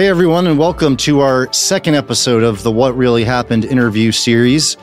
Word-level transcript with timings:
Hey, 0.00 0.08
everyone, 0.08 0.46
and 0.46 0.58
welcome 0.58 0.96
to 0.96 1.20
our 1.20 1.52
second 1.52 1.94
episode 1.94 2.42
of 2.42 2.62
the 2.62 2.70
What 2.70 2.96
Really 2.96 3.22
Happened 3.22 3.66
interview 3.66 4.12
series. 4.12 4.76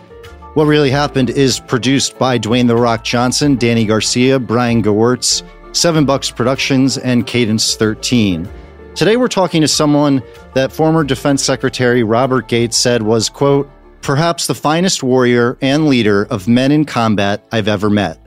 What 0.54 0.66
Really 0.66 0.92
Happened 0.92 1.32
is 1.32 1.60
produced 1.60 2.20
by 2.20 2.38
Dwayne 2.38 2.68
The 2.68 2.76
Rock 2.76 3.04
Johnson, 3.04 3.56
Danny 3.56 3.84
Garcia, 3.84 4.38
Brian 4.38 4.84
Gewirtz, 4.84 5.42
Seven 5.76 6.06
Bucks 6.06 6.30
Productions, 6.30 7.00
and 7.00 7.26
Cadence 7.26 7.76
13. 7.76 8.48
Today, 8.94 9.18
we're 9.18 9.28
talking 9.28 9.62
to 9.62 9.68
someone 9.68 10.22
that 10.54 10.72
former 10.72 11.04
Defense 11.04 11.44
Secretary 11.44 12.04
Robert 12.04 12.48
Gates 12.48 12.78
said 12.78 13.02
was, 13.02 13.28
quote, 13.28 13.68
perhaps 14.02 14.46
the 14.46 14.54
finest 14.54 15.02
warrior 15.02 15.58
and 15.62 15.88
leader 15.88 16.26
of 16.26 16.48
men 16.48 16.72
in 16.72 16.86
combat 16.86 17.44
I've 17.52 17.68
ever 17.68 17.90
met. 17.90 18.20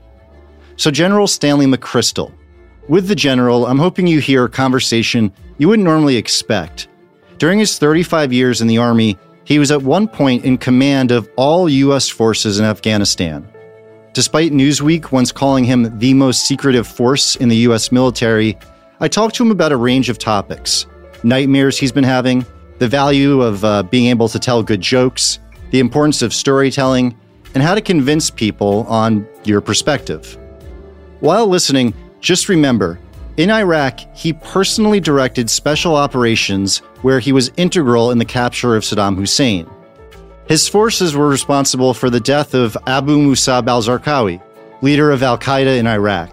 So, 0.75 0.91
General 0.91 1.27
Stanley 1.27 1.67
McChrystal. 1.67 2.33
With 2.89 3.07
the 3.07 3.15
general, 3.15 3.65
I'm 3.65 3.79
hoping 3.79 4.07
you 4.07 4.19
hear 4.19 4.43
a 4.43 4.49
conversation 4.49 5.31
you 5.61 5.67
wouldn't 5.67 5.85
normally 5.85 6.17
expect. 6.17 6.87
During 7.37 7.59
his 7.59 7.77
35 7.77 8.33
years 8.33 8.61
in 8.61 8.67
the 8.67 8.79
Army, 8.79 9.19
he 9.43 9.59
was 9.59 9.69
at 9.69 9.83
one 9.83 10.07
point 10.07 10.43
in 10.43 10.57
command 10.57 11.11
of 11.11 11.29
all 11.35 11.69
U.S. 11.69 12.09
forces 12.09 12.57
in 12.57 12.65
Afghanistan. 12.65 13.47
Despite 14.13 14.53
Newsweek 14.53 15.11
once 15.11 15.31
calling 15.31 15.63
him 15.63 15.99
the 15.99 16.15
most 16.15 16.47
secretive 16.47 16.87
force 16.87 17.35
in 17.35 17.47
the 17.47 17.57
U.S. 17.57 17.91
military, 17.91 18.57
I 18.99 19.07
talked 19.07 19.35
to 19.35 19.43
him 19.43 19.51
about 19.51 19.71
a 19.71 19.77
range 19.77 20.09
of 20.09 20.17
topics 20.17 20.87
nightmares 21.23 21.77
he's 21.77 21.91
been 21.91 22.03
having, 22.03 22.43
the 22.79 22.87
value 22.87 23.41
of 23.43 23.63
uh, 23.63 23.83
being 23.83 24.07
able 24.07 24.29
to 24.29 24.39
tell 24.39 24.63
good 24.63 24.81
jokes, 24.81 25.37
the 25.69 25.79
importance 25.79 26.23
of 26.23 26.33
storytelling, 26.33 27.15
and 27.53 27.61
how 27.61 27.75
to 27.75 27.81
convince 27.81 28.31
people 28.31 28.83
on 28.87 29.27
your 29.43 29.61
perspective. 29.61 30.39
While 31.19 31.45
listening, 31.45 31.93
just 32.19 32.49
remember 32.49 32.97
in 33.37 33.49
Iraq, 33.49 33.99
he 34.15 34.33
personally 34.33 34.99
directed 34.99 35.49
special 35.49 35.95
operations 35.95 36.79
where 37.01 37.19
he 37.19 37.31
was 37.31 37.51
integral 37.57 38.11
in 38.11 38.17
the 38.17 38.25
capture 38.25 38.75
of 38.75 38.83
Saddam 38.83 39.15
Hussein. 39.15 39.69
His 40.47 40.67
forces 40.67 41.15
were 41.15 41.29
responsible 41.29 41.93
for 41.93 42.09
the 42.09 42.19
death 42.19 42.53
of 42.53 42.75
Abu 42.87 43.17
Musab 43.17 43.67
al 43.67 43.81
Zarqawi, 43.81 44.41
leader 44.81 45.11
of 45.11 45.23
Al 45.23 45.37
Qaeda 45.37 45.77
in 45.77 45.87
Iraq. 45.87 46.29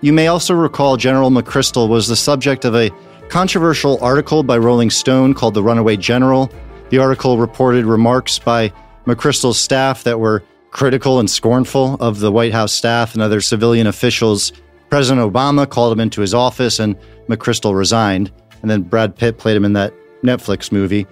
You 0.00 0.12
may 0.12 0.26
also 0.26 0.54
recall 0.54 0.98
General 0.98 1.30
McChrystal 1.30 1.88
was 1.88 2.08
the 2.08 2.16
subject 2.16 2.66
of 2.66 2.74
a 2.74 2.90
controversial 3.28 3.98
article 4.02 4.42
by 4.42 4.58
Rolling 4.58 4.90
Stone 4.90 5.32
called 5.34 5.54
The 5.54 5.62
Runaway 5.62 5.96
General. 5.96 6.52
The 6.90 6.98
article 6.98 7.38
reported 7.38 7.86
remarks 7.86 8.38
by 8.38 8.70
McChrystal's 9.06 9.58
staff 9.58 10.04
that 10.04 10.20
were 10.20 10.42
critical 10.70 11.20
and 11.20 11.30
scornful 11.30 11.94
of 12.00 12.18
the 12.18 12.30
White 12.30 12.52
House 12.52 12.72
staff 12.72 13.14
and 13.14 13.22
other 13.22 13.40
civilian 13.40 13.86
officials 13.86 14.52
President 14.90 15.32
Obama 15.32 15.68
called 15.68 15.92
him 15.92 16.00
into 16.00 16.20
his 16.20 16.34
office 16.34 16.78
and 16.78 16.96
McChrystal 17.28 17.76
resigned. 17.76 18.30
And 18.62 18.70
then 18.70 18.82
Brad 18.82 19.16
Pitt 19.16 19.38
played 19.38 19.56
him 19.56 19.64
in 19.64 19.72
that 19.74 19.92
Netflix 20.22 20.72
movie. 20.72 21.06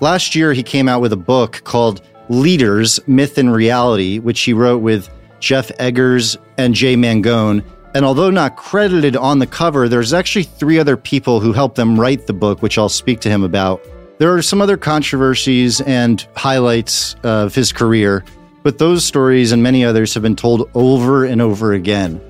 Last 0.00 0.34
year, 0.34 0.52
he 0.52 0.62
came 0.62 0.88
out 0.88 1.00
with 1.00 1.12
a 1.12 1.16
book 1.16 1.62
called 1.64 2.02
Leaders 2.28 2.98
Myth 3.06 3.38
and 3.38 3.52
Reality, 3.54 4.18
which 4.18 4.40
he 4.42 4.52
wrote 4.52 4.82
with 4.82 5.08
Jeff 5.40 5.70
Eggers 5.78 6.36
and 6.58 6.74
Jay 6.74 6.96
Mangone. 6.96 7.64
And 7.94 8.04
although 8.04 8.30
not 8.30 8.56
credited 8.56 9.16
on 9.16 9.38
the 9.38 9.46
cover, 9.46 9.88
there's 9.88 10.12
actually 10.12 10.44
three 10.44 10.78
other 10.78 10.96
people 10.96 11.40
who 11.40 11.52
helped 11.52 11.76
them 11.76 12.00
write 12.00 12.26
the 12.26 12.32
book, 12.32 12.62
which 12.62 12.78
I'll 12.78 12.88
speak 12.88 13.20
to 13.20 13.28
him 13.28 13.44
about. 13.44 13.82
There 14.18 14.34
are 14.34 14.42
some 14.42 14.62
other 14.62 14.76
controversies 14.76 15.80
and 15.82 16.26
highlights 16.36 17.16
of 17.22 17.54
his 17.54 17.72
career, 17.72 18.24
but 18.62 18.78
those 18.78 19.04
stories 19.04 19.52
and 19.52 19.62
many 19.62 19.84
others 19.84 20.14
have 20.14 20.22
been 20.22 20.36
told 20.36 20.70
over 20.74 21.24
and 21.24 21.42
over 21.42 21.72
again. 21.72 22.20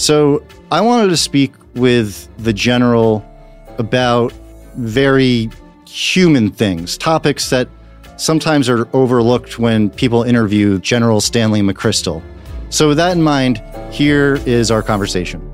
So 0.00 0.42
I 0.72 0.80
wanted 0.80 1.08
to 1.10 1.16
speak 1.18 1.52
with 1.74 2.26
the 2.38 2.54
general 2.54 3.22
about 3.76 4.32
very 4.76 5.50
human 5.86 6.50
things, 6.50 6.96
topics 6.96 7.50
that 7.50 7.68
sometimes 8.16 8.70
are 8.70 8.88
overlooked 8.96 9.58
when 9.58 9.90
people 9.90 10.22
interview 10.22 10.78
General 10.80 11.20
Stanley 11.20 11.60
McChrystal. 11.60 12.22
So, 12.70 12.88
with 12.88 12.96
that 12.96 13.12
in 13.12 13.22
mind, 13.22 13.62
here 13.92 14.36
is 14.46 14.70
our 14.70 14.82
conversation. 14.82 15.46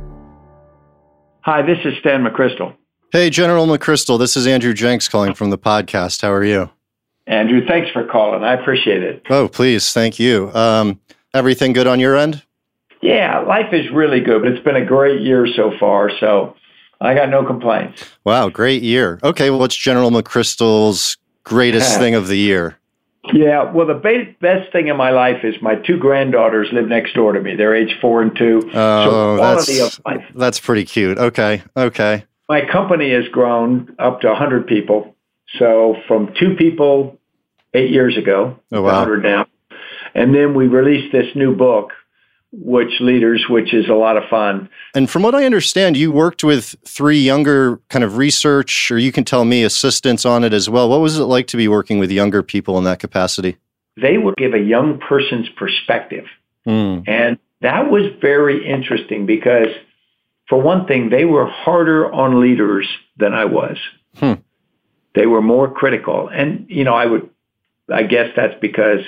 Hi, 1.41 1.63
this 1.63 1.79
is 1.85 1.95
Stan 1.99 2.23
McChrystal. 2.23 2.73
Hey, 3.11 3.31
General 3.31 3.67
McChrystal, 3.67 4.17
this 4.17 4.37
is 4.37 4.47
Andrew 4.47 4.75
Jenks 4.75 5.09
calling 5.09 5.35
from 5.35 5.51
the 5.51 5.59
podcast. 5.59 6.23
How 6.23 6.31
are 6.31 6.45
you? 6.45 6.71
Andrew, 7.27 7.67
thanks 7.67 7.91
for 7.91 8.05
calling. 8.05 8.45
I 8.45 8.55
appreciate 8.55 9.03
it. 9.03 9.23
Oh, 9.29 9.49
please. 9.49 9.93
Thank 9.93 10.21
you. 10.21 10.53
Um, 10.55 11.01
everything 11.35 11.73
good 11.73 11.89
on 11.89 11.99
your 11.99 12.17
end? 12.17 12.46
Yeah, 13.07 13.39
life 13.39 13.73
is 13.73 13.89
really 13.93 14.21
good, 14.21 14.43
but 14.43 14.51
it's 14.51 14.65
been 14.65 14.75
a 14.75 14.85
great 14.85 15.21
year 15.21 15.47
so 15.47 15.71
far. 15.79 16.11
So 16.19 16.57
I 17.01 17.15
got 17.15 17.29
no 17.29 17.45
complaints. 17.45 18.03
Wow, 18.25 18.49
great 18.49 18.83
year. 18.83 19.21
Okay, 19.23 19.49
well, 19.49 19.61
what's 19.61 19.77
General 19.77 20.11
McChrystal's 20.11 21.17
greatest 21.45 21.99
thing 21.99 22.17
of 22.17 22.27
the 22.27 22.37
year? 22.37 22.79
Yeah, 23.33 23.71
well, 23.71 23.87
the 23.87 24.35
best 24.41 24.73
thing 24.73 24.89
in 24.89 24.97
my 24.97 25.11
life 25.11 25.45
is 25.45 25.55
my 25.63 25.77
two 25.77 25.99
granddaughters 25.99 26.67
live 26.73 26.89
next 26.89 27.15
door 27.15 27.33
to 27.33 27.41
me. 27.41 27.55
They're 27.55 27.77
age 27.77 27.97
four 28.01 28.23
and 28.23 28.37
two. 28.37 28.69
Oh, 28.75 29.61
so 29.61 29.87
that's. 30.05 30.29
That's 30.35 30.59
pretty 30.59 30.85
cute. 30.85 31.17
Okay, 31.17 31.63
okay. 31.77 32.25
My 32.49 32.63
company 32.69 33.13
has 33.13 33.29
grown 33.29 33.95
up 34.01 34.21
to 34.23 34.29
100 34.29 34.67
people. 34.67 35.15
So 35.61 35.95
from 36.09 36.35
two 36.41 36.57
people 36.57 37.21
eight 37.73 37.91
years 37.91 38.17
ago, 38.17 38.59
oh, 38.73 38.83
wow. 38.83 38.99
100 38.99 39.23
now. 39.23 39.47
And 40.15 40.35
then 40.35 40.55
we 40.55 40.67
released 40.67 41.13
this 41.13 41.27
new 41.37 41.55
book 41.55 41.93
which 42.59 43.01
leaders, 43.01 43.45
which 43.49 43.75
is 43.75 43.89
a 43.89 43.95
lot 43.95 44.17
of 44.17 44.25
fun. 44.31 44.69
And 44.95 45.11
from 45.11 45.23
what 45.23 45.35
I 45.35 45.45
understand, 45.45 45.97
you 45.97 46.11
worked 46.11 46.43
with 46.43 46.75
three 46.85 47.19
younger 47.19 47.79
kind 47.91 48.03
of 48.03 48.17
research, 48.17 48.91
or 48.91 48.99
you 48.99 49.13
can 49.13 49.25
tell 49.25 49.45
me 49.45 49.63
assistants 49.63 50.25
on 50.25 50.43
it 50.43 50.53
as 50.53 50.69
well. 50.71 50.89
What 50.89 51.01
was 51.01 51.19
it 51.19 51.25
like 51.25 51.47
to 51.49 51.57
be 51.57 51.69
working 51.69 51.99
with 51.99 52.11
younger 52.11 52.43
people 52.43 52.79
in 52.79 52.85
that 52.85 52.99
capacity? 52.99 53.59
They 54.01 54.19
would 54.19 54.37
give 54.37 54.55
a 54.55 54.59
young 54.59 54.99
person's 54.99 55.49
perspective. 55.51 56.25
Mm. 56.67 57.07
And 57.07 57.39
that 57.61 57.91
was 57.91 58.05
very 58.21 58.67
interesting 58.67 59.27
because, 59.27 59.69
for 60.49 60.61
one 60.61 60.87
thing, 60.87 61.11
they 61.11 61.25
were 61.25 61.47
harder 61.47 62.13
on 62.13 62.41
leaders 62.41 62.89
than 63.17 63.35
I 63.35 63.45
was. 63.47 63.79
Hmm. 64.17 64.35
They 65.15 65.27
were 65.27 65.43
more 65.43 65.71
critical. 65.71 66.29
And, 66.29 66.67
you 66.69 66.85
know, 66.85 66.95
I 66.95 67.07
would, 67.07 67.29
I 67.93 68.03
guess 68.03 68.31
that's 68.37 68.59
because 68.61 69.01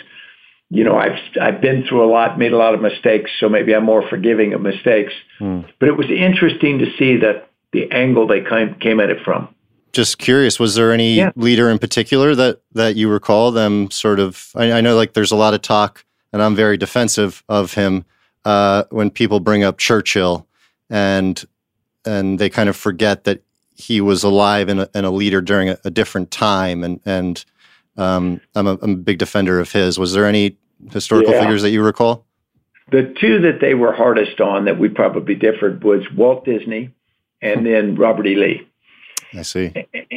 you 0.71 0.85
know, 0.85 0.97
I've 0.97 1.19
I've 1.41 1.61
been 1.61 1.85
through 1.89 2.05
a 2.05 2.11
lot, 2.11 2.39
made 2.39 2.53
a 2.53 2.57
lot 2.57 2.75
of 2.75 2.81
mistakes, 2.81 3.31
so 3.41 3.49
maybe 3.49 3.75
I'm 3.75 3.85
more 3.85 4.07
forgiving 4.09 4.53
of 4.53 4.61
mistakes. 4.61 5.13
Hmm. 5.39 5.61
But 5.79 5.89
it 5.89 5.97
was 5.97 6.11
interesting 6.11 6.79
to 6.79 6.87
see 6.99 7.17
that 7.19 7.51
the 7.73 7.91
angle 7.91 8.27
they 8.27 8.43
came 8.43 8.75
came 8.75 9.01
at 9.01 9.11
it 9.11 9.25
from. 9.25 9.49
Just 9.93 10.19
curious, 10.19 10.61
was 10.61 10.75
there 10.75 10.93
any 10.93 11.15
yeah. 11.15 11.33
leader 11.35 11.71
in 11.71 11.79
particular 11.79 12.35
that 12.35 12.61
that 12.73 12.97
you 12.97 13.09
recall 13.09 13.51
them 13.51 13.91
sort 13.91 14.21
of? 14.21 14.51
I, 14.55 14.73
I, 14.73 14.81
know 14.83 14.95
like 14.97 15.15
there's 15.15 15.33
a 15.33 15.37
lot 15.37 15.55
of 15.55 15.63
talk, 15.63 16.05
and 16.33 16.43
I'm 16.43 16.55
very 16.55 16.77
defensive 16.77 17.43
of 17.49 17.73
him 17.73 18.05
uh, 18.45 18.85
when 18.91 19.11
people 19.11 19.41
bring 19.41 19.65
up 19.65 19.79
Churchill, 19.79 20.47
and 20.91 21.43
and 22.05 22.39
they 22.39 22.51
kind 22.51 22.69
of 22.69 22.77
forget 22.77 23.25
that 23.25 23.43
he 23.75 24.03
was 24.03 24.23
alive 24.23 24.69
and 24.69 24.81
a, 24.81 24.91
and 24.93 25.07
a 25.07 25.11
leader 25.11 25.41
during 25.41 25.71
a, 25.71 25.79
a 25.87 25.91
different 25.91 26.31
time, 26.31 26.85
and 26.85 27.01
and 27.07 27.47
um, 27.99 28.41
I'm, 28.55 28.67
a, 28.67 28.79
I'm, 28.81 28.91
a, 28.93 28.97
big 28.97 29.19
defender 29.19 29.61
of 29.61 29.73
his. 29.73 29.99
Was 29.99 30.13
there 30.13 30.25
any 30.25 30.57
historical 30.93 31.33
yeah. 31.33 31.41
figures 31.41 31.63
that 31.63 31.71
you 31.71 31.83
recall? 31.83 32.25
The 32.91 33.15
two 33.21 33.41
that 33.43 33.61
they 33.61 33.75
were 33.75 33.93
hardest 33.93 34.41
on 34.41 34.65
that 34.65 34.79
we 34.79 34.89
probably 34.89 35.35
differed 35.35 35.85
was 35.85 36.03
Walt 36.17 36.45
Disney 36.45 36.95
and 37.43 37.67
then 37.67 37.97
Robert 37.97 38.27
E. 38.27 38.35
Lee. 38.35 38.69
I 39.35 39.43
see. 39.43 39.73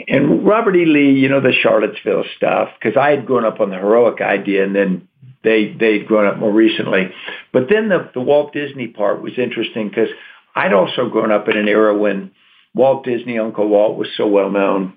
And 0.08 0.46
Robert 0.46 0.75
E. 0.75 0.86
Lee, 0.86 1.12
you 1.12 1.28
know, 1.28 1.41
the 1.41 1.52
Charlottesville 1.52 2.24
stuff, 2.38 2.70
because 2.80 2.96
I 2.96 3.09
had 3.09 3.25
grown 3.25 3.44
up 3.44 3.59
on 3.59 3.70
the 3.70 3.75
heroic 3.75 4.22
idea 4.22 4.64
and 4.64 4.74
then 4.74 5.08
they, 5.44 5.75
they'd 5.78 6.08
grown 6.08 6.28
up 6.28 6.38
more 6.38 6.52
recently. 6.52 7.12
But 7.52 7.68
then 7.70 7.90
the, 7.90 8.09
the 8.14 8.22
Walt 8.22 8.53
Disney 8.53 8.88
part 8.88 9.22
was 9.22 9.34
interesting 9.38 9.90
because 9.90 10.09
I'd 10.56 10.74
also 10.74 11.09
grown 11.09 11.31
up 11.31 11.50
in 11.50 11.58
an 11.58 11.68
era 11.68 11.97
when 11.97 12.31
Walt 12.74 13.03
Disney, 13.03 13.38
Uncle 13.38 13.68
Walt 13.68 13.97
was 13.97 14.08
so 14.16 14.28
well 14.28 14.50
known. 14.50 14.94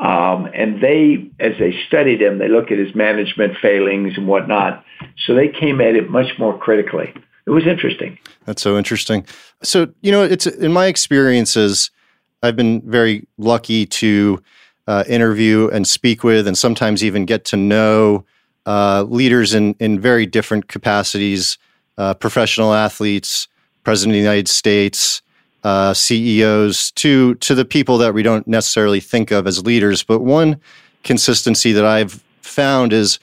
Um, 0.00 0.50
and 0.54 0.80
they, 0.82 1.30
as 1.40 1.52
they 1.58 1.74
studied 1.86 2.20
him, 2.20 2.38
they 2.38 2.48
look 2.48 2.70
at 2.70 2.78
his 2.78 2.94
management 2.94 3.56
failings 3.62 4.14
and 4.16 4.26
whatnot. 4.26 4.84
So 5.24 5.34
they 5.34 5.48
came 5.48 5.80
at 5.80 5.94
it 5.94 6.10
much 6.10 6.38
more 6.38 6.58
critically. 6.58 7.14
It 7.46 7.50
was 7.50 7.66
interesting. 7.66 8.18
That's 8.44 8.62
so 8.62 8.76
interesting. 8.76 9.26
So, 9.62 9.88
you 10.00 10.10
know, 10.10 10.22
it's 10.22 10.46
in 10.46 10.72
my 10.72 10.86
experiences, 10.86 11.90
I've 12.42 12.56
been 12.56 12.80
very 12.82 13.26
lucky 13.38 13.86
to 13.86 14.42
uh, 14.86 15.04
interview 15.06 15.68
and 15.68 15.86
speak 15.86 16.24
with, 16.24 16.46
and 16.46 16.58
sometimes 16.58 17.04
even 17.04 17.24
get 17.24 17.44
to 17.46 17.56
know 17.56 18.24
uh, 18.66 19.04
leaders 19.08 19.54
in, 19.54 19.74
in 19.78 20.00
very 20.00 20.26
different 20.26 20.68
capacities 20.68 21.58
uh, 21.96 22.14
professional 22.14 22.74
athletes, 22.74 23.48
President 23.84 24.12
of 24.12 24.14
the 24.14 24.22
United 24.22 24.48
States, 24.48 25.22
uh, 25.64 25.94
CEOs 25.94 26.90
to 26.92 27.34
to 27.36 27.54
the 27.54 27.64
people 27.64 27.98
that 27.98 28.14
we 28.14 28.22
don't 28.22 28.46
necessarily 28.46 29.00
think 29.00 29.30
of 29.30 29.46
as 29.46 29.64
leaders. 29.64 30.02
But 30.02 30.20
one 30.20 30.60
consistency 31.02 31.72
that 31.72 31.84
I've 31.84 32.22
found 32.42 32.92
is 32.92 33.18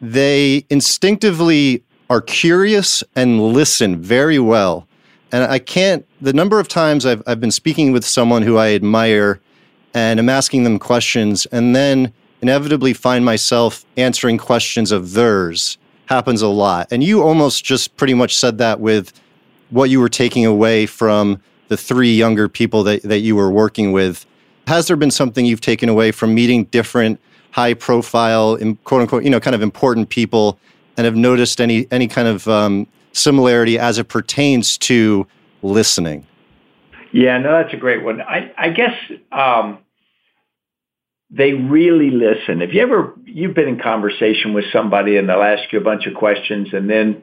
they 0.00 0.64
instinctively 0.70 1.84
are 2.10 2.22
curious 2.22 3.04
and 3.14 3.52
listen 3.52 4.00
very 4.00 4.38
well. 4.38 4.88
And 5.30 5.44
I 5.44 5.58
can't 5.58 6.06
the 6.20 6.32
number 6.32 6.58
of 6.58 6.68
times 6.68 7.04
I've 7.04 7.22
I've 7.26 7.40
been 7.40 7.50
speaking 7.50 7.92
with 7.92 8.04
someone 8.04 8.42
who 8.42 8.56
I 8.56 8.72
admire 8.72 9.40
and 9.92 10.18
I'm 10.18 10.28
asking 10.28 10.64
them 10.64 10.78
questions 10.78 11.46
and 11.46 11.76
then 11.76 12.12
inevitably 12.40 12.94
find 12.94 13.24
myself 13.24 13.84
answering 13.96 14.38
questions 14.38 14.90
of 14.90 15.12
theirs. 15.12 15.76
Happens 16.06 16.40
a 16.40 16.48
lot. 16.48 16.88
And 16.90 17.04
you 17.04 17.22
almost 17.22 17.64
just 17.64 17.96
pretty 17.96 18.14
much 18.14 18.34
said 18.36 18.56
that 18.58 18.80
with 18.80 19.12
what 19.70 19.90
you 19.90 20.00
were 20.00 20.08
taking 20.08 20.46
away 20.46 20.86
from 20.86 21.42
the 21.68 21.76
three 21.76 22.14
younger 22.14 22.48
people 22.48 22.82
that, 22.84 23.02
that 23.02 23.20
you 23.20 23.36
were 23.36 23.50
working 23.50 23.92
with. 23.92 24.26
Has 24.66 24.86
there 24.88 24.96
been 24.96 25.10
something 25.10 25.46
you've 25.46 25.60
taken 25.60 25.88
away 25.88 26.12
from 26.12 26.34
meeting 26.34 26.64
different 26.64 27.20
high 27.52 27.74
profile, 27.74 28.56
quote 28.84 29.02
unquote, 29.02 29.24
you 29.24 29.30
know, 29.30 29.40
kind 29.40 29.54
of 29.54 29.62
important 29.62 30.08
people 30.10 30.58
and 30.96 31.04
have 31.04 31.16
noticed 31.16 31.60
any, 31.60 31.86
any 31.90 32.08
kind 32.08 32.28
of 32.28 32.46
um, 32.48 32.86
similarity 33.12 33.78
as 33.78 33.98
it 33.98 34.08
pertains 34.08 34.76
to 34.78 35.26
listening? 35.62 36.26
Yeah, 37.12 37.38
no, 37.38 37.62
that's 37.62 37.72
a 37.72 37.78
great 37.78 38.02
one. 38.02 38.20
I, 38.20 38.52
I 38.58 38.68
guess 38.70 38.94
um, 39.32 39.78
they 41.30 41.52
really 41.52 42.10
listen. 42.10 42.62
If 42.62 42.74
you 42.74 42.82
ever 42.82 43.14
you've 43.24 43.54
been 43.54 43.68
in 43.68 43.78
conversation 43.78 44.54
with 44.54 44.64
somebody 44.72 45.16
and 45.16 45.28
they'll 45.28 45.42
ask 45.42 45.72
you 45.72 45.78
a 45.78 45.82
bunch 45.82 46.06
of 46.06 46.14
questions 46.14 46.68
and 46.72 46.88
then 46.88 47.22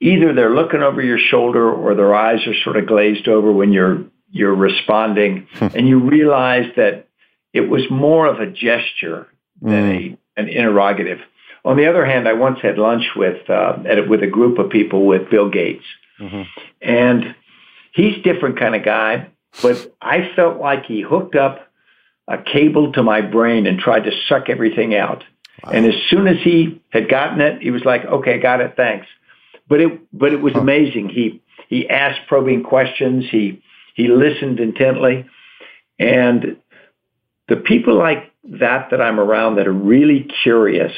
either 0.00 0.34
they're 0.34 0.54
looking 0.54 0.82
over 0.82 1.02
your 1.02 1.18
shoulder 1.18 1.70
or 1.70 1.94
their 1.94 2.14
eyes 2.14 2.46
are 2.46 2.54
sort 2.64 2.76
of 2.76 2.86
glazed 2.86 3.28
over 3.28 3.52
when 3.52 3.72
you're 3.72 4.04
you're 4.32 4.54
responding 4.54 5.48
hmm. 5.54 5.66
and 5.74 5.88
you 5.88 5.98
realize 5.98 6.70
that 6.76 7.08
it 7.52 7.68
was 7.68 7.82
more 7.90 8.26
of 8.26 8.38
a 8.38 8.46
gesture 8.46 9.26
than 9.60 9.90
mm. 9.90 10.18
a, 10.36 10.40
an 10.40 10.48
interrogative. 10.48 11.18
On 11.64 11.76
the 11.76 11.86
other 11.88 12.06
hand, 12.06 12.28
I 12.28 12.34
once 12.34 12.60
had 12.62 12.78
lunch 12.78 13.04
with 13.16 13.50
uh, 13.50 13.78
at, 13.86 14.08
with 14.08 14.22
a 14.22 14.26
group 14.26 14.58
of 14.58 14.70
people 14.70 15.04
with 15.04 15.28
Bill 15.30 15.50
Gates, 15.50 15.84
mm-hmm. 16.18 16.42
and 16.80 17.34
he's 17.92 18.22
different 18.22 18.58
kind 18.58 18.74
of 18.74 18.84
guy. 18.84 19.28
But 19.62 19.94
I 20.00 20.30
felt 20.36 20.58
like 20.58 20.86
he 20.86 21.02
hooked 21.02 21.34
up 21.34 21.68
a 22.28 22.38
cable 22.38 22.92
to 22.92 23.02
my 23.02 23.20
brain 23.20 23.66
and 23.66 23.78
tried 23.78 24.04
to 24.04 24.12
suck 24.28 24.48
everything 24.48 24.94
out. 24.94 25.24
Wow. 25.64 25.72
And 25.72 25.86
as 25.86 25.94
soon 26.08 26.28
as 26.28 26.36
he 26.42 26.80
had 26.90 27.10
gotten 27.10 27.40
it, 27.40 27.60
he 27.60 27.70
was 27.70 27.84
like, 27.84 28.04
"Okay, 28.04 28.38
got 28.38 28.60
it, 28.60 28.74
thanks." 28.76 29.06
But 29.70 29.80
it 29.80 30.00
but 30.12 30.34
it 30.34 30.42
was 30.42 30.52
huh. 30.52 30.60
amazing. 30.60 31.08
He 31.08 31.40
he 31.68 31.88
asked 31.88 32.26
probing 32.28 32.64
questions. 32.64 33.24
He 33.30 33.62
he 33.94 34.08
listened 34.08 34.60
intently, 34.60 35.24
and 35.98 36.58
the 37.48 37.56
people 37.56 37.96
like 37.96 38.32
that 38.44 38.90
that 38.90 39.00
I'm 39.00 39.18
around 39.18 39.56
that 39.56 39.66
are 39.66 39.72
really 39.72 40.28
curious. 40.42 40.92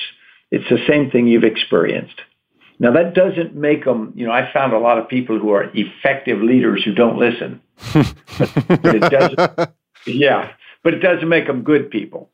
It's 0.51 0.69
the 0.69 0.85
same 0.89 1.11
thing 1.11 1.27
you've 1.27 1.45
experienced. 1.45 2.21
Now 2.79 2.93
that 2.93 3.15
doesn't 3.15 3.55
make 3.55 3.85
them. 3.85 4.13
You 4.17 4.27
know, 4.27 4.33
I 4.33 4.51
found 4.53 4.73
a 4.73 4.79
lot 4.79 4.99
of 4.99 5.07
people 5.07 5.39
who 5.39 5.51
are 5.51 5.71
effective 5.75 6.41
leaders 6.43 6.83
who 6.83 6.95
don't 6.95 7.19
listen. 7.19 7.61
but, 7.93 8.15
but 8.83 8.95
it 8.97 9.11
doesn't. 9.11 9.71
Yeah, 10.05 10.51
but 10.83 10.95
it 10.95 10.99
doesn't 10.99 11.29
make 11.29 11.47
them 11.47 11.63
good 11.63 11.89
people. 11.89 12.29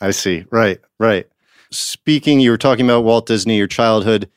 I 0.00 0.12
see. 0.12 0.46
Right, 0.50 0.80
right. 0.98 1.28
Speaking, 1.70 2.40
you 2.40 2.50
were 2.50 2.56
talking 2.56 2.86
about 2.86 3.04
Walt 3.04 3.26
Disney, 3.26 3.58
your 3.58 3.66
childhood, 3.66 4.30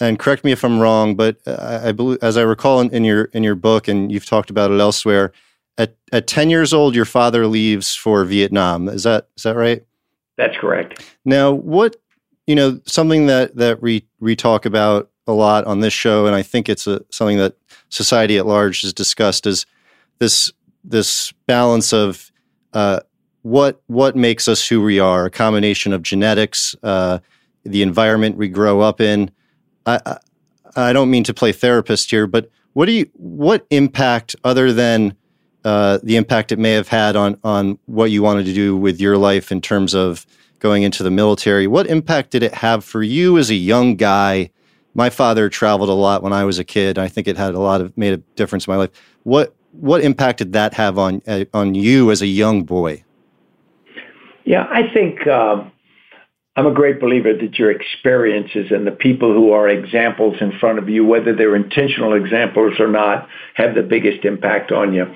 and 0.00 0.18
correct 0.18 0.44
me 0.44 0.52
if 0.52 0.64
I'm 0.64 0.80
wrong, 0.80 1.14
but 1.14 1.36
I, 1.46 1.88
I 1.88 1.92
believe, 1.92 2.18
as 2.22 2.36
I 2.36 2.42
recall 2.42 2.80
in, 2.80 2.90
in, 2.90 3.04
your 3.04 3.24
in 3.26 3.42
your 3.42 3.54
book, 3.54 3.88
and 3.88 4.10
you've 4.10 4.26
talked 4.26 4.50
about 4.50 4.70
it 4.70 4.80
elsewhere, 4.80 5.32
at 5.78 5.96
at 6.12 6.26
10 6.26 6.50
years 6.50 6.72
old, 6.72 6.94
your 6.94 7.04
father 7.04 7.46
leaves 7.46 7.94
for 7.94 8.24
Vietnam. 8.24 8.88
Is 8.88 9.02
that 9.04 9.28
is 9.36 9.42
that 9.42 9.56
right? 9.56 9.84
That's 10.36 10.56
correct. 10.56 11.04
Now, 11.24 11.52
what 11.52 11.96
you 12.46 12.54
know, 12.54 12.80
something 12.86 13.26
that 13.26 13.56
that 13.56 13.82
we 13.82 14.06
we 14.18 14.34
talk 14.34 14.64
about 14.66 15.10
a 15.26 15.32
lot 15.32 15.64
on 15.66 15.80
this 15.80 15.92
show, 15.92 16.26
and 16.26 16.34
I 16.34 16.42
think 16.42 16.68
it's 16.68 16.86
a, 16.86 17.02
something 17.10 17.38
that 17.38 17.56
society 17.90 18.38
at 18.38 18.46
large 18.46 18.82
has 18.82 18.92
discussed 18.92 19.46
is 19.46 19.66
this 20.18 20.52
this 20.82 21.32
balance 21.46 21.92
of 21.92 22.32
uh, 22.72 23.00
what 23.42 23.82
what 23.86 24.16
makes 24.16 24.48
us 24.48 24.66
who 24.66 24.82
we 24.82 24.98
are? 24.98 25.26
A 25.26 25.30
combination 25.30 25.92
of 25.92 26.02
genetics, 26.02 26.74
uh, 26.82 27.18
the 27.64 27.82
environment 27.82 28.36
we 28.36 28.48
grow 28.48 28.80
up 28.80 29.00
in. 29.00 29.30
I, 30.04 30.18
I, 30.76 30.92
don't 30.92 31.10
mean 31.10 31.24
to 31.24 31.34
play 31.34 31.52
therapist 31.52 32.10
here, 32.10 32.26
but 32.26 32.50
what 32.72 32.86
do 32.86 32.92
you 32.92 33.10
what 33.14 33.66
impact 33.70 34.36
other 34.44 34.72
than 34.72 35.16
uh, 35.64 35.98
the 36.02 36.16
impact 36.16 36.52
it 36.52 36.58
may 36.58 36.72
have 36.72 36.88
had 36.88 37.16
on 37.16 37.38
on 37.44 37.78
what 37.86 38.10
you 38.10 38.22
wanted 38.22 38.46
to 38.46 38.52
do 38.52 38.76
with 38.76 39.00
your 39.00 39.16
life 39.16 39.50
in 39.50 39.60
terms 39.60 39.94
of 39.94 40.26
going 40.58 40.82
into 40.82 41.02
the 41.02 41.10
military? 41.10 41.66
What 41.66 41.86
impact 41.86 42.30
did 42.30 42.42
it 42.42 42.54
have 42.54 42.84
for 42.84 43.02
you 43.02 43.38
as 43.38 43.50
a 43.50 43.54
young 43.54 43.96
guy? 43.96 44.50
My 44.94 45.10
father 45.10 45.48
traveled 45.48 45.88
a 45.88 45.94
lot 45.94 46.22
when 46.22 46.32
I 46.32 46.44
was 46.44 46.58
a 46.58 46.64
kid. 46.64 46.98
I 46.98 47.08
think 47.08 47.28
it 47.28 47.36
had 47.36 47.54
a 47.54 47.60
lot 47.60 47.80
of 47.80 47.96
made 47.96 48.12
a 48.12 48.18
difference 48.36 48.66
in 48.66 48.72
my 48.72 48.76
life. 48.76 48.90
What 49.24 49.54
what 49.72 50.02
impact 50.02 50.38
did 50.38 50.52
that 50.52 50.74
have 50.74 50.98
on 50.98 51.22
uh, 51.26 51.44
on 51.54 51.74
you 51.74 52.10
as 52.10 52.22
a 52.22 52.26
young 52.26 52.64
boy? 52.64 53.04
Yeah, 54.44 54.66
I 54.70 54.88
think 54.92 55.26
um, 55.26 55.70
I'm 56.56 56.66
a 56.66 56.74
great 56.74 57.00
believer 57.00 57.32
that 57.32 57.58
your 57.58 57.70
experiences 57.70 58.66
and 58.70 58.84
the 58.86 58.90
people 58.90 59.32
who 59.32 59.52
are 59.52 59.68
examples 59.68 60.36
in 60.40 60.58
front 60.58 60.80
of 60.80 60.88
you, 60.88 61.04
whether 61.04 61.34
they're 61.34 61.54
intentional 61.54 62.14
examples 62.14 62.80
or 62.80 62.88
not, 62.88 63.28
have 63.54 63.74
the 63.74 63.82
biggest 63.82 64.24
impact 64.24 64.72
on 64.72 64.92
you. 64.92 65.06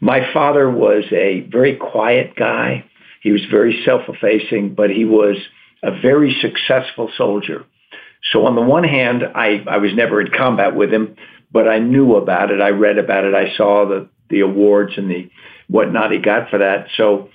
My 0.00 0.32
father 0.32 0.70
was 0.70 1.04
a 1.10 1.40
very 1.50 1.76
quiet 1.76 2.36
guy. 2.36 2.84
He 3.22 3.32
was 3.32 3.42
very 3.50 3.82
self-effacing, 3.84 4.74
but 4.74 4.90
he 4.90 5.04
was 5.04 5.36
a 5.82 6.00
very 6.00 6.36
successful 6.40 7.10
soldier. 7.16 7.64
So 8.32 8.46
on 8.46 8.54
the 8.54 8.62
one 8.62 8.84
hand, 8.84 9.24
I, 9.34 9.64
I 9.68 9.78
was 9.78 9.92
never 9.94 10.20
in 10.20 10.30
combat 10.30 10.76
with 10.76 10.92
him, 10.92 11.16
but 11.52 11.68
I 11.68 11.80
knew 11.80 12.14
about 12.14 12.50
it. 12.52 12.60
I 12.60 12.70
read 12.70 12.98
about 12.98 13.24
it. 13.24 13.34
I 13.34 13.56
saw 13.56 13.86
the, 13.86 14.08
the 14.30 14.40
awards 14.40 14.92
and 14.96 15.10
the 15.10 15.28
whatnot 15.68 16.12
he 16.12 16.18
got 16.18 16.50
for 16.50 16.58
that. 16.58 16.86
So 16.96 17.30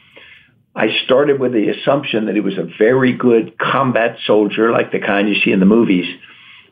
I 0.75 0.87
started 1.05 1.39
with 1.39 1.53
the 1.53 1.69
assumption 1.69 2.25
that 2.25 2.35
he 2.35 2.41
was 2.41 2.57
a 2.57 2.67
very 2.77 3.13
good 3.13 3.57
combat 3.57 4.17
soldier, 4.25 4.71
like 4.71 4.91
the 4.91 4.99
kind 4.99 5.27
you 5.27 5.35
see 5.43 5.51
in 5.51 5.59
the 5.59 5.65
movies. 5.65 6.05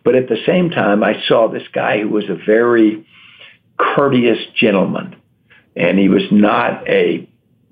But 0.03 0.15
at 0.15 0.29
the 0.29 0.37
same 0.45 0.69
time, 0.69 1.03
I 1.03 1.21
saw 1.27 1.47
this 1.47 1.67
guy 1.73 2.01
who 2.01 2.09
was 2.09 2.29
a 2.29 2.35
very 2.45 3.05
courteous 3.77 4.39
gentleman. 4.55 5.15
And 5.75 5.99
he 5.99 6.09
was 6.09 6.23
not 6.31 6.87
a 6.87 7.29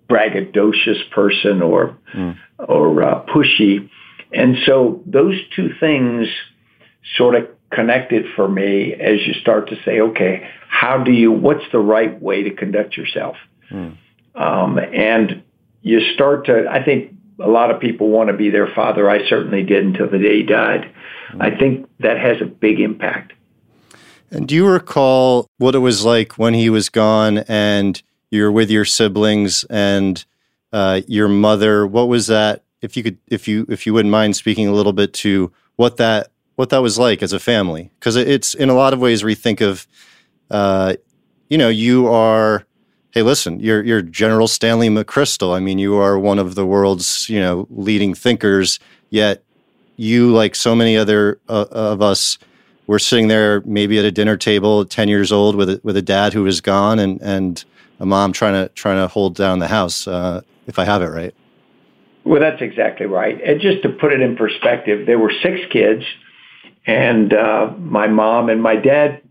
braggadocious 0.10 1.10
person 1.12 1.62
or, 1.62 1.98
mm. 2.14 2.36
or 2.60 3.04
uh, 3.04 3.26
pushy. 3.26 3.90
And 4.32 4.58
so 4.66 5.02
those 5.06 5.36
two 5.56 5.70
things 5.80 6.28
sort 7.18 7.36
of 7.36 7.48
connected 7.72 8.26
for 8.36 8.48
me 8.48 8.94
as 8.94 9.26
you 9.26 9.34
start 9.34 9.70
to 9.70 9.76
say, 9.84 10.00
okay, 10.00 10.48
how 10.68 11.04
do 11.04 11.12
you, 11.12 11.32
what's 11.32 11.64
the 11.72 11.80
right 11.80 12.22
way 12.22 12.44
to 12.44 12.52
conduct 12.52 12.98
yourself? 12.98 13.38
Mm. 13.72 13.98
Um, 14.36 14.78
and 14.78 15.44
you 15.86 16.02
start 16.16 16.48
to, 16.48 16.68
I 16.68 16.84
think 16.84 17.16
a 17.40 17.48
lot 17.48 17.70
of 17.70 17.80
people 17.80 18.10
want 18.10 18.30
to 18.30 18.34
be 18.36 18.50
their 18.50 18.68
father. 18.74 19.08
I 19.08 19.28
certainly 19.30 19.62
did 19.62 19.86
until 19.86 20.10
the 20.10 20.18
day 20.18 20.38
he 20.38 20.44
died. 20.44 20.92
I 21.40 21.52
think 21.52 21.88
that 22.00 22.18
has 22.18 22.42
a 22.42 22.46
big 22.46 22.80
impact. 22.80 23.34
And 24.32 24.48
do 24.48 24.56
you 24.56 24.68
recall 24.68 25.48
what 25.60 25.76
it 25.76 25.80
was 25.80 26.04
like 26.04 26.40
when 26.40 26.56
he 26.56 26.72
was 26.72 26.90
gone 26.90 27.40
and 27.48 28.02
you're 28.32 28.52
with 28.52 28.72
your 28.72 28.84
siblings 28.84 29.64
and 29.66 30.26
uh, 30.74 31.02
your 31.08 31.28
mother? 31.28 31.86
What 31.86 32.08
was 32.08 32.26
that? 32.28 32.64
If 32.82 32.98
you 32.98 33.04
could, 33.04 33.20
if 33.28 33.48
you, 33.48 33.68
if 33.70 33.86
you 33.86 33.94
wouldn't 33.94 34.12
mind 34.12 34.36
speaking 34.36 34.68
a 34.68 34.74
little 34.74 34.94
bit 34.94 35.14
to 35.14 35.54
what 35.76 35.98
that 35.98 36.32
what 36.56 36.70
that 36.70 36.82
was 36.82 36.98
like 36.98 37.22
as 37.22 37.34
a 37.34 37.40
family 37.40 37.92
because 38.00 38.16
it's 38.16 38.54
in 38.54 38.70
a 38.70 38.74
lot 38.74 38.94
of 38.94 39.00
ways 39.00 39.22
you 39.22 39.36
think 39.36 39.60
of 39.60 39.86
uh, 40.52 40.96
you 41.50 41.58
know 41.58 41.68
you 41.68 42.08
are 42.08 42.66
hey 43.16 43.22
listen 43.22 43.60
you're 43.62 43.82
you're 43.82 44.02
general 44.02 44.48
stanley 44.48 44.90
mcchrystal. 44.90 45.56
I 45.56 45.60
mean 45.62 45.80
you 45.80 45.96
are 45.96 46.20
one 46.20 46.38
of 46.38 46.54
the 46.54 46.66
world's 46.66 47.28
you 47.30 47.40
know 47.40 47.66
leading 47.72 48.14
thinkers 48.14 48.78
yet 49.10 49.42
you 49.96 50.32
like 50.32 50.54
so 50.54 50.76
many 50.76 50.98
other 50.98 51.40
uh, 51.48 51.66
of 51.72 52.02
us 52.02 52.38
were 52.88 53.00
sitting 53.00 53.30
there 53.30 53.62
maybe 53.62 53.98
at 53.98 54.06
a 54.06 54.12
dinner 54.12 54.36
table 54.36 54.86
10 54.86 55.08
years 55.08 55.32
old 55.32 55.56
with 55.56 55.70
a, 55.70 55.82
with 55.82 55.96
a 55.96 56.02
dad 56.02 56.34
who 56.34 56.46
is 56.46 56.60
gone 56.60 57.00
and 57.00 57.22
and 57.22 57.64
a 58.02 58.06
mom 58.06 58.34
trying 58.34 58.54
to 58.54 58.68
trying 58.74 58.98
to 58.98 59.08
hold 59.08 59.36
down 59.36 59.60
the 59.60 59.70
house 59.70 60.08
uh, 60.08 60.42
if 60.68 60.78
i 60.78 60.84
have 60.84 61.02
it 61.02 61.08
right. 61.08 61.34
Well 62.26 62.42
that's 62.42 62.62
exactly 62.62 63.06
right. 63.06 63.40
And 63.42 63.62
just 63.62 63.84
to 63.84 63.90
put 63.90 64.12
it 64.12 64.20
in 64.20 64.36
perspective 64.36 65.06
there 65.06 65.18
were 65.18 65.32
six 65.42 65.62
kids 65.72 66.04
and 66.86 67.34
uh, 67.34 67.74
my 67.80 68.08
mom 68.08 68.50
and 68.50 68.62
my 68.62 68.76
dad, 68.76 69.22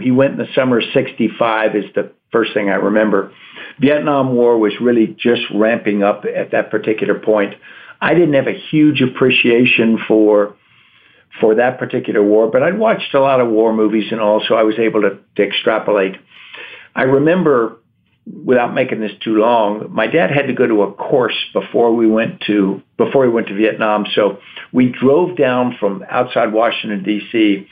he 0.00 0.10
went 0.10 0.32
in 0.32 0.38
the 0.38 0.52
summer 0.54 0.80
of 0.80 0.84
65 0.92 1.76
is 1.76 1.84
the 1.94 2.12
first 2.34 2.52
thing 2.52 2.68
I 2.68 2.74
remember. 2.74 3.32
Vietnam 3.80 4.34
War 4.34 4.58
was 4.58 4.72
really 4.80 5.16
just 5.18 5.42
ramping 5.54 6.02
up 6.02 6.24
at 6.24 6.50
that 6.50 6.70
particular 6.70 7.18
point. 7.18 7.54
I 8.00 8.14
didn't 8.14 8.34
have 8.34 8.48
a 8.48 8.58
huge 8.70 9.00
appreciation 9.00 9.98
for 10.08 10.56
for 11.40 11.56
that 11.56 11.78
particular 11.78 12.22
war, 12.22 12.48
but 12.48 12.62
I'd 12.62 12.78
watched 12.78 13.12
a 13.14 13.20
lot 13.20 13.40
of 13.40 13.48
war 13.48 13.72
movies 13.72 14.12
and 14.12 14.20
all, 14.20 14.40
so 14.46 14.54
I 14.54 14.62
was 14.62 14.78
able 14.78 15.02
to, 15.02 15.18
to 15.36 15.42
extrapolate. 15.42 16.14
I 16.94 17.02
remember 17.02 17.78
without 18.44 18.72
making 18.72 19.00
this 19.00 19.12
too 19.22 19.36
long, 19.36 19.88
my 19.90 20.06
dad 20.06 20.30
had 20.30 20.46
to 20.46 20.52
go 20.52 20.66
to 20.66 20.82
a 20.82 20.92
course 20.92 21.36
before 21.52 21.94
we 21.94 22.06
went 22.06 22.40
to 22.42 22.82
before 22.96 23.22
we 23.22 23.28
went 23.28 23.48
to 23.48 23.54
Vietnam. 23.54 24.06
So 24.14 24.38
we 24.72 24.92
drove 24.92 25.36
down 25.36 25.76
from 25.78 26.04
outside 26.08 26.52
Washington 26.52 27.02
D.C. 27.02 27.66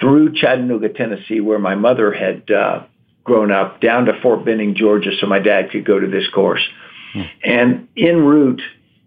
through 0.00 0.34
Chattanooga, 0.34 0.90
Tennessee, 0.90 1.40
where 1.40 1.58
my 1.58 1.74
mother 1.74 2.12
had 2.12 2.50
uh, 2.50 2.84
grown 3.26 3.50
up, 3.50 3.80
down 3.80 4.06
to 4.06 4.18
Fort 4.22 4.44
Benning, 4.44 4.74
Georgia, 4.74 5.10
so 5.20 5.26
my 5.26 5.40
dad 5.40 5.70
could 5.70 5.84
go 5.84 6.00
to 6.00 6.06
this 6.06 6.28
course. 6.34 6.66
Hmm. 7.12 7.22
And 7.44 7.88
en 7.96 8.24
route, 8.24 8.62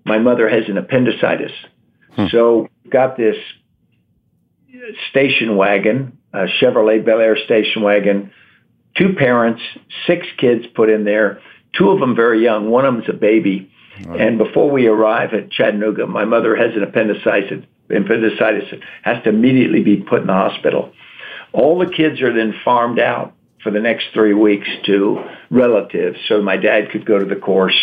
my 0.06 0.20
mother 0.20 0.48
has 0.48 0.68
an 0.68 0.78
appendicitis. 0.78 1.52
Hmm. 2.12 2.26
So 2.30 2.68
got 2.90 3.18
this 3.18 3.38
station 5.10 5.56
wagon, 5.56 6.18
a 6.34 6.46
Chevrolet 6.62 7.04
Bel 7.04 7.20
Air 7.20 7.38
station 7.38 7.82
wagon, 7.82 8.32
two 8.98 9.14
parents, 9.18 9.62
six 10.06 10.28
kids 10.38 10.66
put 10.76 10.90
in 10.90 11.06
there, 11.06 11.42
two 11.78 11.90
of 11.90 12.00
them 12.00 12.16
very 12.16 12.44
young, 12.44 12.70
one 12.70 12.86
of 12.86 12.94
them's 12.94 13.10
a 13.10 13.14
baby. 13.14 13.72
Right. 14.06 14.22
And 14.22 14.38
before 14.38 14.70
we 14.70 14.88
arrive 14.88 15.34
at 15.34 15.52
Chattanooga, 15.52 16.08
my 16.08 16.26
mother 16.26 16.56
has 16.56 16.76
an 16.76 16.84
appendicitis, 16.84 17.66
appendicitis 17.90 18.82
has 19.04 19.24
to 19.24 19.30
immediately 19.30 19.82
be 19.82 19.98
put 19.98 20.22
in 20.22 20.28
the 20.28 20.34
hospital. 20.34 20.94
All 21.52 21.80
the 21.80 21.92
kids 21.92 22.22
are 22.22 22.34
then 22.34 22.54
farmed 22.64 23.00
out 23.00 23.34
for 23.64 23.72
the 23.72 23.80
next 23.80 24.08
three 24.14 24.34
weeks 24.34 24.68
to 24.86 25.24
relatives 25.50 26.18
so 26.28 26.42
my 26.42 26.58
dad 26.58 26.92
could 26.92 27.06
go 27.06 27.20
to 27.20 27.26
the 27.26 27.36
course 27.36 27.78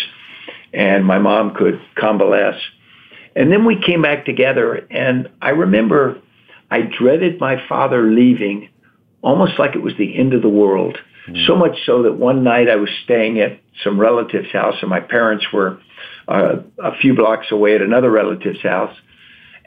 and 0.73 1.05
my 1.05 1.19
mom 1.19 1.53
could 1.53 1.79
convalesce. 1.95 2.61
And 3.35 3.51
then 3.51 3.65
we 3.65 3.79
came 3.79 4.01
back 4.01 4.25
together 4.25 4.87
and 4.89 5.29
I 5.41 5.49
remember 5.49 6.21
I 6.71 6.81
dreaded 6.81 7.39
my 7.39 7.61
father 7.67 8.11
leaving 8.11 8.69
almost 9.21 9.59
like 9.59 9.75
it 9.75 9.81
was 9.81 9.93
the 9.97 10.17
end 10.17 10.33
of 10.33 10.41
the 10.41 10.49
world. 10.49 10.97
Mm. 11.27 11.45
So 11.45 11.55
much 11.55 11.77
so 11.85 12.03
that 12.03 12.13
one 12.13 12.43
night 12.43 12.69
I 12.69 12.75
was 12.77 12.89
staying 13.03 13.39
at 13.39 13.59
some 13.83 13.99
relative's 13.99 14.51
house 14.51 14.75
and 14.81 14.89
my 14.89 14.99
parents 14.99 15.45
were 15.53 15.79
uh, 16.27 16.57
a 16.83 16.97
few 16.97 17.13
blocks 17.15 17.47
away 17.51 17.75
at 17.75 17.81
another 17.81 18.09
relative's 18.09 18.61
house. 18.61 18.95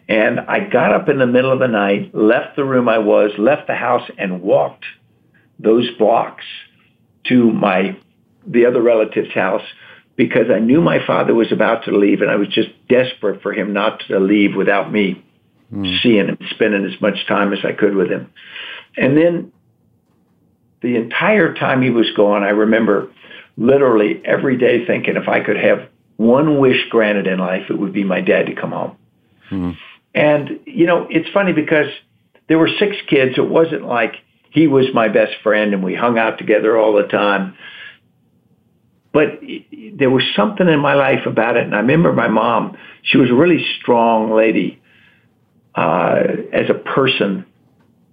And 0.09 0.41
I 0.41 0.69
got 0.69 0.93
up 0.93 1.09
in 1.09 1.19
the 1.19 1.27
middle 1.27 1.53
of 1.53 1.61
the 1.61 1.69
night, 1.69 2.13
left 2.15 2.57
the 2.57 2.65
room 2.65 2.89
I 2.89 2.99
was, 2.99 3.31
left 3.39 3.69
the 3.69 3.77
house, 3.77 4.11
and 4.19 4.43
walked 4.43 4.85
those 5.63 5.89
blocks 5.99 6.45
to 7.29 7.53
my 7.53 7.97
the 8.47 8.67
other 8.67 8.81
relative's 8.81 9.33
house 9.33 9.63
because 10.17 10.51
I 10.55 10.59
knew 10.59 10.81
my 10.81 11.05
father 11.07 11.35
was 11.35 11.53
about 11.53 11.85
to 11.85 11.97
leave, 11.97 12.21
and 12.21 12.31
I 12.31 12.37
was 12.37 12.49
just 12.49 12.69
desperate 12.89 13.43
for 13.43 13.53
him 13.53 13.73
not 13.73 14.03
to 14.09 14.19
leave 14.19 14.55
without 14.55 14.93
me 14.93 15.25
mm. 15.73 16.03
seeing 16.03 16.29
him, 16.29 16.39
spending 16.51 16.85
as 16.85 17.01
much 17.01 17.27
time 17.27 17.53
as 17.53 17.61
I 17.65 17.73
could 17.73 17.95
with 17.95 18.11
him. 18.11 18.31
And 18.97 19.17
then 19.17 19.53
the 20.83 20.97
entire 20.97 21.55
time 21.55 21.83
he 21.83 21.91
was 21.91 22.11
gone, 22.17 22.43
I 22.43 22.51
remember 22.51 23.11
literally 23.57 24.21
every 24.25 24.57
day 24.57 24.87
thinking 24.87 25.17
if 25.17 25.29
I 25.29 25.41
could 25.41 25.57
have 25.57 25.89
one 26.17 26.59
wish 26.59 26.89
granted 26.91 27.27
in 27.27 27.39
life, 27.39 27.71
it 27.71 27.79
would 27.79 27.93
be 27.93 28.05
my 28.05 28.21
dad 28.21 28.47
to 28.47 28.55
come 28.55 28.73
home. 28.73 28.97
Mm. 29.51 29.77
And, 30.15 30.61
you 30.67 30.87
know, 30.87 31.07
it's 31.09 31.31
funny 31.31 31.53
because 31.53 31.87
there 32.49 32.59
were 32.59 32.69
six 32.79 32.97
kids. 33.09 33.39
It 33.39 33.49
wasn't 33.49 33.87
like 33.87 34.17
he 34.51 34.67
was 34.67 34.87
my 34.93 35.09
best 35.09 35.33
friend 35.43 35.73
and 35.73 35.83
we 35.83 35.95
hung 35.95 36.19
out 36.19 36.39
together 36.39 36.77
all 36.77 36.95
the 36.95 37.09
time. 37.09 37.57
But 39.13 39.41
there 39.95 40.11
was 40.11 40.23
something 40.37 40.69
in 40.69 40.81
my 40.81 40.95
life 40.95 41.27
about 41.27 41.57
it. 41.57 41.65
And 41.65 41.75
I 41.75 41.79
remember 41.79 42.13
my 42.13 42.29
mom, 42.29 42.77
she 43.03 43.17
was 43.17 43.31
a 43.31 43.35
really 43.35 43.65
strong 43.81 44.33
lady 44.33 44.81
uh, 45.75 46.23
as 46.53 46.69
a 46.69 46.75
person. 46.75 47.47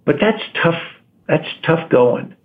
But 0.06 0.16
that's 0.20 0.42
tough. 0.62 0.82
That's 1.28 1.48
tough 1.64 1.90
going. 1.90 2.36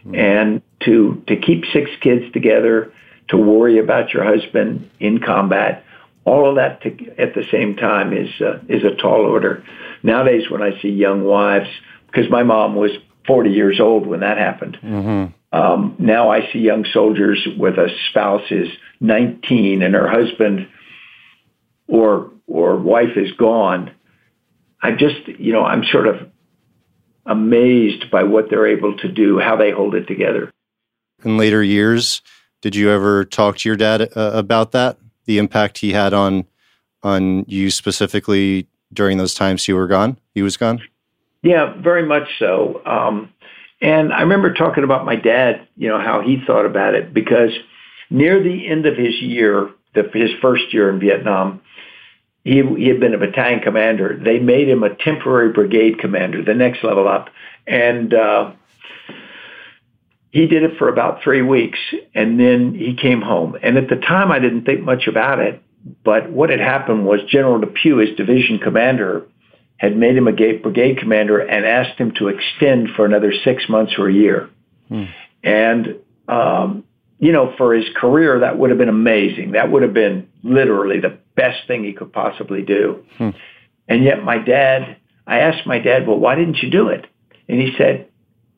Mm-hmm. 0.00 0.14
And 0.14 0.62
to, 0.80 1.22
to 1.28 1.36
keep 1.36 1.64
six 1.72 1.90
kids 2.00 2.30
together, 2.32 2.92
to 3.28 3.36
worry 3.36 3.78
about 3.78 4.12
your 4.12 4.24
husband 4.24 4.90
in 5.00 5.20
combat, 5.20 5.84
all 6.24 6.48
of 6.48 6.56
that 6.56 6.82
to, 6.82 6.90
at 7.18 7.34
the 7.34 7.44
same 7.50 7.76
time 7.76 8.12
is 8.12 8.28
uh, 8.40 8.58
is 8.68 8.82
a 8.82 8.94
tall 8.96 9.20
order. 9.26 9.64
Nowadays, 10.02 10.50
when 10.50 10.62
I 10.62 10.80
see 10.80 10.88
young 10.88 11.24
wives, 11.24 11.68
because 12.06 12.30
my 12.30 12.42
mom 12.42 12.74
was 12.74 12.90
40 13.26 13.50
years 13.50 13.80
old 13.80 14.06
when 14.06 14.20
that 14.20 14.38
happened. 14.38 14.78
Mm-hmm. 14.82 15.58
Um, 15.58 15.96
now 15.98 16.30
I 16.30 16.50
see 16.52 16.58
young 16.58 16.84
soldiers 16.92 17.46
with 17.56 17.78
a 17.78 17.88
spouse 18.10 18.50
is 18.50 18.68
19 19.00 19.82
and 19.82 19.94
her 19.94 20.08
husband 20.08 20.68
or 21.86 22.30
or 22.46 22.76
wife 22.76 23.16
is 23.16 23.32
gone. 23.32 23.90
I 24.82 24.92
just, 24.92 25.28
you 25.38 25.52
know, 25.52 25.64
I'm 25.64 25.84
sort 25.84 26.06
of 26.06 26.28
amazed 27.24 28.10
by 28.10 28.24
what 28.24 28.50
they're 28.50 28.66
able 28.66 28.96
to 28.98 29.08
do, 29.08 29.38
how 29.38 29.56
they 29.56 29.70
hold 29.70 29.94
it 29.94 30.06
together. 30.06 30.50
In 31.24 31.38
later 31.38 31.62
years, 31.62 32.20
did 32.60 32.76
you 32.76 32.90
ever 32.90 33.24
talk 33.24 33.58
to 33.58 33.68
your 33.68 33.76
dad 33.76 34.02
uh, 34.14 34.32
about 34.34 34.72
that? 34.72 34.98
The 35.24 35.38
impact 35.38 35.78
he 35.78 35.92
had 35.92 36.12
on 36.12 36.44
on 37.02 37.44
you 37.46 37.70
specifically 37.70 38.66
during 38.92 39.18
those 39.18 39.34
times 39.34 39.68
you 39.68 39.76
were 39.76 39.86
gone? 39.86 40.18
He 40.34 40.42
was 40.42 40.56
gone? 40.56 40.80
Yeah, 41.44 41.74
very 41.78 42.06
much 42.06 42.26
so. 42.38 42.80
Um, 42.86 43.32
and 43.80 44.14
I 44.14 44.22
remember 44.22 44.54
talking 44.54 44.82
about 44.82 45.04
my 45.04 45.14
dad, 45.14 45.68
you 45.76 45.88
know, 45.90 46.00
how 46.00 46.22
he 46.22 46.42
thought 46.46 46.64
about 46.64 46.94
it 46.94 47.12
because 47.12 47.50
near 48.08 48.42
the 48.42 48.66
end 48.66 48.86
of 48.86 48.96
his 48.96 49.20
year, 49.20 49.70
the, 49.94 50.08
his 50.14 50.30
first 50.40 50.72
year 50.72 50.88
in 50.88 50.98
Vietnam, 50.98 51.60
he, 52.44 52.62
he 52.62 52.88
had 52.88 52.98
been 52.98 53.12
a 53.12 53.18
battalion 53.18 53.60
commander. 53.60 54.18
They 54.22 54.38
made 54.38 54.70
him 54.70 54.82
a 54.82 54.94
temporary 54.94 55.52
brigade 55.52 55.98
commander, 55.98 56.42
the 56.42 56.54
next 56.54 56.82
level 56.82 57.06
up. 57.06 57.28
And 57.66 58.14
uh, 58.14 58.52
he 60.30 60.46
did 60.46 60.62
it 60.62 60.78
for 60.78 60.88
about 60.88 61.22
three 61.22 61.42
weeks, 61.42 61.78
and 62.14 62.40
then 62.40 62.74
he 62.74 62.94
came 62.94 63.20
home. 63.20 63.54
And 63.62 63.76
at 63.76 63.90
the 63.90 63.96
time, 63.96 64.32
I 64.32 64.38
didn't 64.38 64.64
think 64.64 64.80
much 64.80 65.06
about 65.06 65.40
it. 65.40 65.62
But 66.04 66.30
what 66.30 66.48
had 66.48 66.60
happened 66.60 67.04
was 67.04 67.20
General 67.28 67.60
DePuy, 67.60 68.08
his 68.08 68.16
division 68.16 68.58
commander, 68.58 69.26
had 69.76 69.96
made 69.96 70.16
him 70.16 70.28
a 70.28 70.32
brigade 70.32 70.98
commander 70.98 71.38
and 71.38 71.66
asked 71.66 71.98
him 71.98 72.12
to 72.12 72.28
extend 72.28 72.90
for 72.96 73.04
another 73.04 73.32
six 73.44 73.68
months 73.68 73.94
or 73.98 74.08
a 74.08 74.12
year. 74.12 74.48
Hmm. 74.88 75.04
And, 75.42 75.96
um, 76.28 76.84
you 77.18 77.32
know, 77.32 77.54
for 77.56 77.74
his 77.74 77.86
career, 77.96 78.40
that 78.40 78.58
would 78.58 78.70
have 78.70 78.78
been 78.78 78.88
amazing. 78.88 79.52
That 79.52 79.70
would 79.70 79.82
have 79.82 79.94
been 79.94 80.28
literally 80.42 81.00
the 81.00 81.18
best 81.36 81.66
thing 81.66 81.84
he 81.84 81.92
could 81.92 82.12
possibly 82.12 82.62
do. 82.62 83.04
Hmm. 83.18 83.30
And 83.88 84.04
yet 84.04 84.24
my 84.24 84.38
dad, 84.38 84.96
I 85.26 85.40
asked 85.40 85.66
my 85.66 85.78
dad, 85.78 86.06
well, 86.06 86.18
why 86.18 86.34
didn't 86.34 86.62
you 86.62 86.70
do 86.70 86.88
it? 86.88 87.06
And 87.48 87.60
he 87.60 87.74
said, 87.76 88.08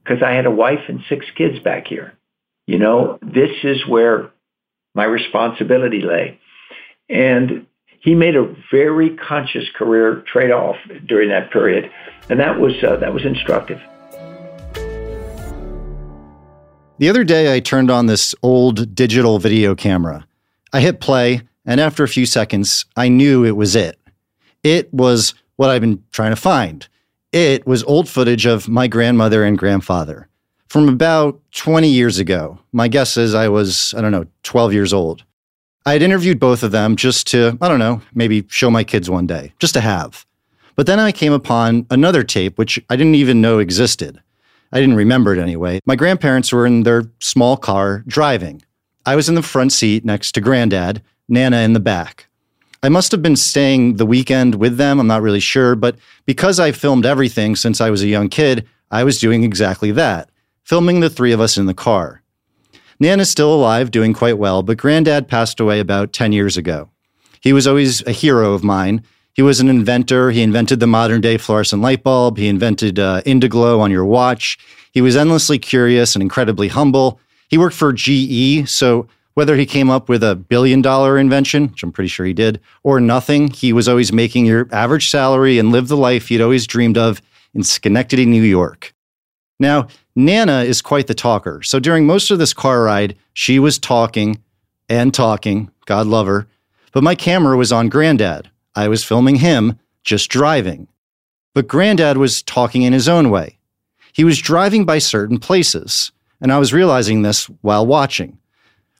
because 0.04 0.23
I 0.23 0.32
had 0.32 0.46
a 0.46 0.50
wife 0.50 0.80
and 0.88 1.00
six 1.08 1.26
kids 1.37 1.58
back 1.61 1.87
here. 1.87 2.14
You 2.66 2.78
know, 2.78 3.18
this 3.23 3.50
is 3.64 3.87
where 3.87 4.30
my 4.94 5.04
responsibility 5.04 6.00
lay. 6.00 6.40
And 7.08 7.66
he 8.06 8.14
made 8.14 8.36
a 8.36 8.46
very 8.70 9.16
conscious 9.16 9.64
career 9.75 10.22
trade-off 10.32 10.76
during 11.06 11.28
that 11.28 11.50
period, 11.50 11.90
and 12.30 12.38
that 12.38 12.60
was 12.60 12.72
uh, 12.82 12.94
that 12.96 13.12
was 13.12 13.26
instructive. 13.26 13.80
The 16.98 17.10
other 17.10 17.25
day, 17.25 17.52
I 17.52 17.58
turned 17.60 17.90
on 17.90 18.06
this 18.06 18.32
old 18.42 18.94
digital 18.94 19.40
video 19.40 19.75
camera. 19.75 20.25
I 20.72 20.80
hit 20.80 21.00
play, 21.00 21.42
and 21.66 21.80
after 21.80 22.04
a 22.04 22.08
few 22.08 22.26
seconds, 22.26 22.86
I 22.96 23.08
knew 23.08 23.44
it 23.44 23.56
was 23.56 23.75
it. 23.75 23.98
It 24.62 24.94
was 24.94 25.34
what 25.56 25.70
I've 25.70 25.80
been 25.80 26.02
trying 26.12 26.30
to 26.30 26.40
find. 26.40 26.86
It 27.32 27.66
was 27.66 27.82
old 27.84 28.08
footage 28.08 28.46
of 28.46 28.68
my 28.68 28.86
grandmother 28.86 29.42
and 29.42 29.58
grandfather 29.58 30.28
from 30.68 30.88
about 30.88 31.40
20 31.50 31.88
years 31.88 32.20
ago. 32.20 32.60
My 32.72 32.86
guess 32.86 33.16
is 33.16 33.34
I 33.34 33.48
was, 33.48 33.94
I 33.96 34.00
don't 34.00 34.12
know, 34.12 34.26
12 34.44 34.72
years 34.72 34.92
old. 34.92 35.25
I 35.87 35.93
had 35.93 36.02
interviewed 36.02 36.40
both 36.40 36.64
of 36.64 36.73
them 36.73 36.97
just 36.97 37.28
to, 37.28 37.57
I 37.61 37.69
don't 37.69 37.78
know, 37.78 38.02
maybe 38.12 38.45
show 38.49 38.71
my 38.71 38.83
kids 38.83 39.09
one 39.09 39.28
day, 39.28 39.52
just 39.61 39.73
to 39.75 39.81
have. 39.81 40.26
But 40.75 40.87
then 40.87 40.99
I 40.99 41.12
came 41.12 41.33
upon 41.33 41.87
another 41.90 42.25
tape, 42.25 42.59
which 42.59 42.85
I 42.90 42.97
didn't 42.97 43.14
even 43.14 43.40
know 43.40 43.61
existed. 43.61 44.21
I 44.73 44.81
didn't 44.81 44.97
remember 44.97 45.33
it 45.33 45.38
anyway. 45.38 45.78
My 45.87 45.95
grandparents 45.95 46.52
were 46.52 46.66
in 46.66 46.83
their 46.83 47.05
small 47.21 47.57
car 47.57 48.02
driving. 48.09 48.62
I 49.07 49.14
was 49.14 49.28
in 49.28 49.37
the 49.37 49.43
front 49.43 49.71
seat 49.71 50.05
next 50.05 50.33
to 50.33 50.40
granddad, 50.40 51.02
Nana 51.28 51.59
in 51.59 51.73
the 51.73 51.78
back. 51.78 52.26
I 52.83 52.88
must 52.88 53.12
have 53.12 53.23
been 53.23 53.37
staying 53.37 53.95
the 53.95 54.07
weekend 54.07 54.57
with 54.57 54.78
them, 54.78 54.99
I'm 54.99 55.07
not 55.07 55.23
really 55.23 55.40
sure, 55.40 55.76
but 55.76 55.97
because 56.26 56.59
I 56.59 56.73
filmed 56.73 57.07
everything 57.07 57.55
since 57.55 57.81
I 57.81 57.90
was 57.90 58.02
a 58.02 58.09
young 58.09 58.28
kid, 58.28 58.66
I 58.90 59.05
was 59.05 59.21
doing 59.21 59.45
exactly 59.45 59.93
that, 59.93 60.31
filming 60.64 60.99
the 60.99 61.11
three 61.11 61.31
of 61.31 61.40
us 61.40 61.57
in 61.57 61.66
the 61.66 61.75
car. 61.75 62.23
Nan 62.98 63.20
is 63.20 63.30
still 63.30 63.52
alive, 63.52 63.90
doing 63.90 64.14
quite 64.14 64.38
well, 64.38 64.62
but 64.62 64.78
Granddad 64.78 65.28
passed 65.28 65.60
away 65.60 65.80
about 65.80 66.12
10 66.12 66.32
years 66.32 66.56
ago. 66.56 66.88
He 67.42 67.52
was 67.52 67.66
always 67.66 68.04
a 68.06 68.12
hero 68.12 68.54
of 68.54 68.64
mine. 68.64 69.02
He 69.34 69.42
was 69.42 69.60
an 69.60 69.68
inventor. 69.68 70.30
He 70.30 70.42
invented 70.42 70.80
the 70.80 70.86
modern 70.86 71.20
day 71.20 71.36
fluorescent 71.36 71.82
light 71.82 72.02
bulb. 72.02 72.38
He 72.38 72.48
invented 72.48 72.98
uh, 72.98 73.20
Indiglo 73.22 73.80
on 73.80 73.90
your 73.90 74.06
watch. 74.06 74.58
He 74.92 75.02
was 75.02 75.14
endlessly 75.14 75.58
curious 75.58 76.14
and 76.14 76.22
incredibly 76.22 76.68
humble. 76.68 77.20
He 77.48 77.58
worked 77.58 77.76
for 77.76 77.92
GE, 77.92 78.66
so 78.66 79.06
whether 79.34 79.56
he 79.56 79.66
came 79.66 79.90
up 79.90 80.08
with 80.08 80.24
a 80.24 80.34
billion 80.34 80.80
dollar 80.80 81.18
invention, 81.18 81.68
which 81.68 81.82
I'm 81.82 81.92
pretty 81.92 82.08
sure 82.08 82.24
he 82.24 82.32
did, 82.32 82.58
or 82.82 82.98
nothing, 82.98 83.50
he 83.50 83.74
was 83.74 83.86
always 83.86 84.10
making 84.10 84.46
your 84.46 84.66
average 84.72 85.10
salary 85.10 85.58
and 85.58 85.70
lived 85.70 85.88
the 85.88 85.96
life 85.98 86.28
he'd 86.28 86.40
always 86.40 86.66
dreamed 86.66 86.96
of 86.96 87.20
in 87.52 87.62
Schenectady, 87.62 88.24
New 88.24 88.42
York. 88.42 88.94
Now, 89.58 89.88
Nana 90.14 90.62
is 90.62 90.82
quite 90.82 91.06
the 91.06 91.14
talker. 91.14 91.62
So 91.62 91.78
during 91.78 92.06
most 92.06 92.30
of 92.30 92.38
this 92.38 92.52
car 92.52 92.82
ride, 92.82 93.16
she 93.32 93.58
was 93.58 93.78
talking 93.78 94.42
and 94.88 95.12
talking. 95.12 95.70
God 95.86 96.06
love 96.06 96.26
her. 96.26 96.46
But 96.92 97.04
my 97.04 97.14
camera 97.14 97.56
was 97.56 97.72
on 97.72 97.88
Granddad. 97.88 98.50
I 98.75 98.88
was 98.88 99.04
filming 99.04 99.36
him 99.36 99.78
just 100.04 100.30
driving. 100.30 100.88
But 101.54 101.68
Granddad 101.68 102.18
was 102.18 102.42
talking 102.42 102.82
in 102.82 102.92
his 102.92 103.08
own 103.08 103.30
way. 103.30 103.58
He 104.12 104.25
was 104.25 104.40
driving 104.40 104.84
by 104.84 104.98
certain 104.98 105.38
places, 105.38 106.12
and 106.40 106.52
I 106.52 106.58
was 106.58 106.72
realizing 106.72 107.22
this 107.22 107.46
while 107.60 107.86
watching. 107.86 108.38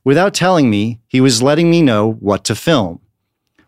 Without 0.05 0.35
telling 0.35 0.69
me, 0.69 1.01
he 1.09 1.21
was 1.21 1.43
letting 1.43 1.71
me 1.71 1.83
know 1.83 2.13
what 2.13 2.45
to 2.45 2.55
film. 2.55 3.01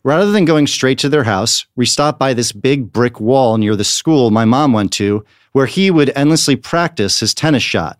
Rather 0.02 0.30
than 0.30 0.44
going 0.44 0.66
straight 0.66 0.98
to 0.98 1.08
their 1.08 1.24
house, 1.24 1.66
we 1.74 1.84
stopped 1.84 2.18
by 2.18 2.32
this 2.32 2.52
big 2.52 2.92
brick 2.92 3.20
wall 3.20 3.56
near 3.58 3.76
the 3.76 3.84
school 3.84 4.30
my 4.30 4.44
mom 4.44 4.72
went 4.72 4.92
to, 4.92 5.24
where 5.52 5.66
he 5.66 5.90
would 5.90 6.12
endlessly 6.14 6.56
practice 6.56 7.20
his 7.20 7.34
tennis 7.34 7.62
shot. 7.62 7.98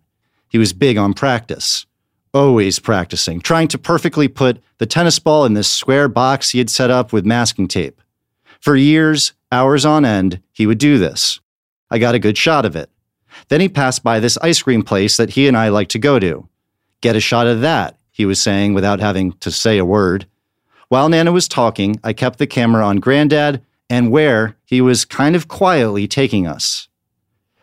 He 0.49 0.59
was 0.59 0.73
big 0.73 0.97
on 0.97 1.15
practice, 1.15 1.87
always 2.33 2.79
practicing, 2.79 3.41
trying 3.41 3.69
to 3.69 3.79
perfectly 3.79 4.29
put 4.29 4.63
the 4.79 4.87
tennis 4.87 5.19
ball 5.19 5.45
in 5.45 5.55
this 5.55 5.71
square 5.71 6.09
box 6.09 6.51
he 6.51 6.59
had 6.59 6.71
set 6.71 6.91
up 6.91 7.13
with 7.13 7.27
masking 7.27 7.69
tape. 7.69 8.01
For 8.61 8.77
years, 8.77 9.33
hours 9.53 9.85
on 9.85 10.05
end, 10.05 10.41
he 10.53 10.67
would 10.67 10.79
do 10.79 10.99
this. 10.99 11.41
I 11.91 11.99
got 11.99 12.15
a 12.15 12.19
good 12.19 12.37
shot 12.37 12.65
of 12.65 12.77
it. 12.77 12.91
Then 13.49 13.61
he 13.61 13.69
passed 13.69 14.03
by 14.03 14.21
this 14.21 14.39
ice 14.39 14.63
cream 14.63 14.83
place 14.83 15.17
that 15.17 15.31
he 15.31 15.47
and 15.47 15.57
I 15.57 15.69
like 15.69 15.89
to 15.91 15.99
go 15.99 16.19
to. 16.19 16.49
Get 17.01 17.17
a 17.17 17.21
shot 17.21 17.47
of 17.47 17.61
that, 17.61 17.97
he 18.11 18.27
was 18.27 18.41
saying 18.41 18.75
without 18.75 19.01
having 19.01 19.33
to 19.35 19.51
say 19.51 19.79
a 19.79 19.85
word. 19.85 20.27
While 20.89 21.09
Nana 21.09 21.33
was 21.33 21.49
talking, 21.49 22.01
I 22.03 22.13
kept 22.13 22.39
the 22.39 22.47
camera 22.47 22.85
on 22.85 22.97
Granddad 22.97 23.63
and 23.91 24.11
where 24.11 24.57
he 24.65 24.81
was 24.81 25.05
kind 25.05 25.37
of 25.37 25.49
quietly 25.49 26.09
taking 26.09 26.47
us. 26.47 26.88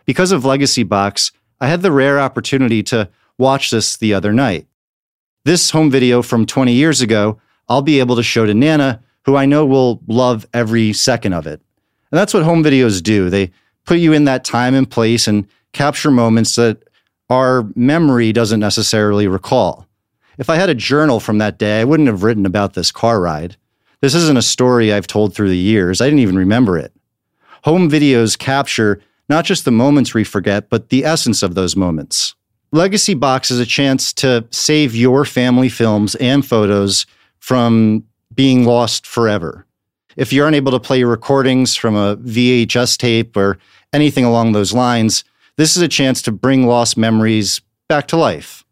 Because 0.05 0.31
of 0.31 0.45
Legacy 0.45 0.83
Box, 0.83 1.31
I 1.59 1.67
had 1.67 1.81
the 1.81 1.91
rare 1.91 2.19
opportunity 2.19 2.83
to 2.83 3.09
watch 3.37 3.71
this 3.71 3.97
the 3.97 4.13
other 4.13 4.31
night. 4.31 4.67
This 5.43 5.71
home 5.71 5.91
video 5.91 6.21
from 6.21 6.45
20 6.45 6.73
years 6.73 7.01
ago, 7.01 7.39
I'll 7.67 7.81
be 7.81 7.99
able 7.99 8.15
to 8.15 8.23
show 8.23 8.45
to 8.45 8.53
Nana, 8.53 9.01
who 9.25 9.35
I 9.35 9.45
know 9.45 9.65
will 9.65 10.01
love 10.07 10.47
every 10.53 10.93
second 10.93 11.33
of 11.33 11.47
it. 11.47 11.61
And 12.11 12.19
that's 12.19 12.33
what 12.33 12.43
home 12.43 12.63
videos 12.63 13.01
do. 13.01 13.29
They 13.29 13.51
put 13.85 13.97
you 13.97 14.13
in 14.13 14.25
that 14.25 14.43
time 14.43 14.75
and 14.75 14.89
place 14.89 15.27
and 15.27 15.47
capture 15.73 16.11
moments 16.11 16.55
that 16.55 16.83
our 17.29 17.67
memory 17.75 18.31
doesn't 18.31 18.59
necessarily 18.59 19.27
recall. 19.27 19.87
If 20.37 20.49
I 20.49 20.55
had 20.55 20.69
a 20.69 20.75
journal 20.75 21.19
from 21.19 21.39
that 21.39 21.57
day, 21.57 21.81
I 21.81 21.85
wouldn't 21.85 22.07
have 22.07 22.23
written 22.23 22.45
about 22.45 22.73
this 22.73 22.91
car 22.91 23.19
ride. 23.19 23.57
This 24.01 24.13
isn't 24.13 24.37
a 24.37 24.43
story 24.43 24.93
I've 24.93 25.07
told 25.07 25.33
through 25.33 25.49
the 25.49 25.57
years. 25.57 26.01
I 26.01 26.05
didn't 26.05 26.19
even 26.19 26.37
remember 26.37 26.77
it. 26.77 26.93
Home 27.63 27.89
videos 27.89 28.37
capture 28.37 29.01
not 29.29 29.45
just 29.45 29.65
the 29.65 29.71
moments 29.71 30.13
we 30.13 30.23
forget, 30.23 30.69
but 30.69 30.89
the 30.89 31.05
essence 31.05 31.43
of 31.43 31.55
those 31.55 31.75
moments. 31.75 32.35
Legacy 32.71 33.13
Box 33.13 33.51
is 33.51 33.59
a 33.59 33.65
chance 33.65 34.11
to 34.13 34.45
save 34.51 34.95
your 34.95 35.25
family 35.25 35.69
films 35.69 36.15
and 36.15 36.45
photos 36.45 37.05
from 37.39 38.03
being 38.33 38.65
lost 38.65 39.07
forever. 39.07 39.65
If 40.17 40.33
you're 40.33 40.47
unable 40.47 40.71
to 40.71 40.79
play 40.79 41.03
recordings 41.03 41.75
from 41.75 41.95
a 41.95 42.17
VHS 42.17 42.97
tape 42.97 43.35
or 43.37 43.57
anything 43.93 44.25
along 44.25 44.51
those 44.51 44.73
lines, 44.73 45.23
this 45.57 45.77
is 45.77 45.81
a 45.81 45.87
chance 45.87 46.21
to 46.23 46.31
bring 46.31 46.67
lost 46.67 46.97
memories 46.97 47.61
back 47.87 48.07
to 48.07 48.17
life. 48.17 48.63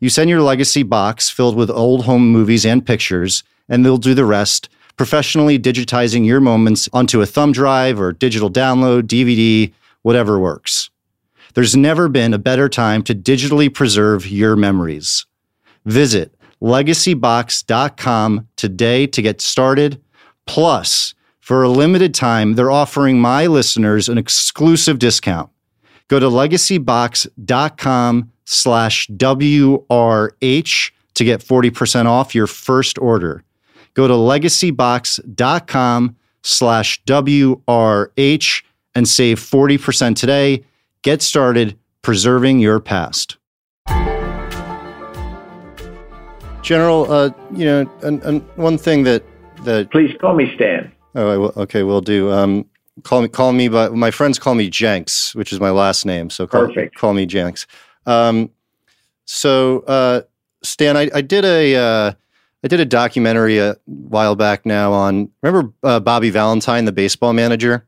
You 0.00 0.08
send 0.08 0.28
your 0.28 0.42
legacy 0.42 0.82
box 0.82 1.30
filled 1.30 1.54
with 1.54 1.70
old 1.70 2.04
home 2.04 2.32
movies 2.32 2.66
and 2.66 2.84
pictures, 2.84 3.44
and 3.68 3.84
they'll 3.84 3.98
do 3.98 4.14
the 4.14 4.24
rest, 4.24 4.68
professionally 4.96 5.58
digitizing 5.58 6.26
your 6.26 6.40
moments 6.40 6.88
onto 6.92 7.20
a 7.20 7.26
thumb 7.26 7.52
drive 7.52 8.00
or 8.00 8.12
digital 8.12 8.50
download, 8.50 9.02
DVD, 9.02 9.72
whatever 10.02 10.38
works. 10.38 10.90
There's 11.54 11.76
never 11.76 12.08
been 12.08 12.32
a 12.32 12.38
better 12.38 12.68
time 12.68 13.02
to 13.04 13.14
digitally 13.14 13.72
preserve 13.72 14.26
your 14.26 14.56
memories. 14.56 15.26
Visit 15.84 16.34
legacybox.com 16.62 18.48
today 18.56 19.06
to 19.08 19.22
get 19.22 19.40
started. 19.40 20.00
Plus, 20.46 21.14
for 21.40 21.64
a 21.64 21.68
limited 21.68 22.14
time, 22.14 22.54
they're 22.54 22.70
offering 22.70 23.20
my 23.20 23.46
listeners 23.46 24.08
an 24.08 24.16
exclusive 24.16 25.00
discount. 25.00 25.50
Go 26.08 26.18
to 26.20 26.26
legacybox.com 26.26 28.32
slash 28.44 29.08
WRH 29.08 30.90
to 31.14 31.24
get 31.24 31.40
40% 31.40 32.06
off 32.06 32.34
your 32.34 32.46
first 32.46 32.98
order. 32.98 33.44
Go 33.94 34.08
to 34.08 34.14
legacybox.com 34.14 36.16
slash 36.42 37.02
WRH 37.04 38.62
and 38.94 39.08
save 39.08 39.38
40% 39.38 40.16
today. 40.16 40.64
Get 41.02 41.22
started 41.22 41.78
preserving 42.02 42.60
your 42.60 42.80
past. 42.80 43.36
General, 46.62 47.10
uh, 47.10 47.30
you 47.52 47.64
know, 47.64 47.90
and, 48.02 48.22
and 48.22 48.42
one 48.56 48.78
thing 48.78 49.02
that 49.02 49.24
that 49.64 49.90
please 49.90 50.16
call 50.20 50.34
me 50.34 50.52
Stan. 50.54 50.92
Oh, 51.14 51.40
will, 51.40 51.52
okay, 51.56 51.82
we'll 51.82 52.00
do. 52.00 52.30
Um, 52.30 52.66
call 53.02 53.22
me, 53.22 53.28
call 53.28 53.52
me, 53.52 53.68
but 53.68 53.94
my 53.94 54.10
friends 54.10 54.38
call 54.38 54.54
me 54.54 54.70
Jenks, 54.70 55.34
which 55.34 55.52
is 55.52 55.60
my 55.60 55.70
last 55.70 56.06
name. 56.06 56.30
So 56.30 56.46
call, 56.46 56.66
Perfect. 56.66 56.96
call 56.96 57.14
me 57.14 57.26
Jenks. 57.26 57.66
Um, 58.06 58.50
so, 59.24 59.80
uh, 59.80 60.22
Stan, 60.62 60.96
I, 60.96 61.10
I 61.14 61.20
did 61.20 61.44
a, 61.44 61.76
uh, 61.76 62.12
I 62.64 62.68
did 62.68 62.80
a 62.80 62.84
documentary 62.84 63.58
a 63.58 63.76
while 63.86 64.36
back 64.36 64.64
now 64.64 64.92
on. 64.92 65.30
Remember 65.42 65.72
uh, 65.82 66.00
Bobby 66.00 66.30
Valentine, 66.30 66.84
the 66.84 66.92
baseball 66.92 67.32
manager? 67.32 67.86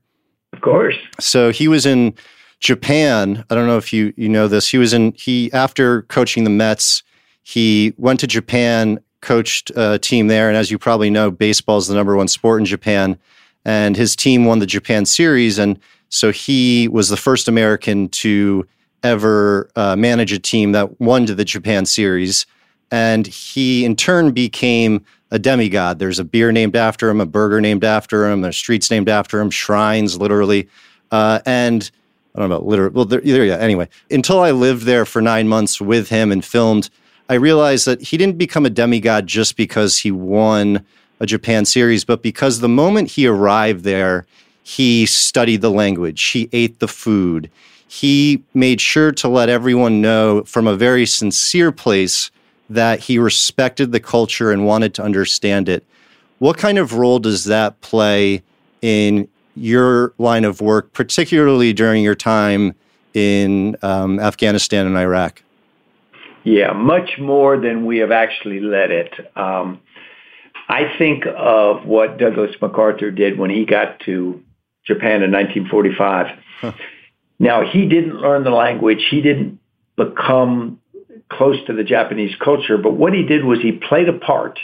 Of 0.54 0.60
course. 0.60 0.94
So 1.18 1.50
he 1.50 1.66
was 1.66 1.84
in 1.84 2.14
Japan. 2.60 3.44
I 3.50 3.56
don't 3.56 3.66
know 3.66 3.76
if 3.76 3.92
you 3.92 4.14
you 4.16 4.28
know 4.28 4.46
this. 4.46 4.68
He 4.68 4.78
was 4.78 4.92
in 4.92 5.12
he 5.16 5.52
after 5.52 6.02
coaching 6.02 6.44
the 6.44 6.50
Mets. 6.50 7.02
He 7.42 7.92
went 7.96 8.20
to 8.20 8.28
Japan, 8.28 9.00
coached 9.20 9.72
a 9.74 9.98
team 9.98 10.28
there, 10.28 10.48
and 10.48 10.56
as 10.56 10.70
you 10.70 10.78
probably 10.78 11.10
know, 11.10 11.32
baseball 11.32 11.78
is 11.78 11.88
the 11.88 11.94
number 11.94 12.14
one 12.14 12.28
sport 12.28 12.60
in 12.60 12.66
Japan. 12.66 13.18
And 13.64 13.96
his 13.96 14.14
team 14.14 14.44
won 14.44 14.60
the 14.60 14.66
Japan 14.66 15.06
Series, 15.06 15.58
and 15.58 15.80
so 16.08 16.30
he 16.30 16.86
was 16.86 17.08
the 17.08 17.16
first 17.16 17.48
American 17.48 18.08
to 18.10 18.64
ever 19.02 19.68
uh, 19.74 19.96
manage 19.96 20.32
a 20.32 20.38
team 20.38 20.70
that 20.72 21.00
won 21.00 21.26
to 21.26 21.34
the 21.34 21.44
Japan 21.44 21.84
Series. 21.84 22.46
And 22.92 23.26
he, 23.26 23.84
in 23.84 23.96
turn, 23.96 24.30
became 24.30 25.04
a 25.34 25.38
demigod. 25.38 25.98
There's 25.98 26.20
a 26.20 26.24
beer 26.24 26.52
named 26.52 26.76
after 26.76 27.10
him, 27.10 27.20
a 27.20 27.26
burger 27.26 27.60
named 27.60 27.82
after 27.82 28.30
him, 28.30 28.40
there's 28.40 28.56
streets 28.56 28.88
named 28.88 29.08
after 29.08 29.40
him, 29.40 29.50
shrines, 29.50 30.16
literally. 30.16 30.68
Uh, 31.10 31.40
and 31.44 31.90
I 32.34 32.38
don't 32.38 32.48
know 32.48 32.56
about 32.56 32.66
literally. 32.68 32.92
Well, 32.94 33.04
there, 33.04 33.20
there, 33.20 33.44
yeah. 33.44 33.56
Anyway, 33.56 33.88
until 34.12 34.38
I 34.38 34.52
lived 34.52 34.82
there 34.82 35.04
for 35.04 35.20
nine 35.20 35.48
months 35.48 35.80
with 35.80 36.08
him 36.08 36.30
and 36.30 36.44
filmed, 36.44 36.88
I 37.28 37.34
realized 37.34 37.84
that 37.86 38.00
he 38.00 38.16
didn't 38.16 38.38
become 38.38 38.64
a 38.64 38.70
demigod 38.70 39.26
just 39.26 39.56
because 39.56 39.98
he 39.98 40.12
won 40.12 40.86
a 41.18 41.26
Japan 41.26 41.64
series, 41.64 42.04
but 42.04 42.22
because 42.22 42.60
the 42.60 42.68
moment 42.68 43.10
he 43.10 43.26
arrived 43.26 43.82
there, 43.82 44.26
he 44.62 45.04
studied 45.04 45.62
the 45.62 45.70
language, 45.70 46.22
he 46.22 46.48
ate 46.52 46.78
the 46.78 46.88
food, 46.88 47.50
he 47.88 48.42
made 48.54 48.80
sure 48.80 49.10
to 49.12 49.28
let 49.28 49.48
everyone 49.48 50.00
know 50.00 50.44
from 50.44 50.68
a 50.68 50.76
very 50.76 51.06
sincere 51.06 51.72
place 51.72 52.30
that 52.70 53.00
he 53.00 53.18
respected 53.18 53.92
the 53.92 54.00
culture 54.00 54.50
and 54.50 54.66
wanted 54.66 54.94
to 54.94 55.02
understand 55.02 55.68
it. 55.68 55.84
What 56.38 56.58
kind 56.58 56.78
of 56.78 56.94
role 56.94 57.18
does 57.18 57.44
that 57.44 57.80
play 57.80 58.42
in 58.82 59.28
your 59.54 60.12
line 60.18 60.44
of 60.44 60.60
work, 60.60 60.92
particularly 60.92 61.72
during 61.72 62.02
your 62.02 62.14
time 62.14 62.74
in 63.12 63.76
um, 63.82 64.18
Afghanistan 64.18 64.86
and 64.86 64.96
Iraq? 64.96 65.42
Yeah, 66.42 66.72
much 66.72 67.18
more 67.18 67.56
than 67.58 67.86
we 67.86 67.98
have 67.98 68.10
actually 68.10 68.60
let 68.60 68.90
it. 68.90 69.12
Um, 69.36 69.80
I 70.68 70.94
think 70.98 71.24
of 71.36 71.86
what 71.86 72.18
Douglas 72.18 72.54
MacArthur 72.60 73.10
did 73.10 73.38
when 73.38 73.50
he 73.50 73.64
got 73.64 74.00
to 74.00 74.42
Japan 74.86 75.22
in 75.22 75.30
1945. 75.30 76.38
Huh. 76.60 76.72
Now, 77.38 77.64
he 77.64 77.86
didn't 77.86 78.16
learn 78.20 78.44
the 78.44 78.50
language. 78.50 79.04
He 79.10 79.20
didn't 79.20 79.58
become 79.96 80.80
close 81.36 81.56
to 81.66 81.72
the 81.72 81.84
Japanese 81.84 82.34
culture, 82.42 82.78
but 82.78 82.94
what 82.94 83.12
he 83.12 83.24
did 83.24 83.44
was 83.44 83.60
he 83.60 83.72
played 83.72 84.08
a 84.08 84.18
part. 84.18 84.58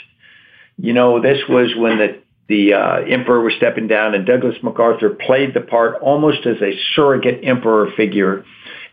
You 0.77 0.93
know, 0.93 1.21
this 1.21 1.39
was 1.47 1.73
when 1.75 1.97
the 1.97 2.21
the 2.47 2.73
uh, 2.73 2.97
emperor 3.07 3.41
was 3.41 3.53
stepping 3.55 3.87
down, 3.87 4.13
and 4.13 4.25
Douglas 4.25 4.57
MacArthur 4.61 5.11
played 5.11 5.53
the 5.53 5.61
part 5.61 6.01
almost 6.01 6.45
as 6.45 6.61
a 6.61 6.77
surrogate 6.95 7.39
emperor 7.43 7.89
figure, 7.95 8.43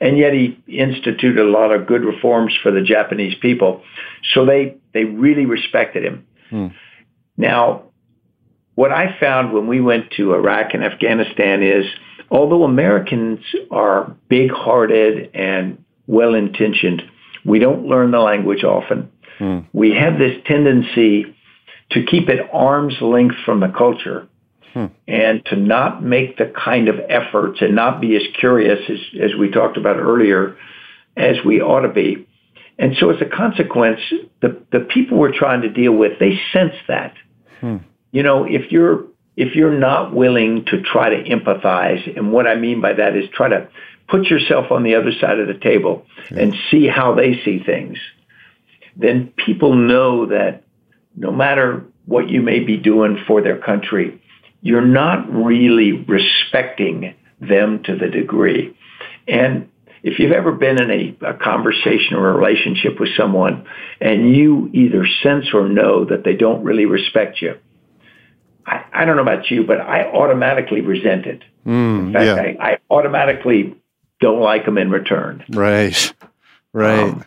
and 0.01 0.17
yet 0.17 0.33
he 0.33 0.57
instituted 0.69 1.41
a 1.41 1.51
lot 1.51 1.73
of 1.73 1.87
good 1.87 2.05
reforms 2.05 2.57
for 2.62 2.71
the 2.71 2.83
Japanese 2.83 3.35
people. 3.41 3.83
So 4.33 4.47
they 4.47 4.77
they 4.95 5.05
really 5.05 5.47
respected 5.47 6.05
him. 6.05 6.27
Hmm. 6.51 6.67
Now, 7.37 7.85
what 8.75 8.93
I 8.93 9.17
found 9.19 9.53
when 9.53 9.67
we 9.67 9.81
went 9.81 10.12
to 10.12 10.35
Iraq 10.35 10.75
and 10.75 10.85
Afghanistan 10.85 11.62
is, 11.62 11.85
although 12.31 12.62
Americans 12.62 13.41
are 13.73 14.14
big-hearted 14.29 15.31
and 15.35 15.85
well-intentioned, 16.07 17.03
we 17.44 17.59
don't 17.59 17.87
learn 17.87 18.11
the 18.11 18.18
language 18.18 18.64
often. 18.64 19.11
Hmm. 19.38 19.61
We 19.72 19.94
have 19.94 20.18
this 20.18 20.37
tendency 20.46 21.35
to 21.90 22.05
keep 22.05 22.29
it 22.29 22.40
arm's 22.53 23.01
length 23.01 23.37
from 23.44 23.61
the 23.61 23.68
culture 23.68 24.29
hmm. 24.74 24.87
and 25.07 25.44
to 25.46 25.57
not 25.57 26.03
make 26.03 26.37
the 26.37 26.53
kind 26.64 26.88
of 26.88 26.96
efforts 27.09 27.61
and 27.61 27.74
not 27.74 28.01
be 28.01 28.16
as 28.16 28.22
curious 28.38 28.81
as, 28.88 28.98
as 29.20 29.31
we 29.38 29.51
talked 29.51 29.77
about 29.77 29.96
earlier 29.96 30.57
as 31.16 31.37
we 31.44 31.61
ought 31.61 31.81
to 31.81 31.88
be. 31.88 32.27
And 32.79 32.94
so 32.98 33.11
as 33.11 33.20
a 33.20 33.24
consequence, 33.24 34.01
the, 34.40 34.62
the 34.70 34.81
people 34.81 35.18
we're 35.18 35.37
trying 35.37 35.62
to 35.62 35.68
deal 35.68 35.92
with, 35.92 36.18
they 36.20 36.40
sense 36.53 36.74
that. 36.87 37.14
Hmm. 37.61 37.79
You 38.12 38.22
know, 38.22 38.44
if 38.44 38.70
you're 38.70 39.07
if 39.37 39.55
you're 39.55 39.79
not 39.79 40.12
willing 40.12 40.64
to 40.64 40.83
try 40.83 41.11
to 41.11 41.22
empathize, 41.22 42.16
and 42.16 42.33
what 42.33 42.48
I 42.48 42.57
mean 42.57 42.81
by 42.81 42.94
that 42.94 43.16
is 43.16 43.27
try 43.33 43.48
to 43.48 43.68
put 44.09 44.25
yourself 44.27 44.71
on 44.71 44.83
the 44.83 44.94
other 44.94 45.12
side 45.21 45.38
of 45.38 45.47
the 45.47 45.59
table 45.59 46.07
and 46.31 46.55
see 46.71 46.87
how 46.87 47.14
they 47.14 47.40
see 47.44 47.62
things, 47.64 47.99
then 48.97 49.33
people 49.44 49.75
know 49.75 50.27
that 50.27 50.64
no 51.16 51.31
matter 51.31 51.85
what 52.07 52.29
you 52.29 52.42
may 52.42 52.61
be 52.61 52.77
doing 52.77 53.23
for 53.27 53.42
their 53.42 53.59
country, 53.59 54.21
you're 54.61 54.81
not 54.81 55.33
really 55.33 55.92
respecting 55.92 57.14
them 57.40 57.83
to 57.85 57.97
the 57.97 58.09
degree. 58.09 58.77
And 59.29 59.68
if 60.03 60.18
you've 60.18 60.33
ever 60.33 60.53
been 60.53 60.83
in 60.83 60.90
a, 60.90 61.27
a, 61.27 61.35
conversation 61.35 62.14
or 62.14 62.31
a 62.31 62.37
relationship 62.37 62.99
with 62.99 63.11
someone 63.16 63.66
and 64.01 64.35
you 64.35 64.71
either 64.73 65.07
sense 65.23 65.47
or 65.53 65.68
know 65.68 66.05
that 66.07 66.25
they 66.25 66.35
don't 66.35 66.64
really 66.64 66.87
respect 66.87 67.42
you, 67.42 67.57
I, 68.66 68.85
I 68.92 69.05
don't 69.05 69.16
know 69.16 69.23
about 69.23 69.51
you, 69.51 69.64
but 69.64 69.81
I 69.81 70.05
automatically 70.05 70.81
resent 70.81 71.27
it. 71.27 71.42
Mm, 71.66 72.07
in 72.07 72.12
fact, 72.12 72.25
yeah. 72.25 72.62
I, 72.62 72.71
I, 72.73 72.79
automatically 72.90 73.77
don't 74.21 74.41
like 74.41 74.65
them 74.65 74.79
in 74.79 74.91
return. 74.91 75.45
Right, 75.51 76.13
right. 76.73 77.11
Um, 77.11 77.25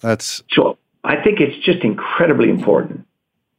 That's 0.00 0.42
so. 0.50 0.78
I 1.04 1.16
think 1.22 1.40
it's 1.40 1.64
just 1.64 1.82
incredibly 1.82 2.48
important. 2.48 3.06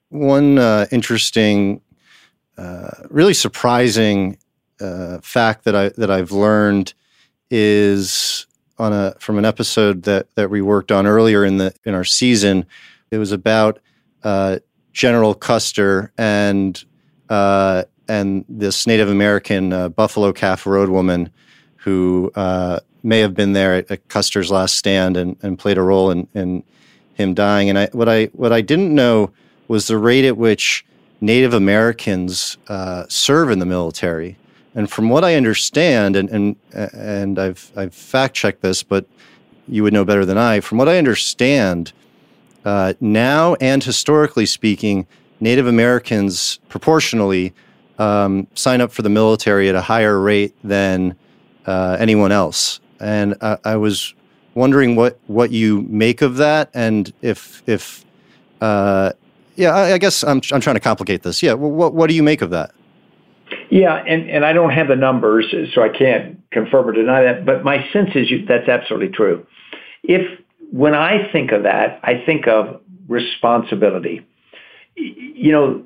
One 0.10 0.58
uh, 0.58 0.86
interesting, 0.92 1.82
uh, 2.58 2.90
really 3.10 3.34
surprising 3.34 4.38
uh, 4.80 5.20
fact 5.22 5.66
that 5.66 5.76
I 5.76 5.90
that 5.90 6.10
I've 6.10 6.32
learned 6.32 6.94
is 7.50 8.48
on 8.78 8.94
a 8.94 9.16
from 9.20 9.38
an 9.38 9.46
episode 9.46 10.04
that 10.04 10.34
that 10.36 10.50
we 10.50 10.62
worked 10.62 10.92
on 10.92 11.06
earlier 11.06 11.46
in 11.46 11.58
the 11.58 11.74
in 11.86 11.94
our 11.94 12.04
season. 12.04 12.66
It 13.12 13.18
was 13.18 13.32
about 13.32 13.80
uh, 14.24 14.60
General 14.92 15.34
Custer 15.34 16.12
and 16.18 16.84
uh, 17.30 17.84
and 18.08 18.46
this 18.50 18.88
Native 18.88 19.10
American 19.10 19.74
uh, 19.74 19.90
Buffalo 19.90 20.34
Calf 20.34 20.66
Road 20.66 20.90
woman 20.90 21.30
who 21.84 22.32
uh, 22.36 22.80
may 23.04 23.20
have 23.20 23.34
been 23.34 23.54
there 23.54 23.76
at, 23.76 23.92
at, 23.92 24.08
Custer's 24.08 24.50
last 24.50 24.76
stand 24.76 25.18
and, 25.18 25.36
and 25.42 25.60
played 25.60 25.78
a 25.78 25.82
role 25.82 26.12
in, 26.12 26.28
in 26.34 26.64
him 27.16 27.34
dying. 27.34 27.70
And 27.70 27.78
I, 27.78 27.88
what 27.88 28.08
I 28.08 28.26
what 28.34 28.54
I 28.54 28.62
didn't 28.62 28.94
know 28.94 29.32
was 29.68 29.88
the 29.88 29.98
rate 29.98 30.26
at 30.26 30.38
which 30.38 30.86
Native 31.22 31.54
Americans 31.54 32.58
uh, 32.68 33.06
serve 33.10 33.52
in 33.52 33.60
the 33.60 33.66
military. 33.66 34.38
And 34.76 34.90
from 34.90 35.10
what 35.10 35.24
I 35.24 35.36
understand, 35.36 36.16
and 36.16 36.30
and 36.30 36.56
and 36.74 37.38
I've 37.38 37.72
I've 37.76 37.94
fact 37.94 38.36
checked 38.36 38.62
this, 38.62 38.82
but 38.82 39.06
you 39.68 39.84
would 39.84 39.94
know 39.94 40.06
better 40.06 40.26
than 40.26 40.38
I. 40.38 40.62
From 40.62 40.78
what 40.78 40.90
I 40.90 40.98
understand, 40.98 41.94
uh, 42.66 42.94
now 43.00 43.56
and 43.56 43.84
historically 43.84 44.46
speaking, 44.46 45.06
Native 45.40 45.68
Americans 45.68 46.60
proportionally 46.70 47.54
um, 48.00 48.48
sign 48.56 48.82
up 48.82 48.92
for 48.92 49.02
the 49.02 49.10
military 49.10 49.70
at 49.70 49.76
a 49.76 49.82
higher 49.82 50.20
rate 50.20 50.56
than 50.64 51.16
uh, 51.66 51.98
anyone 52.00 52.32
else. 52.32 52.80
And 53.00 53.36
I, 53.42 53.58
I, 53.64 53.76
was 53.76 54.14
wondering 54.56 54.96
what 54.96 55.20
what 55.28 55.52
you 55.52 55.82
make 55.84 56.22
of 56.22 56.38
that, 56.38 56.70
and 56.74 57.12
if 57.22 57.62
if 57.68 58.06
uh, 58.62 59.12
yeah, 59.56 59.76
I, 59.76 59.94
I, 59.94 59.98
guess 59.98 60.24
I'm 60.24 60.42
I'm 60.52 60.62
trying 60.62 60.76
to 60.76 60.80
complicate 60.80 61.24
this. 61.24 61.44
Yeah, 61.44 61.54
what 61.54 61.94
what 61.94 62.08
do 62.08 62.16
you 62.16 62.24
make 62.24 62.42
of 62.42 62.52
that? 62.52 62.72
Yeah, 63.70 63.96
and, 63.96 64.30
and 64.30 64.46
I 64.46 64.54
don't 64.54 64.72
have 64.72 64.88
the 64.88 64.96
numbers, 64.96 65.54
so 65.74 65.82
I 65.82 65.90
can't 65.90 66.40
confirm 66.52 66.88
or 66.88 66.92
deny 66.92 67.24
that. 67.24 67.46
But 67.46 67.64
my 67.64 67.88
sense 67.92 68.12
is 68.16 68.30
you, 68.30 68.46
that's 68.46 68.70
absolutely 68.70 69.10
true. 69.10 69.46
If 70.04 70.40
when 70.72 70.96
I 70.96 71.32
think 71.32 71.52
of 71.52 71.64
that, 71.64 72.00
I 72.04 72.24
think 72.26 72.48
of 72.48 72.82
responsibility. 73.08 74.26
You 74.96 75.52
know, 75.52 75.84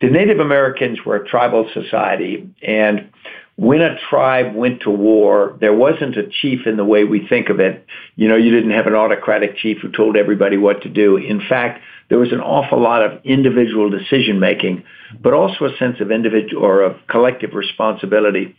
the 0.00 0.08
Native 0.08 0.40
Americans 0.40 1.04
were 1.04 1.16
a 1.16 1.26
tribal 1.26 1.68
society, 1.72 2.48
and 2.62 3.10
when 3.56 3.80
a 3.80 3.96
tribe 4.10 4.54
went 4.54 4.82
to 4.82 4.90
war, 4.90 5.56
there 5.60 5.72
wasn't 5.74 6.16
a 6.16 6.28
chief 6.28 6.66
in 6.66 6.76
the 6.76 6.84
way 6.84 7.04
we 7.04 7.26
think 7.26 7.48
of 7.48 7.58
it. 7.58 7.86
You 8.14 8.28
know, 8.28 8.36
you 8.36 8.50
didn't 8.50 8.72
have 8.72 8.86
an 8.86 8.94
autocratic 8.94 9.56
chief 9.56 9.78
who 9.80 9.90
told 9.90 10.16
everybody 10.16 10.58
what 10.58 10.82
to 10.82 10.90
do. 10.90 11.16
In 11.16 11.40
fact, 11.40 11.82
there 12.10 12.18
was 12.18 12.32
an 12.32 12.40
awful 12.40 12.80
lot 12.80 13.02
of 13.02 13.24
individual 13.24 13.88
decision 13.88 14.38
making, 14.38 14.84
but 15.22 15.32
also 15.32 15.64
a 15.64 15.76
sense 15.78 16.00
of 16.00 16.10
individual 16.10 16.62
or 16.62 16.82
of 16.82 16.96
collective 17.08 17.54
responsibility. 17.54 18.54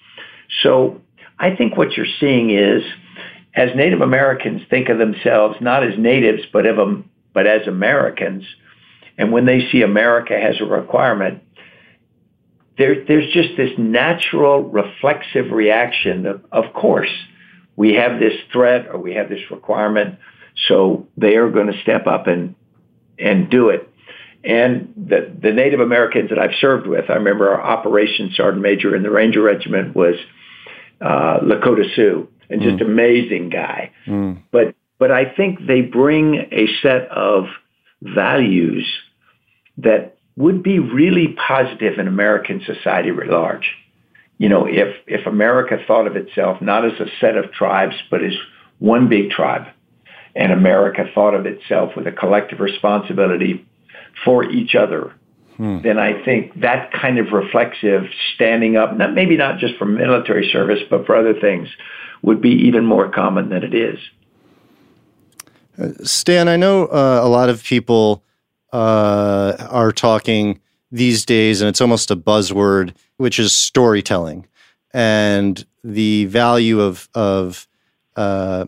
So 0.63 0.99
I 1.37 1.55
think 1.55 1.77
what 1.77 1.91
you're 1.91 2.07
seeing 2.19 2.49
is 2.49 2.81
as 3.53 3.69
Native 3.75 4.01
Americans 4.01 4.63
think 4.69 4.89
of 4.89 4.97
themselves 4.97 5.57
not 5.61 5.83
as 5.83 5.97
natives, 5.97 6.43
but, 6.51 6.65
of, 6.65 7.03
but 7.33 7.45
as 7.45 7.67
Americans, 7.67 8.43
and 9.17 9.31
when 9.31 9.45
they 9.45 9.67
see 9.71 9.83
America 9.83 10.39
has 10.39 10.59
a 10.59 10.65
requirement, 10.65 11.43
there, 12.77 13.05
there's 13.05 13.31
just 13.33 13.49
this 13.57 13.71
natural 13.77 14.63
reflexive 14.63 15.51
reaction 15.51 16.25
of, 16.25 16.41
of 16.51 16.73
course, 16.73 17.09
we 17.75 17.93
have 17.93 18.19
this 18.19 18.33
threat 18.51 18.87
or 18.87 18.99
we 18.99 19.13
have 19.13 19.29
this 19.29 19.41
requirement, 19.51 20.17
so 20.67 21.07
they 21.17 21.35
are 21.35 21.49
going 21.49 21.67
to 21.67 21.81
step 21.81 22.07
up 22.07 22.27
and, 22.27 22.55
and 23.19 23.49
do 23.49 23.69
it. 23.69 23.89
And 24.43 24.93
the, 24.95 25.31
the 25.41 25.51
Native 25.51 25.79
Americans 25.79 26.29
that 26.29 26.39
I've 26.39 26.55
served 26.59 26.87
with, 26.87 27.09
I 27.09 27.13
remember 27.13 27.49
our 27.49 27.61
operations 27.61 28.35
sergeant 28.35 28.61
major 28.61 28.95
in 28.95 29.03
the 29.03 29.11
Ranger 29.11 29.41
Regiment 29.41 29.95
was 29.95 30.15
uh, 31.01 31.39
Lakota 31.41 31.83
Sioux, 31.95 32.27
and 32.49 32.61
just 32.61 32.77
mm. 32.77 32.85
amazing 32.85 33.49
guy. 33.49 33.91
Mm. 34.07 34.41
But 34.51 34.75
but 34.99 35.11
I 35.11 35.25
think 35.25 35.67
they 35.67 35.81
bring 35.81 36.35
a 36.51 36.67
set 36.81 37.07
of 37.09 37.45
values 38.01 38.87
that 39.77 40.16
would 40.37 40.61
be 40.61 40.79
really 40.79 41.35
positive 41.47 41.97
in 41.97 42.07
American 42.07 42.61
society 42.63 43.09
at 43.09 43.27
large. 43.27 43.73
You 44.37 44.49
know, 44.49 44.65
if, 44.67 44.95
if 45.07 45.25
America 45.25 45.77
thought 45.87 46.05
of 46.05 46.15
itself 46.15 46.61
not 46.61 46.85
as 46.85 46.99
a 46.99 47.07
set 47.19 47.35
of 47.35 47.51
tribes, 47.51 47.95
but 48.11 48.23
as 48.23 48.33
one 48.77 49.09
big 49.09 49.31
tribe, 49.31 49.65
and 50.35 50.51
America 50.51 51.05
thought 51.15 51.33
of 51.33 51.47
itself 51.47 51.93
with 51.97 52.05
a 52.05 52.11
collective 52.11 52.59
responsibility 52.59 53.67
for 54.23 54.43
each 54.43 54.75
other, 54.75 55.11
hmm. 55.55 55.81
then 55.81 55.97
I 55.97 56.23
think 56.23 56.61
that 56.61 56.91
kind 56.91 57.17
of 57.17 57.31
reflexive 57.31 58.03
standing 58.35 58.77
up, 58.77 58.95
not 58.95 59.15
maybe 59.15 59.35
not 59.35 59.57
just 59.57 59.75
for 59.77 59.85
military 59.85 60.47
service, 60.53 60.79
but 60.87 61.07
for 61.07 61.15
other 61.15 61.33
things, 61.33 61.67
would 62.21 62.41
be 62.41 62.51
even 62.67 62.85
more 62.85 63.09
common 63.09 63.49
than 63.49 63.63
it 63.63 63.73
is. 63.73 63.97
Uh, 65.79 65.89
Stan, 66.03 66.47
I 66.47 66.57
know 66.57 66.85
uh, 66.85 67.21
a 67.23 67.27
lot 67.27 67.49
of 67.49 67.63
people 67.63 68.23
uh, 68.73 69.67
are 69.69 69.91
talking 69.91 70.59
these 70.91 71.25
days, 71.25 71.61
and 71.61 71.69
it's 71.69 71.81
almost 71.81 72.11
a 72.11 72.15
buzzword, 72.15 72.95
which 73.17 73.39
is 73.39 73.53
storytelling 73.53 74.47
and 74.93 75.65
the 75.83 76.25
value 76.25 76.79
of 76.79 77.09
of 77.13 77.67
uh, 78.15 78.65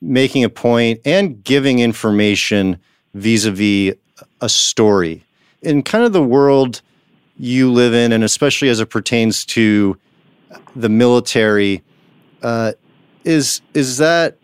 making 0.00 0.44
a 0.44 0.48
point 0.48 1.00
and 1.04 1.42
giving 1.42 1.78
information 1.78 2.78
vis-a-vis 3.14 3.94
a 4.40 4.48
story 4.48 5.24
in 5.62 5.82
kind 5.82 6.04
of 6.04 6.12
the 6.12 6.22
world 6.22 6.82
you 7.38 7.72
live 7.72 7.94
in, 7.94 8.12
and 8.12 8.22
especially 8.22 8.68
as 8.68 8.80
it 8.80 8.86
pertains 8.86 9.44
to 9.44 9.96
the 10.76 10.88
military. 10.88 11.82
Uh, 12.42 12.72
is 13.24 13.60
is 13.74 13.98
that 13.98 14.36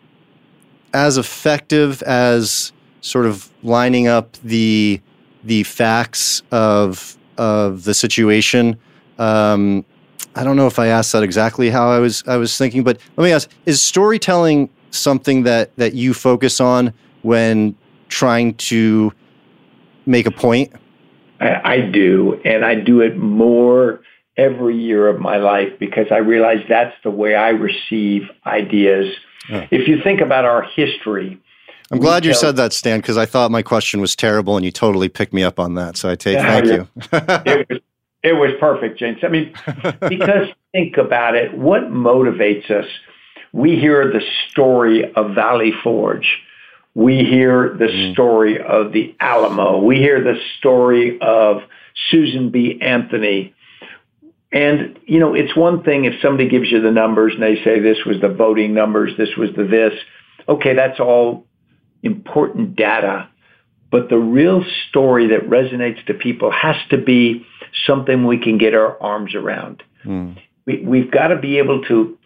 as 0.93 1.19
effective 1.19 2.03
as 2.03 2.73
sort 3.07 3.27
of 3.27 3.51
lining 3.63 4.09
up 4.09 4.37
the 4.43 5.01
the 5.45 5.63
facts 5.63 6.43
of 6.51 7.17
of 7.39 7.85
the 7.85 7.95
situation. 7.95 8.79
Um, 9.19 9.85
I 10.35 10.45
don't 10.45 10.57
know 10.57 10.67
if 10.67 10.79
I 10.79 10.89
asked 10.89 11.13
that 11.13 11.23
exactly 11.23 11.71
how 11.71 11.89
I 11.89 11.99
was 11.99 12.25
I 12.27 12.37
was 12.37 12.59
thinking, 12.59 12.83
but 12.83 12.99
let 13.17 13.25
me 13.25 13.33
ask: 13.33 13.49
Is 13.65 13.81
storytelling 13.81 14.69
something 14.91 15.45
that 15.45 15.75
that 15.77 15.95
you 15.95 16.13
focus 16.13 16.61
on 16.61 16.93
when 17.23 17.77
trying 18.09 18.55
to 18.55 19.13
make 20.05 20.27
a 20.27 20.31
point? 20.31 20.73
I, 21.41 21.61
I 21.65 21.81
do, 21.81 22.41
and 22.45 22.65
I 22.65 22.75
do 22.75 23.01
it 23.01 23.17
more 23.17 24.01
every 24.37 24.77
year 24.77 25.09
of 25.09 25.21
my 25.21 25.37
life 25.37 25.73
because 25.79 26.07
I 26.11 26.19
realize 26.19 26.59
that's 26.69 26.95
the 27.03 27.11
way 27.11 27.35
I 27.35 27.51
receive 27.51 28.23
ideas. 28.45 29.15
If 29.49 29.87
you 29.87 30.03
think 30.03 30.21
about 30.21 30.45
our 30.45 30.63
history, 30.63 31.41
I'm 31.91 31.99
glad 31.99 32.25
you 32.25 32.35
said 32.35 32.57
that, 32.57 32.73
Stan, 32.73 33.01
because 33.01 33.17
I 33.17 33.27
thought 33.27 33.51
my 33.51 33.63
question 33.63 34.01
was 34.01 34.17
terrible, 34.17 34.57
and 34.57 34.65
you 34.65 34.73
totally 34.73 35.09
picked 35.09 35.33
me 35.33 35.45
up 35.45 35.61
on 35.61 35.75
that. 35.75 35.97
So 35.97 36.11
I 36.11 36.17
take 36.17 36.37
yeah, 36.37 36.61
thank 36.61 36.67
you. 36.67 36.89
it, 37.13 37.69
was, 37.69 37.81
it 38.25 38.33
was 38.33 38.51
perfect, 38.59 38.99
James. 38.99 39.19
I 39.23 39.29
mean, 39.29 39.55
because 40.09 40.49
think 40.73 40.97
about 40.97 41.37
it, 41.37 41.57
what 41.57 41.83
motivates 41.85 42.71
us? 42.71 42.87
We 43.53 43.77
hear 43.77 44.13
the 44.13 44.21
story 44.51 45.13
of 45.15 45.35
Valley 45.35 45.73
Forge. 45.83 46.39
We 46.95 47.19
hear 47.25 47.77
the 47.79 47.87
mm. 47.87 48.13
story 48.13 48.61
of 48.61 48.93
the 48.93 49.15
Alamo. 49.21 49.79
We 49.79 49.97
hear 49.97 50.23
the 50.23 50.39
story 50.59 51.19
of 51.21 51.63
Susan 52.11 52.51
B. 52.51 52.79
Anthony. 52.81 53.55
And, 54.51 54.99
you 55.05 55.21
know, 55.21 55.35
it's 55.35 55.55
one 55.55 55.83
thing 55.83 56.05
if 56.05 56.21
somebody 56.21 56.49
gives 56.49 56.71
you 56.71 56.81
the 56.81 56.91
numbers 56.91 57.35
and 57.35 57.43
they 57.43 57.63
say 57.63 57.81
this 57.81 58.05
was 58.05 58.21
the 58.21 58.29
voting 58.29 58.75
numbers, 58.75 59.13
this 59.17 59.37
was 59.37 59.51
the 59.57 59.65
this. 59.65 59.93
Okay, 60.49 60.75
that's 60.75 61.01
all 61.01 61.46
important 62.07 62.75
data, 62.77 63.29
but 63.91 64.09
the 64.09 64.19
real 64.19 64.65
story 64.89 65.29
that 65.29 65.49
resonates 65.51 66.05
to 66.07 66.15
people 66.15 66.51
has 66.51 66.77
to 66.91 66.99
be 66.99 67.47
something 67.87 68.27
we 68.27 68.39
can 68.39 68.57
get 68.59 68.75
our 68.75 69.01
arms 69.03 69.35
around. 69.35 69.83
Mm. 70.05 70.39
We, 70.65 70.83
we've 70.85 71.11
got 71.11 71.29
to 71.29 71.37
be 71.37 71.59
able 71.59 71.83
to 71.85 72.19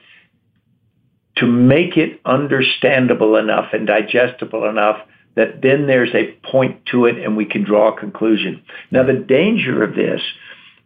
to 1.36 1.46
make 1.46 1.96
it 1.96 2.20
understandable 2.24 3.36
enough 3.36 3.72
and 3.72 3.86
digestible 3.86 4.68
enough 4.68 5.00
that 5.36 5.62
then 5.62 5.86
there's 5.86 6.14
a 6.14 6.32
point 6.50 6.84
to 6.86 7.06
it 7.06 7.16
and 7.18 7.36
we 7.36 7.46
can 7.46 7.64
draw 7.64 7.94
a 7.94 7.98
conclusion. 7.98 8.62
Now, 8.90 9.04
the 9.04 9.14
danger 9.14 9.82
of 9.82 9.94
this 9.94 10.20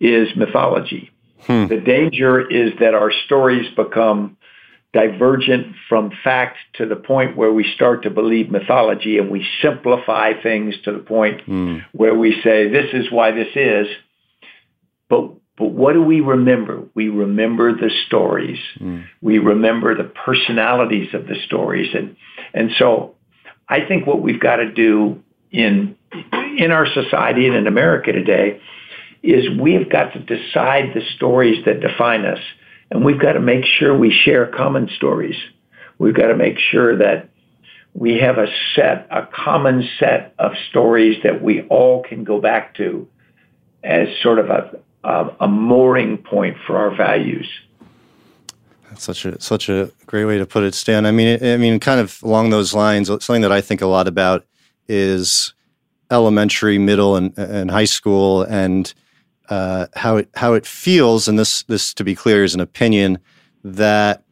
is 0.01 0.29
mythology. 0.37 1.11
Hmm. 1.41 1.67
The 1.67 1.81
danger 1.81 2.41
is 2.49 2.73
that 2.79 2.95
our 2.95 3.11
stories 3.25 3.67
become 3.75 4.37
divergent 4.95 5.75
from 5.89 6.13
fact 6.23 6.57
to 6.75 6.87
the 6.87 6.97
point 6.97 7.37
where 7.37 7.53
we 7.53 7.71
start 7.75 8.05
to 8.05 8.11
believe 8.11 8.49
mythology 8.51 9.19
and 9.19 9.29
we 9.29 9.45
simplify 9.61 10.33
things 10.41 10.75
to 10.85 10.93
the 10.93 11.01
point 11.01 11.43
hmm. 11.43 11.79
where 11.93 12.15
we 12.15 12.41
say, 12.43 12.69
this 12.69 12.87
is 12.95 13.11
why 13.11 13.33
this 13.33 13.49
is. 13.57 13.89
But, 15.11 15.33
but 15.59 15.73
what 15.73 15.95
do 15.95 16.03
we 16.03 16.21
remember? 16.21 16.85
We 16.95 17.09
remember 17.09 17.75
the 17.75 17.91
stories. 18.07 18.61
Hmm. 18.79 19.01
We 19.21 19.39
remember 19.39 19.97
the 19.97 20.05
personalities 20.25 21.13
of 21.13 21.27
the 21.27 21.37
stories. 21.45 21.93
And, 21.93 22.17
and 22.55 22.71
so 22.79 23.17
I 23.69 23.81
think 23.87 24.07
what 24.07 24.23
we've 24.23 24.41
got 24.41 24.57
to 24.57 24.71
do 24.71 25.23
in, 25.51 25.97
in 26.57 26.71
our 26.71 26.87
society 26.87 27.49
and 27.49 27.57
in 27.57 27.67
America 27.67 28.13
today 28.13 28.61
is 29.25 29.45
we've 29.59 29.91
got 29.91 30.13
to 30.13 30.21
decide 30.21 30.95
the 30.95 31.03
stories 31.17 31.65
that 31.65 31.81
define 31.81 32.25
us. 32.25 32.39
And 32.91 33.05
we've 33.05 33.21
got 33.21 33.33
to 33.33 33.41
make 33.41 33.65
sure 33.65 33.97
we 33.97 34.11
share 34.11 34.47
common 34.47 34.89
stories. 34.97 35.37
We've 35.99 36.15
got 36.15 36.29
to 36.29 36.37
make 36.37 36.59
sure 36.59 36.97
that 36.99 37.29
we 37.95 38.19
have 38.19 38.39
a 38.39 38.47
set, 38.75 39.07
a 39.11 39.27
common 39.27 39.89
set 39.99 40.35
of 40.39 40.53
stories 40.69 41.23
that 41.23 41.43
we 41.43 41.63
all 41.69 42.03
can 42.03 42.25
go 42.25 42.41
back 42.41 42.75
to 42.77 43.09
as 43.83 44.09
sort 44.23 44.39
of 44.39 44.51
a, 44.51 44.79
a, 45.05 45.37
a 45.41 45.49
mooring 45.49 46.19
point 46.19 46.57
for 46.67 46.77
our 46.77 46.95
values. 46.95 47.49
Such 48.97 49.25
a 49.25 49.41
such 49.41 49.69
a 49.69 49.91
great 50.07 50.25
way 50.25 50.39
to 50.39 50.47
put 50.47 50.63
it, 50.63 50.73
Stan. 50.73 51.05
I 51.05 51.11
mean, 51.11 51.45
I 51.45 51.57
mean, 51.57 51.81
kind 51.81 51.99
of 51.99 52.23
along 52.23 52.51
those 52.51 52.75
lines, 52.75 53.09
something 53.09 53.43
that 53.43 53.51
I 53.51 53.61
think 53.61 53.81
a 53.81 53.87
lot 53.87 54.07
about 54.07 54.47
is 54.87 55.53
elementary, 56.13 56.79
middle, 56.79 57.17
and, 57.17 57.37
and 57.37 57.73
high 57.73 57.87
school, 57.87 58.43
and 58.43 58.93
uh, 59.49 59.87
how 59.95 60.17
it 60.17 60.29
how 60.35 60.55
it 60.55 60.67
feels, 60.67 61.29
and 61.29 61.39
this 61.39 61.63
this 61.65 61.95
to 61.95 62.05
be 62.05 62.15
clear 62.15 62.45
is 62.45 62.55
an 62.55 62.61
opinion 62.61 63.19
that 63.63 64.23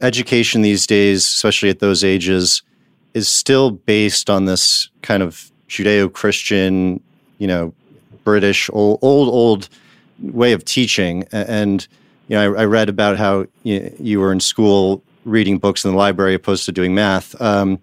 education 0.00 0.62
these 0.62 0.86
days, 0.86 1.24
especially 1.24 1.70
at 1.70 1.78
those 1.78 2.04
ages, 2.04 2.62
is 3.14 3.28
still 3.28 3.70
based 3.70 4.30
on 4.30 4.44
this 4.44 4.88
kind 5.02 5.22
of 5.22 5.50
Judeo-Christian, 5.68 7.02
you 7.38 7.46
know, 7.46 7.74
British 8.24 8.70
old 8.72 8.98
old 9.02 9.28
old 9.28 9.68
way 10.20 10.52
of 10.52 10.64
teaching. 10.64 11.24
And 11.32 11.86
you 12.28 12.36
know, 12.36 12.54
I, 12.54 12.62
I 12.62 12.64
read 12.64 12.88
about 12.88 13.16
how 13.16 13.46
you, 13.62 13.94
you, 13.98 14.20
were 14.20 14.32
in 14.32 14.40
school 14.40 15.02
reading 15.24 15.58
books 15.58 15.84
in 15.84 15.90
the 15.90 15.96
library 15.96 16.34
opposed 16.34 16.64
to 16.66 16.72
doing 16.72 16.94
math, 16.94 17.40
um, 17.40 17.78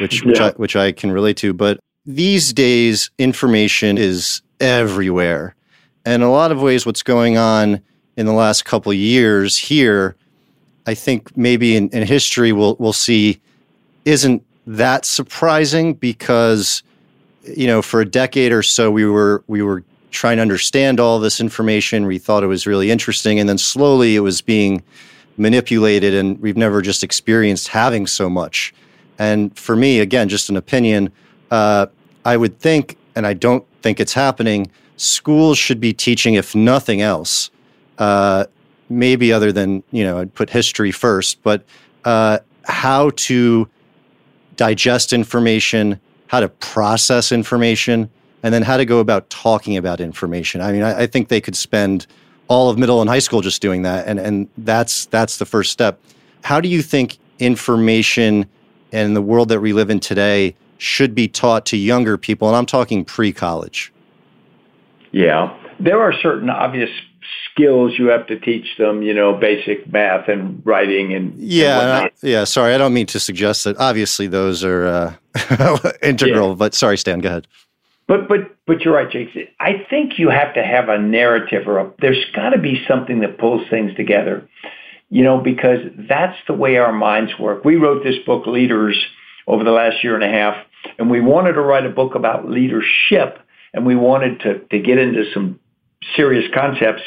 which 0.00 0.24
which, 0.24 0.40
I, 0.40 0.50
which 0.52 0.76
I 0.76 0.92
can 0.92 1.12
relate 1.12 1.36
to. 1.38 1.52
But 1.52 1.78
these 2.04 2.52
days, 2.52 3.10
information 3.18 3.98
is 3.98 4.42
everywhere. 4.60 5.54
And 6.04 6.22
in 6.22 6.28
a 6.28 6.32
lot 6.32 6.52
of 6.52 6.60
ways, 6.60 6.84
what's 6.84 7.02
going 7.02 7.36
on 7.36 7.80
in 8.16 8.26
the 8.26 8.32
last 8.32 8.64
couple 8.64 8.92
years 8.92 9.56
here, 9.56 10.16
I 10.86 10.94
think 10.94 11.36
maybe 11.36 11.76
in, 11.76 11.88
in 11.90 12.06
history 12.06 12.52
we'll 12.52 12.76
we'll 12.78 12.92
see 12.92 13.40
isn't 14.04 14.44
that 14.66 15.04
surprising 15.04 15.94
because 15.94 16.82
you 17.42 17.66
know 17.66 17.82
for 17.82 18.00
a 18.00 18.04
decade 18.04 18.52
or 18.52 18.62
so 18.62 18.90
we 18.90 19.06
were 19.06 19.44
we 19.46 19.62
were 19.62 19.84
trying 20.10 20.36
to 20.36 20.42
understand 20.42 21.00
all 21.00 21.18
this 21.18 21.40
information. 21.40 22.06
We 22.06 22.18
thought 22.18 22.44
it 22.44 22.48
was 22.48 22.66
really 22.66 22.90
interesting, 22.90 23.40
and 23.40 23.48
then 23.48 23.58
slowly 23.58 24.14
it 24.14 24.20
was 24.20 24.42
being 24.42 24.82
manipulated, 25.36 26.14
and 26.14 26.38
we've 26.40 26.56
never 26.56 26.82
just 26.82 27.02
experienced 27.02 27.68
having 27.68 28.06
so 28.06 28.28
much. 28.28 28.74
And 29.18 29.56
for 29.58 29.74
me, 29.74 30.00
again, 30.00 30.28
just 30.28 30.50
an 30.50 30.56
opinion, 30.56 31.10
uh, 31.50 31.86
I 32.24 32.36
would 32.36 32.58
think, 32.60 32.98
and 33.16 33.26
I 33.26 33.34
don't 33.34 33.64
think 33.80 33.98
it's 34.00 34.12
happening, 34.12 34.70
schools 35.02 35.58
should 35.58 35.80
be 35.80 35.92
teaching, 35.92 36.34
if 36.34 36.54
nothing 36.54 37.00
else, 37.00 37.50
uh, 37.98 38.44
maybe 38.88 39.32
other 39.32 39.50
than, 39.50 39.82
you 39.90 40.04
know, 40.04 40.18
I'd 40.18 40.32
put 40.32 40.48
history 40.48 40.92
first, 40.92 41.42
but 41.42 41.64
uh, 42.04 42.38
how 42.64 43.10
to 43.10 43.68
digest 44.56 45.12
information, 45.12 45.98
how 46.28 46.40
to 46.40 46.48
process 46.48 47.32
information, 47.32 48.08
and 48.44 48.54
then 48.54 48.62
how 48.62 48.76
to 48.76 48.84
go 48.84 49.00
about 49.00 49.28
talking 49.28 49.76
about 49.76 50.00
information. 50.00 50.60
I 50.60 50.70
mean, 50.72 50.82
I, 50.82 51.02
I 51.02 51.06
think 51.06 51.28
they 51.28 51.40
could 51.40 51.56
spend 51.56 52.06
all 52.46 52.70
of 52.70 52.78
middle 52.78 53.00
and 53.00 53.10
high 53.10 53.18
school 53.18 53.40
just 53.40 53.60
doing 53.60 53.82
that, 53.82 54.06
and, 54.06 54.20
and 54.20 54.48
that's, 54.58 55.06
that's 55.06 55.38
the 55.38 55.46
first 55.46 55.72
step. 55.72 56.00
How 56.42 56.60
do 56.60 56.68
you 56.68 56.80
think 56.82 57.18
information 57.40 58.46
and 58.92 59.16
the 59.16 59.22
world 59.22 59.48
that 59.48 59.60
we 59.60 59.72
live 59.72 59.90
in 59.90 59.98
today 59.98 60.54
should 60.78 61.14
be 61.14 61.26
taught 61.26 61.66
to 61.66 61.76
younger 61.76 62.16
people? 62.16 62.46
And 62.46 62.56
I'm 62.56 62.66
talking 62.66 63.04
pre 63.04 63.32
college. 63.32 63.92
Yeah. 65.12 65.56
There 65.78 66.00
are 66.00 66.12
certain 66.12 66.50
obvious 66.50 66.90
skills 67.50 67.92
you 67.98 68.06
have 68.06 68.26
to 68.26 68.38
teach 68.38 68.76
them, 68.78 69.02
you 69.02 69.14
know, 69.14 69.34
basic 69.34 69.90
math 69.92 70.28
and 70.28 70.60
writing 70.64 71.12
and 71.14 71.34
yeah, 71.38 72.02
and 72.02 72.10
yeah. 72.22 72.44
Sorry, 72.44 72.74
I 72.74 72.78
don't 72.78 72.94
mean 72.94 73.06
to 73.06 73.20
suggest 73.20 73.64
that. 73.64 73.76
Obviously, 73.78 74.26
those 74.26 74.64
are 74.64 74.86
uh, 74.86 75.88
integral. 76.02 76.50
Yeah. 76.50 76.54
But 76.54 76.74
sorry, 76.74 76.98
Stan, 76.98 77.20
go 77.20 77.28
ahead. 77.28 77.46
But 78.06 78.28
but 78.28 78.56
but 78.66 78.80
you're 78.82 78.94
right, 78.94 79.10
Jake. 79.10 79.54
I 79.60 79.84
think 79.88 80.18
you 80.18 80.28
have 80.30 80.54
to 80.54 80.64
have 80.64 80.88
a 80.88 80.98
narrative, 80.98 81.68
or 81.68 81.78
a, 81.78 81.92
there's 82.00 82.24
got 82.34 82.50
to 82.50 82.58
be 82.58 82.82
something 82.88 83.20
that 83.20 83.38
pulls 83.38 83.68
things 83.70 83.94
together, 83.96 84.48
you 85.10 85.22
know, 85.22 85.38
because 85.38 85.78
that's 86.08 86.36
the 86.46 86.54
way 86.54 86.76
our 86.76 86.92
minds 86.92 87.32
work. 87.38 87.64
We 87.64 87.76
wrote 87.76 88.02
this 88.02 88.16
book, 88.26 88.46
Leaders, 88.46 88.98
over 89.46 89.64
the 89.64 89.70
last 89.70 90.02
year 90.02 90.14
and 90.14 90.24
a 90.24 90.28
half, 90.28 90.56
and 90.98 91.10
we 91.10 91.20
wanted 91.20 91.52
to 91.52 91.60
write 91.60 91.86
a 91.86 91.90
book 91.90 92.14
about 92.14 92.48
leadership 92.48 93.38
and 93.74 93.86
we 93.86 93.96
wanted 93.96 94.40
to, 94.40 94.58
to 94.58 94.78
get 94.78 94.98
into 94.98 95.24
some 95.32 95.58
serious 96.16 96.50
concepts. 96.54 97.02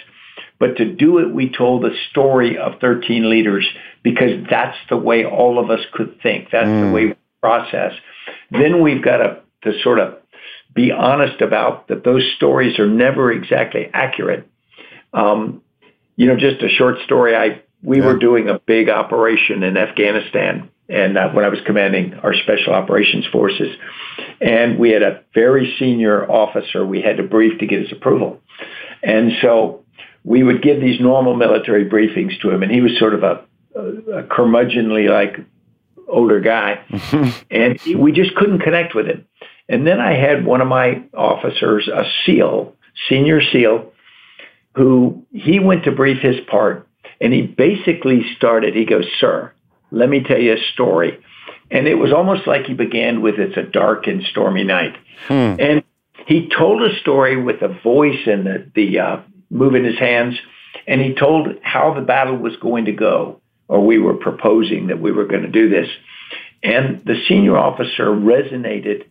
But 0.57 0.77
to 0.77 0.85
do 0.85 1.19
it, 1.19 1.33
we 1.33 1.49
told 1.49 1.83
the 1.83 1.95
story 2.11 2.57
of 2.57 2.79
13 2.79 3.29
leaders 3.29 3.67
because 4.03 4.45
that's 4.49 4.77
the 4.89 4.97
way 4.97 5.25
all 5.25 5.59
of 5.59 5.69
us 5.69 5.81
could 5.93 6.21
think. 6.21 6.49
That's 6.51 6.67
mm. 6.67 6.87
the 6.87 6.93
way 6.93 7.05
we 7.07 7.15
process. 7.41 7.93
Then 8.51 8.81
we've 8.81 9.03
got 9.03 9.17
to, 9.17 9.41
to 9.63 9.79
sort 9.81 9.99
of 9.99 10.15
be 10.73 10.91
honest 10.91 11.41
about 11.41 11.87
that 11.87 12.03
those 12.03 12.23
stories 12.35 12.79
are 12.79 12.87
never 12.87 13.31
exactly 13.31 13.89
accurate. 13.93 14.47
Um, 15.13 15.61
you 16.15 16.27
know, 16.27 16.37
just 16.37 16.61
a 16.61 16.69
short 16.69 16.97
story. 17.05 17.35
I 17.35 17.61
we 17.81 17.99
yeah. 17.99 18.05
were 18.05 18.17
doing 18.17 18.49
a 18.49 18.59
big 18.59 18.89
operation 18.89 19.63
in 19.63 19.77
Afghanistan, 19.77 20.69
and 20.87 21.17
uh, 21.17 21.29
when 21.29 21.45
I 21.45 21.49
was 21.49 21.59
commanding 21.65 22.13
our 22.15 22.33
special 22.33 22.73
operations 22.73 23.25
forces, 23.31 23.75
and 24.41 24.77
we 24.77 24.91
had 24.91 25.03
a 25.03 25.23
very 25.33 25.75
senior 25.79 26.29
officer 26.29 26.85
we 26.85 27.01
had 27.01 27.17
to 27.17 27.23
brief 27.23 27.59
to 27.59 27.65
get 27.65 27.81
his 27.81 27.91
approval. 27.91 28.39
And 29.01 29.31
so 29.41 29.83
we 30.23 30.43
would 30.43 30.61
give 30.61 30.79
these 30.81 30.99
normal 30.99 31.35
military 31.35 31.87
briefings 31.89 32.39
to 32.41 32.51
him, 32.51 32.63
and 32.63 32.71
he 32.71 32.81
was 32.81 32.97
sort 32.97 33.13
of 33.13 33.23
a, 33.23 33.45
a, 33.75 33.81
a 34.19 34.23
curmudgeonly 34.23 35.09
like 35.09 35.37
older 36.07 36.39
guy, 36.39 36.83
and 37.51 37.79
he, 37.81 37.95
we 37.95 38.11
just 38.11 38.35
couldn't 38.35 38.59
connect 38.59 38.95
with 38.95 39.07
him. 39.07 39.25
And 39.67 39.85
then 39.87 39.99
I 39.99 40.13
had 40.13 40.45
one 40.45 40.61
of 40.61 40.67
my 40.67 41.03
officers, 41.15 41.87
a 41.87 42.03
SEAL, 42.25 42.75
senior 43.09 43.41
SEAL, 43.41 43.91
who 44.75 45.25
he 45.31 45.59
went 45.59 45.85
to 45.85 45.91
brief 45.91 46.21
his 46.21 46.35
part, 46.47 46.87
and 47.19 47.33
he 47.33 47.41
basically 47.41 48.23
started. 48.35 48.75
He 48.75 48.85
goes, 48.85 49.05
"Sir, 49.19 49.53
let 49.91 50.09
me 50.09 50.23
tell 50.23 50.39
you 50.39 50.53
a 50.53 50.61
story." 50.73 51.19
And 51.71 51.87
it 51.87 51.95
was 51.95 52.13
almost 52.13 52.47
like 52.47 52.65
he 52.65 52.73
began 52.73 53.21
with 53.21 53.39
It's 53.39 53.57
a 53.57 53.63
Dark 53.63 54.07
and 54.07 54.23
Stormy 54.23 54.63
Night. 54.63 54.95
Hmm. 55.27 55.55
And 55.59 55.83
he 56.27 56.49
told 56.49 56.81
a 56.83 56.95
story 56.99 57.41
with 57.41 57.61
a 57.61 57.79
voice 57.83 58.27
and 58.27 58.45
the, 58.45 58.71
the 58.75 58.99
uh, 58.99 59.17
moving 59.49 59.83
his 59.83 59.97
hands. 59.97 60.35
And 60.87 61.01
he 61.01 61.13
told 61.15 61.47
how 61.63 61.93
the 61.93 62.01
battle 62.01 62.37
was 62.37 62.55
going 62.57 62.85
to 62.85 62.91
go, 62.91 63.41
or 63.67 63.85
we 63.85 63.97
were 63.97 64.13
proposing 64.13 64.87
that 64.87 65.01
we 65.01 65.11
were 65.11 65.25
going 65.25 65.41
to 65.41 65.49
do 65.49 65.69
this. 65.69 65.87
And 66.63 67.01
the 67.05 67.21
senior 67.27 67.57
officer 67.57 68.05
resonated 68.05 69.05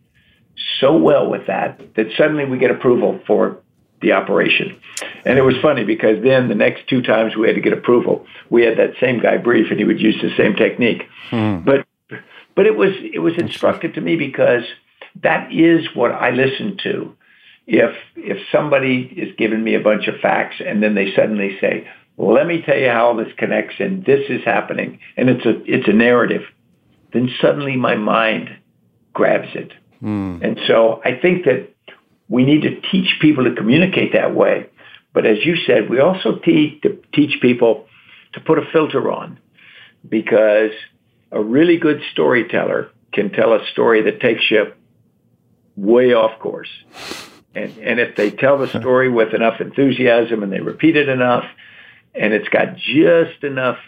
so 0.80 0.96
well 0.96 1.28
with 1.28 1.46
that 1.48 1.80
that 1.96 2.06
suddenly 2.16 2.44
we 2.44 2.58
get 2.58 2.70
approval 2.70 3.20
for 3.26 3.60
the 4.04 4.12
operation. 4.12 4.78
And 5.24 5.38
it 5.38 5.42
was 5.42 5.56
funny 5.60 5.84
because 5.84 6.22
then 6.22 6.48
the 6.48 6.54
next 6.54 6.86
two 6.86 7.02
times 7.02 7.34
we 7.34 7.46
had 7.46 7.56
to 7.56 7.60
get 7.60 7.72
approval, 7.72 8.26
we 8.50 8.62
had 8.62 8.78
that 8.78 8.92
same 9.00 9.20
guy 9.20 9.38
brief 9.38 9.70
and 9.70 9.78
he 9.78 9.84
would 9.84 10.00
use 10.00 10.16
the 10.22 10.34
same 10.36 10.54
technique. 10.54 11.02
Hmm. 11.30 11.60
But 11.64 11.86
but 12.54 12.66
it 12.66 12.76
was 12.76 12.92
it 13.12 13.20
was 13.20 13.34
instructive 13.38 13.94
to 13.94 14.00
me 14.00 14.16
because 14.16 14.62
that 15.22 15.52
is 15.52 15.86
what 15.94 16.12
I 16.12 16.30
listen 16.30 16.76
to. 16.84 17.16
If 17.66 17.96
if 18.16 18.38
somebody 18.52 19.02
is 19.16 19.34
giving 19.36 19.64
me 19.64 19.74
a 19.74 19.80
bunch 19.80 20.06
of 20.06 20.20
facts 20.20 20.56
and 20.64 20.82
then 20.82 20.94
they 20.94 21.12
suddenly 21.14 21.58
say, 21.60 21.88
"Let 22.18 22.46
me 22.46 22.62
tell 22.62 22.78
you 22.78 22.90
how 22.90 23.14
this 23.14 23.32
connects 23.38 23.76
and 23.80 24.04
this 24.04 24.28
is 24.28 24.44
happening," 24.44 25.00
and 25.16 25.30
it's 25.30 25.46
a 25.46 25.62
it's 25.64 25.88
a 25.88 25.92
narrative, 25.92 26.42
then 27.12 27.30
suddenly 27.40 27.76
my 27.76 27.96
mind 27.96 28.50
grabs 29.14 29.54
it. 29.54 29.72
Mm. 30.02 30.44
And 30.44 30.60
so 30.66 31.00
I 31.04 31.14
think 31.14 31.46
that 31.46 31.73
we 32.28 32.44
need 32.44 32.62
to 32.62 32.80
teach 32.90 33.18
people 33.20 33.44
to 33.44 33.54
communicate 33.54 34.12
that 34.12 34.34
way. 34.34 34.66
But 35.12 35.26
as 35.26 35.38
you 35.44 35.56
said, 35.66 35.88
we 35.88 36.00
also 36.00 36.36
teach 36.36 36.82
to 36.82 37.00
teach 37.12 37.40
people 37.40 37.86
to 38.32 38.40
put 38.40 38.58
a 38.58 38.66
filter 38.72 39.10
on 39.10 39.38
because 40.08 40.72
a 41.30 41.40
really 41.40 41.78
good 41.78 42.00
storyteller 42.12 42.90
can 43.12 43.30
tell 43.30 43.52
a 43.52 43.64
story 43.72 44.02
that 44.02 44.20
takes 44.20 44.50
you 44.50 44.72
way 45.76 46.12
off 46.12 46.38
course. 46.40 46.70
And, 47.54 47.76
and 47.78 48.00
if 48.00 48.16
they 48.16 48.30
tell 48.30 48.58
the 48.58 48.68
story 48.68 49.08
with 49.08 49.32
enough 49.32 49.60
enthusiasm 49.60 50.42
and 50.42 50.52
they 50.52 50.60
repeat 50.60 50.96
it 50.96 51.08
enough, 51.08 51.44
and 52.14 52.32
it's 52.32 52.48
got 52.48 52.76
just 52.76 53.42
enough 53.44 53.78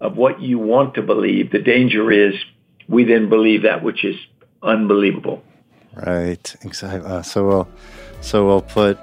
of 0.00 0.16
what 0.16 0.40
you 0.40 0.58
want 0.58 0.94
to 0.94 1.02
believe, 1.02 1.50
the 1.50 1.58
danger 1.58 2.10
is 2.12 2.34
we 2.88 3.04
then 3.04 3.28
believe 3.28 3.62
that 3.62 3.82
which 3.82 4.04
is 4.04 4.16
unbelievable. 4.62 5.42
Right. 6.06 6.56
Exactly. 6.62 7.10
Uh, 7.10 7.22
so 7.22 7.48
well, 7.48 7.68
so 8.20 8.46
well 8.46 8.62
put. 8.62 8.98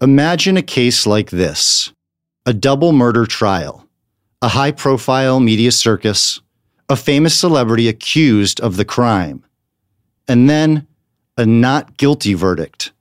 Imagine 0.00 0.56
a 0.56 0.62
case 0.62 1.06
like 1.06 1.30
this 1.30 1.92
a 2.46 2.52
double 2.52 2.92
murder 2.92 3.26
trial, 3.26 3.86
a 4.42 4.48
high 4.48 4.70
profile 4.70 5.40
media 5.40 5.72
circus, 5.72 6.40
a 6.88 6.96
famous 6.96 7.34
celebrity 7.34 7.88
accused 7.88 8.60
of 8.60 8.76
the 8.76 8.84
crime, 8.84 9.44
and 10.26 10.48
then 10.48 10.86
a 11.36 11.44
not 11.44 11.96
guilty 11.96 12.34
verdict. 12.34 12.92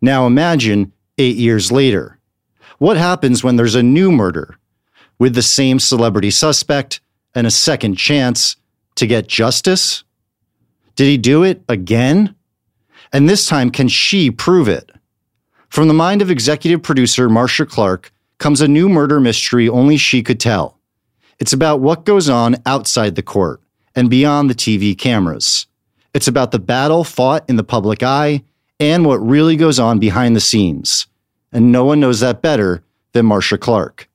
Now 0.00 0.26
imagine 0.26 0.92
eight 1.18 1.36
years 1.36 1.72
later. 1.72 2.18
What 2.78 2.96
happens 2.96 3.42
when 3.42 3.56
there's 3.56 3.74
a 3.74 3.82
new 3.82 4.12
murder 4.12 4.58
with 5.18 5.34
the 5.34 5.42
same 5.42 5.80
celebrity 5.80 6.30
suspect 6.30 7.00
and 7.34 7.46
a 7.46 7.50
second 7.50 7.96
chance 7.96 8.56
to 8.98 9.06
get 9.06 9.26
justice? 9.26 10.04
Did 10.96 11.06
he 11.06 11.16
do 11.16 11.42
it 11.42 11.62
again? 11.68 12.34
And 13.12 13.28
this 13.28 13.46
time, 13.46 13.70
can 13.70 13.88
she 13.88 14.30
prove 14.30 14.68
it? 14.68 14.90
From 15.68 15.88
the 15.88 15.94
mind 15.94 16.22
of 16.22 16.30
executive 16.30 16.82
producer 16.82 17.28
Marcia 17.28 17.66
Clark 17.66 18.12
comes 18.38 18.60
a 18.60 18.68
new 18.68 18.88
murder 18.88 19.20
mystery 19.20 19.68
only 19.68 19.96
she 19.96 20.22
could 20.22 20.40
tell. 20.40 20.78
It's 21.38 21.52
about 21.52 21.80
what 21.80 22.04
goes 22.04 22.28
on 22.28 22.56
outside 22.66 23.14
the 23.14 23.22
court 23.22 23.60
and 23.94 24.10
beyond 24.10 24.50
the 24.50 24.54
TV 24.54 24.96
cameras. 24.96 25.66
It's 26.14 26.28
about 26.28 26.50
the 26.50 26.58
battle 26.58 27.04
fought 27.04 27.48
in 27.48 27.56
the 27.56 27.64
public 27.64 28.02
eye 28.02 28.42
and 28.80 29.04
what 29.04 29.16
really 29.16 29.56
goes 29.56 29.78
on 29.78 29.98
behind 29.98 30.34
the 30.34 30.40
scenes. 30.40 31.06
And 31.52 31.70
no 31.72 31.84
one 31.84 32.00
knows 32.00 32.20
that 32.20 32.42
better 32.42 32.82
than 33.12 33.26
Marcia 33.26 33.58
Clark. 33.58 34.08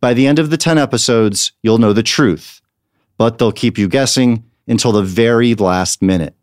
By 0.00 0.14
the 0.14 0.26
end 0.26 0.38
of 0.38 0.50
the 0.50 0.56
10 0.56 0.78
episodes, 0.78 1.52
you'll 1.62 1.78
know 1.78 1.92
the 1.92 2.02
truth, 2.02 2.60
but 3.16 3.38
they'll 3.38 3.52
keep 3.52 3.78
you 3.78 3.88
guessing 3.88 4.44
until 4.66 4.92
the 4.92 5.02
very 5.02 5.54
last 5.54 6.02
minute. 6.02 6.34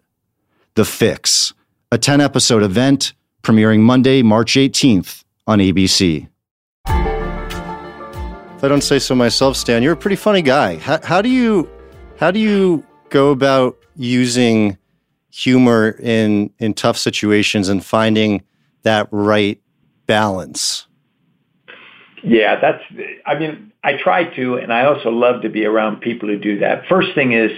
The 0.76 0.86
Fix, 0.86 1.54
a 1.92 1.98
10 1.98 2.22
episode 2.22 2.64
event 2.64 3.14
premiering 3.44 3.80
Monday, 3.80 4.22
March 4.22 4.54
18th 4.54 5.24
on 5.48 5.60
ABC. 5.60 6.28
If 6.86 8.66
I 8.66 8.68
don't 8.68 8.84
say 8.84 9.00
so 9.00 9.16
myself, 9.16 9.58
Stan, 9.58 9.82
you're 9.82 9.94
a 9.94 9.98
pretty 9.98 10.16
funny 10.16 10.44
guy. 10.44 10.76
How, 10.78 11.00
how 11.04 11.22
do 11.22 11.30
you 11.30 11.68
how 12.18 12.30
do 12.30 12.40
you 12.40 12.86
go 13.10 13.32
about 13.32 13.76
using 13.96 14.78
humor 15.32 15.98
in 16.00 16.52
in 16.60 16.76
tough 16.76 16.98
situations 16.98 17.70
and 17.70 17.84
finding 17.84 18.44
that 18.84 19.08
right 19.10 19.60
balance? 20.06 20.86
Yeah, 22.24 22.60
that's. 22.60 22.84
I 23.26 23.38
mean, 23.40 23.72
I 23.84 23.94
try 24.02 24.24
to, 24.36 24.56
and 24.56 24.72
I 24.72 24.86
also 24.86 25.10
love 25.10 25.42
to 25.42 25.50
be 25.50 25.66
around 25.66 26.02
people 26.02 26.30
who 26.30 26.38
do 26.38 26.60
that. 26.60 26.84
First 26.88 27.16
thing 27.16 27.34
is, 27.34 27.52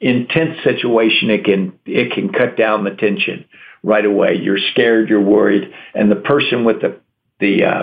in 0.00 0.26
tense 0.28 0.62
situation, 0.62 1.30
it 1.30 1.44
can 1.44 1.78
it 1.86 2.12
can 2.12 2.32
cut 2.32 2.56
down 2.56 2.84
the 2.84 2.90
tension 2.90 3.46
right 3.82 4.04
away. 4.04 4.36
You're 4.36 4.58
scared, 4.72 5.08
you're 5.08 5.22
worried, 5.22 5.72
and 5.94 6.10
the 6.10 6.16
person 6.16 6.64
with 6.64 6.80
the 6.82 7.00
the 7.38 7.64
uh, 7.64 7.82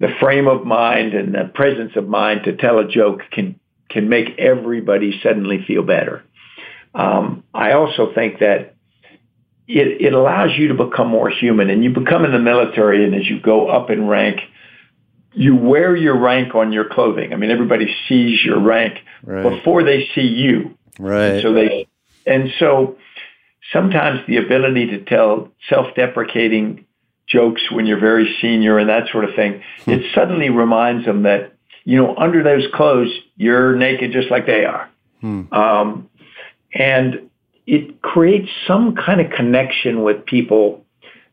the 0.00 0.08
frame 0.20 0.48
of 0.48 0.64
mind 0.64 1.14
and 1.14 1.34
the 1.34 1.50
presence 1.54 1.92
of 1.96 2.08
mind 2.08 2.44
to 2.44 2.56
tell 2.56 2.78
a 2.78 2.88
joke 2.88 3.20
can 3.30 3.58
can 3.90 4.08
make 4.08 4.38
everybody 4.38 5.18
suddenly 5.22 5.64
feel 5.66 5.82
better. 5.82 6.22
Um, 6.94 7.44
I 7.54 7.72
also 7.72 8.12
think 8.14 8.40
that 8.40 8.76
it, 9.66 10.00
it 10.00 10.12
allows 10.14 10.50
you 10.56 10.68
to 10.68 10.74
become 10.74 11.08
more 11.08 11.30
human, 11.30 11.70
and 11.70 11.84
you 11.84 11.90
become 11.90 12.24
in 12.24 12.32
the 12.32 12.38
military, 12.38 13.04
and 13.04 13.14
as 13.14 13.26
you 13.26 13.40
go 13.40 13.68
up 13.68 13.90
in 13.90 14.06
rank, 14.06 14.40
you 15.32 15.56
wear 15.56 15.94
your 15.96 16.18
rank 16.18 16.54
on 16.54 16.72
your 16.72 16.88
clothing. 16.88 17.32
I 17.32 17.36
mean, 17.36 17.50
everybody 17.50 17.94
sees 18.08 18.44
your 18.44 18.60
rank 18.60 18.98
right. 19.22 19.42
before 19.42 19.82
they 19.84 20.08
see 20.14 20.22
you. 20.22 20.76
Right. 20.98 21.24
And 21.24 21.42
so 21.42 21.52
they, 21.52 21.88
and 22.26 22.50
so 22.58 22.96
sometimes 23.72 24.20
the 24.26 24.38
ability 24.38 24.86
to 24.86 25.04
tell 25.04 25.52
self-deprecating 25.68 26.86
jokes 27.26 27.70
when 27.70 27.86
you're 27.86 28.00
very 28.00 28.36
senior 28.40 28.78
and 28.78 28.88
that 28.88 29.08
sort 29.10 29.24
of 29.24 29.34
thing, 29.34 29.62
hmm. 29.84 29.90
it 29.90 30.14
suddenly 30.14 30.50
reminds 30.50 31.04
them 31.04 31.24
that, 31.24 31.52
you 31.84 31.96
know, 31.96 32.16
under 32.16 32.42
those 32.42 32.66
clothes, 32.74 33.10
you're 33.36 33.76
naked 33.76 34.12
just 34.12 34.30
like 34.30 34.46
they 34.46 34.64
are. 34.64 34.90
Hmm. 35.20 35.52
Um, 35.52 36.10
and 36.72 37.30
it 37.66 38.00
creates 38.00 38.48
some 38.66 38.94
kind 38.94 39.20
of 39.20 39.30
connection 39.32 40.02
with 40.02 40.24
people 40.24 40.84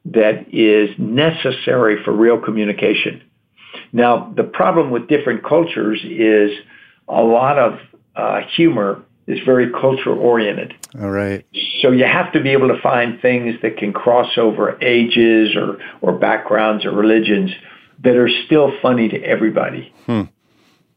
that 0.05 0.53
is 0.53 0.89
necessary 0.99 2.03
for 2.03 2.11
real 2.11 2.37
communication. 2.37 3.23
Now, 3.95 4.29
the 4.35 4.43
problem 4.43 4.91
with 4.91 5.07
different 5.07 5.41
cultures 5.45 6.03
is 6.03 6.51
a 7.07 7.23
lot 7.23 7.57
of 7.57 7.79
uh, 8.13 8.41
humor 8.53 9.01
is 9.25 9.39
very 9.45 9.71
culture 9.71 10.13
oriented. 10.13 10.73
All 10.99 11.09
right. 11.09 11.45
So 11.81 11.91
you 11.91 12.03
have 12.03 12.33
to 12.33 12.41
be 12.41 12.49
able 12.49 12.67
to 12.67 12.81
find 12.81 13.21
things 13.21 13.55
that 13.61 13.77
can 13.77 13.93
cross 13.93 14.37
over 14.37 14.77
ages 14.83 15.55
or, 15.55 15.77
or 16.01 16.11
backgrounds 16.11 16.83
or 16.83 16.91
religions 16.91 17.51
that 18.03 18.17
are 18.17 18.29
still 18.45 18.73
funny 18.81 19.07
to 19.07 19.23
everybody. 19.23 19.93
Hmm. 20.05 20.23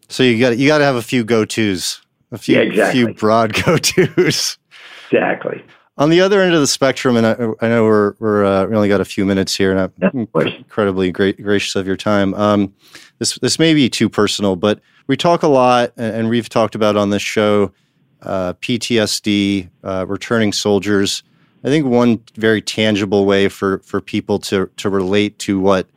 So 0.09 0.25
you 0.25 0.41
got 0.41 0.59
you 0.59 0.67
got 0.67 0.79
to 0.79 0.85
have 0.85 0.97
a 0.97 1.03
few 1.03 1.23
go 1.23 1.45
tos, 1.45 2.03
a 2.33 2.39
few 2.39 2.57
yeah, 2.57 2.63
exactly. 2.63 3.05
few 3.05 3.15
broad 3.15 3.53
go 3.65 3.77
tos. 3.77 4.59
Exactly. 5.13 5.63
On 5.99 6.11
the 6.11 6.21
other 6.21 6.41
end 6.41 6.55
of 6.55 6.61
the 6.61 6.69
spectrum, 6.69 7.17
and 7.17 7.27
I, 7.27 7.33
I 7.61 7.69
know 7.69 7.83
we're, 7.83 8.15
we're 8.21 8.45
uh, 8.45 8.67
we 8.67 8.77
only 8.77 8.89
got 8.89 9.01
a 9.01 9.05
few 9.05 9.25
minutes 9.25 9.57
here, 9.57 9.77
and 9.77 9.93
I'm 10.01 10.29
incredibly 10.47 11.11
great, 11.11 11.43
gracious 11.43 11.75
of 11.75 11.89
your 11.89 11.97
time. 11.97 12.35
Um, 12.35 12.73
this 13.19 13.37
this 13.41 13.59
may 13.59 13.75
be 13.75 13.91
too 13.91 14.09
personal, 14.09 14.55
but 14.55 14.81
we 15.09 15.17
talk 15.17 15.43
a 15.43 15.49
lot, 15.49 15.93
and 15.97 16.29
we've 16.29 16.49
talked 16.49 16.77
about 16.77 16.97
on 16.97 17.11
this 17.11 17.23
show 17.23 17.73
uh, 18.23 18.53
PTSD, 18.55 19.69
uh, 19.83 20.07
returning 20.07 20.53
soldiers. 20.53 21.25
I 21.65 21.69
think 21.69 21.87
one 21.87 22.23
very 22.37 22.63
tangible 22.63 23.27
way 23.27 23.49
for 23.49 23.79
for 23.81 24.01
people 24.01 24.39
to 24.41 24.71
to 24.77 24.89
relate 24.89 25.37
to 25.41 25.59
what 25.59 25.89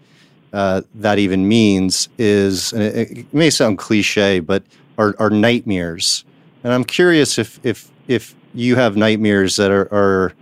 uh, 0.51 0.81
that 0.95 1.19
even 1.19 1.47
means 1.47 2.09
is, 2.17 2.73
and 2.73 2.81
it, 2.81 3.11
it, 3.19 3.33
may 3.33 3.51
sound 3.51 3.77
cliche, 3.77 4.39
but 4.39 4.63
are, 4.97 5.15
are 5.19 5.29
nightmares. 5.29 6.25
And 6.63 6.73
I'm 6.73 6.85
curious 6.85 7.37
if 7.37 7.59
if 7.63 7.91
if 8.07 8.35
you 8.53 8.75
have 8.75 8.95
nightmares 8.95 9.55
that 9.55 9.71
are, 9.71 9.87
are 9.93 10.33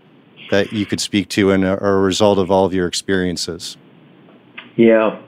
that 0.52 0.74
you 0.74 0.86
could 0.86 1.00
speak 1.00 1.30
to 1.30 1.52
and 1.52 1.64
are 1.64 1.98
a 1.98 2.02
result 2.02 2.40
of 2.40 2.50
all 2.50 2.66
of 2.66 2.74
your 2.74 2.88
experiences. 2.88 3.78
Yeah, 4.76 5.22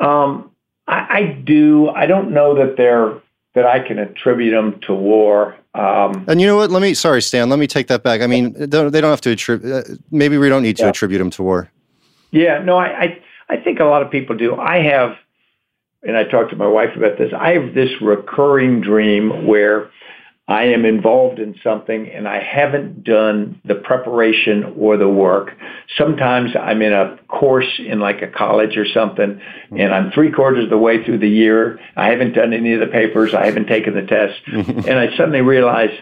um, 0.00 0.50
I, 0.86 1.06
I, 1.10 1.42
do. 1.44 1.88
I 1.90 2.06
don't 2.06 2.32
know 2.32 2.54
that 2.54 2.76
they're 2.76 3.14
that 3.54 3.66
I 3.66 3.80
can 3.80 3.98
attribute 3.98 4.52
them 4.52 4.80
to 4.86 4.94
war. 4.94 5.56
Um, 5.74 6.24
and 6.28 6.40
you 6.40 6.46
know 6.46 6.56
what? 6.56 6.70
Let 6.70 6.82
me. 6.82 6.94
Sorry, 6.94 7.22
Stan. 7.22 7.48
Let 7.48 7.58
me 7.58 7.66
take 7.66 7.86
that 7.88 8.02
back. 8.02 8.20
I 8.20 8.26
mean, 8.26 8.52
they 8.52 8.66
don't, 8.66 8.90
they 8.90 9.00
don't 9.00 9.10
have 9.10 9.20
to 9.22 9.30
attribute. 9.30 9.72
Uh, 9.72 9.94
maybe 10.10 10.38
we 10.38 10.48
don't 10.48 10.62
need 10.62 10.76
to 10.78 10.84
yeah. 10.84 10.88
attribute 10.88 11.20
them 11.20 11.30
to 11.30 11.42
war. 11.42 11.70
Yeah. 12.32 12.62
No. 12.62 12.76
I, 12.76 13.02
I 13.02 13.22
I 13.48 13.56
think 13.56 13.80
a 13.80 13.84
lot 13.84 14.02
of 14.02 14.10
people 14.10 14.36
do. 14.36 14.56
I 14.56 14.82
have, 14.82 15.16
and 16.02 16.16
I 16.16 16.24
talked 16.24 16.50
to 16.50 16.56
my 16.56 16.68
wife 16.68 16.96
about 16.96 17.18
this. 17.18 17.32
I 17.36 17.52
have 17.52 17.74
this 17.74 17.90
recurring 18.00 18.80
dream 18.80 19.46
where 19.46 19.90
I 20.50 20.64
am 20.64 20.84
involved 20.84 21.38
in 21.38 21.54
something 21.62 22.08
and 22.08 22.26
I 22.26 22.42
haven't 22.42 23.04
done 23.04 23.60
the 23.64 23.76
preparation 23.76 24.74
or 24.76 24.96
the 24.96 25.08
work. 25.08 25.56
Sometimes 25.96 26.50
I'm 26.60 26.82
in 26.82 26.92
a 26.92 27.18
course 27.28 27.78
in 27.78 28.00
like 28.00 28.20
a 28.20 28.26
college 28.26 28.76
or 28.76 28.84
something 28.84 29.40
and 29.70 29.94
I'm 29.94 30.10
three 30.10 30.32
quarters 30.32 30.64
of 30.64 30.70
the 30.70 30.76
way 30.76 31.04
through 31.04 31.18
the 31.18 31.28
year. 31.28 31.78
I 31.96 32.08
haven't 32.08 32.32
done 32.32 32.52
any 32.52 32.74
of 32.74 32.80
the 32.80 32.88
papers. 32.88 33.32
I 33.32 33.46
haven't 33.46 33.68
taken 33.68 33.94
the 33.94 34.02
test. 34.02 34.40
and 34.88 34.98
I 34.98 35.16
suddenly 35.16 35.40
realize 35.40 35.96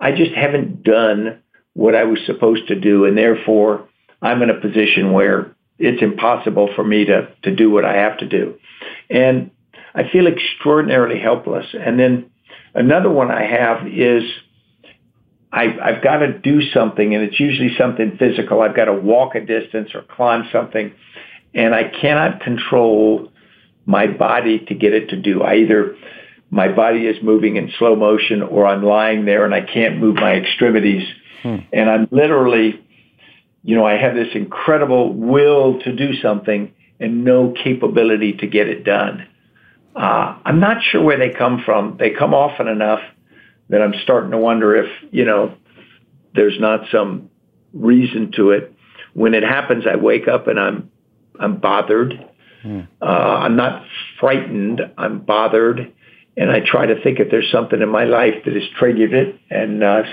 I 0.00 0.10
just 0.10 0.32
haven't 0.32 0.82
done 0.82 1.40
what 1.74 1.94
I 1.94 2.02
was 2.02 2.18
supposed 2.26 2.66
to 2.68 2.74
do. 2.74 3.04
And 3.04 3.16
therefore 3.16 3.88
I'm 4.20 4.42
in 4.42 4.50
a 4.50 4.60
position 4.60 5.12
where 5.12 5.54
it's 5.78 6.02
impossible 6.02 6.70
for 6.74 6.82
me 6.82 7.04
to, 7.04 7.28
to 7.44 7.54
do 7.54 7.70
what 7.70 7.84
I 7.84 7.98
have 7.98 8.18
to 8.18 8.26
do. 8.26 8.58
And 9.08 9.52
I 9.94 10.08
feel 10.10 10.26
extraordinarily 10.26 11.20
helpless. 11.20 11.66
And 11.74 11.96
then 11.96 12.32
Another 12.74 13.10
one 13.10 13.30
I 13.30 13.44
have 13.44 13.86
is 13.86 14.22
I, 15.52 15.76
I've 15.82 16.02
got 16.02 16.18
to 16.18 16.38
do 16.38 16.60
something, 16.72 17.14
and 17.14 17.24
it's 17.24 17.40
usually 17.40 17.74
something 17.76 18.16
physical. 18.18 18.60
I've 18.60 18.76
got 18.76 18.86
to 18.86 18.94
walk 18.94 19.34
a 19.34 19.40
distance 19.40 19.90
or 19.94 20.02
climb 20.02 20.48
something, 20.52 20.92
and 21.54 21.74
I 21.74 21.84
cannot 22.00 22.40
control 22.40 23.30
my 23.86 24.06
body 24.06 24.58
to 24.66 24.74
get 24.74 24.92
it 24.92 25.08
to 25.08 25.16
do. 25.16 25.42
I 25.42 25.56
either 25.56 25.96
my 26.50 26.68
body 26.68 27.06
is 27.06 27.16
moving 27.22 27.56
in 27.56 27.72
slow 27.78 27.96
motion 27.96 28.42
or 28.42 28.66
I'm 28.66 28.82
lying 28.82 29.24
there 29.24 29.44
and 29.44 29.54
I 29.54 29.60
can't 29.60 29.98
move 29.98 30.16
my 30.16 30.32
extremities. 30.32 31.06
Hmm. 31.42 31.56
And 31.72 31.90
I'm 31.90 32.08
literally, 32.10 32.84
you 33.62 33.76
know, 33.76 33.86
I 33.86 33.96
have 33.96 34.14
this 34.14 34.28
incredible 34.34 35.12
will 35.12 35.80
to 35.80 35.94
do 35.94 36.14
something 36.20 36.74
and 37.00 37.24
no 37.24 37.54
capability 37.64 38.34
to 38.34 38.46
get 38.46 38.68
it 38.68 38.84
done. 38.84 39.26
Uh, 39.98 40.38
I'm 40.44 40.60
not 40.60 40.80
sure 40.80 41.02
where 41.02 41.18
they 41.18 41.30
come 41.30 41.62
from. 41.64 41.96
They 41.98 42.10
come 42.10 42.32
often 42.32 42.68
enough 42.68 43.00
that 43.68 43.82
I'm 43.82 43.94
starting 44.04 44.30
to 44.30 44.38
wonder 44.38 44.76
if, 44.76 44.88
you 45.10 45.24
know, 45.24 45.56
there's 46.34 46.58
not 46.60 46.82
some 46.92 47.30
reason 47.72 48.30
to 48.36 48.52
it. 48.52 48.72
When 49.14 49.34
it 49.34 49.42
happens, 49.42 49.84
I 49.92 49.96
wake 49.96 50.28
up 50.28 50.46
and 50.46 50.60
I'm, 50.60 50.90
I'm 51.40 51.56
bothered. 51.58 52.14
Hmm. 52.62 52.82
Uh, 53.02 53.04
I'm 53.04 53.56
not 53.56 53.84
frightened. 54.20 54.82
I'm 54.96 55.18
bothered. 55.18 55.92
And 56.36 56.52
I 56.52 56.60
try 56.60 56.86
to 56.86 57.02
think 57.02 57.18
if 57.18 57.32
there's 57.32 57.50
something 57.50 57.82
in 57.82 57.88
my 57.88 58.04
life 58.04 58.44
that 58.44 58.54
has 58.54 58.68
triggered 58.78 59.12
it. 59.12 59.36
And 59.50 59.82
uh, 59.82 60.04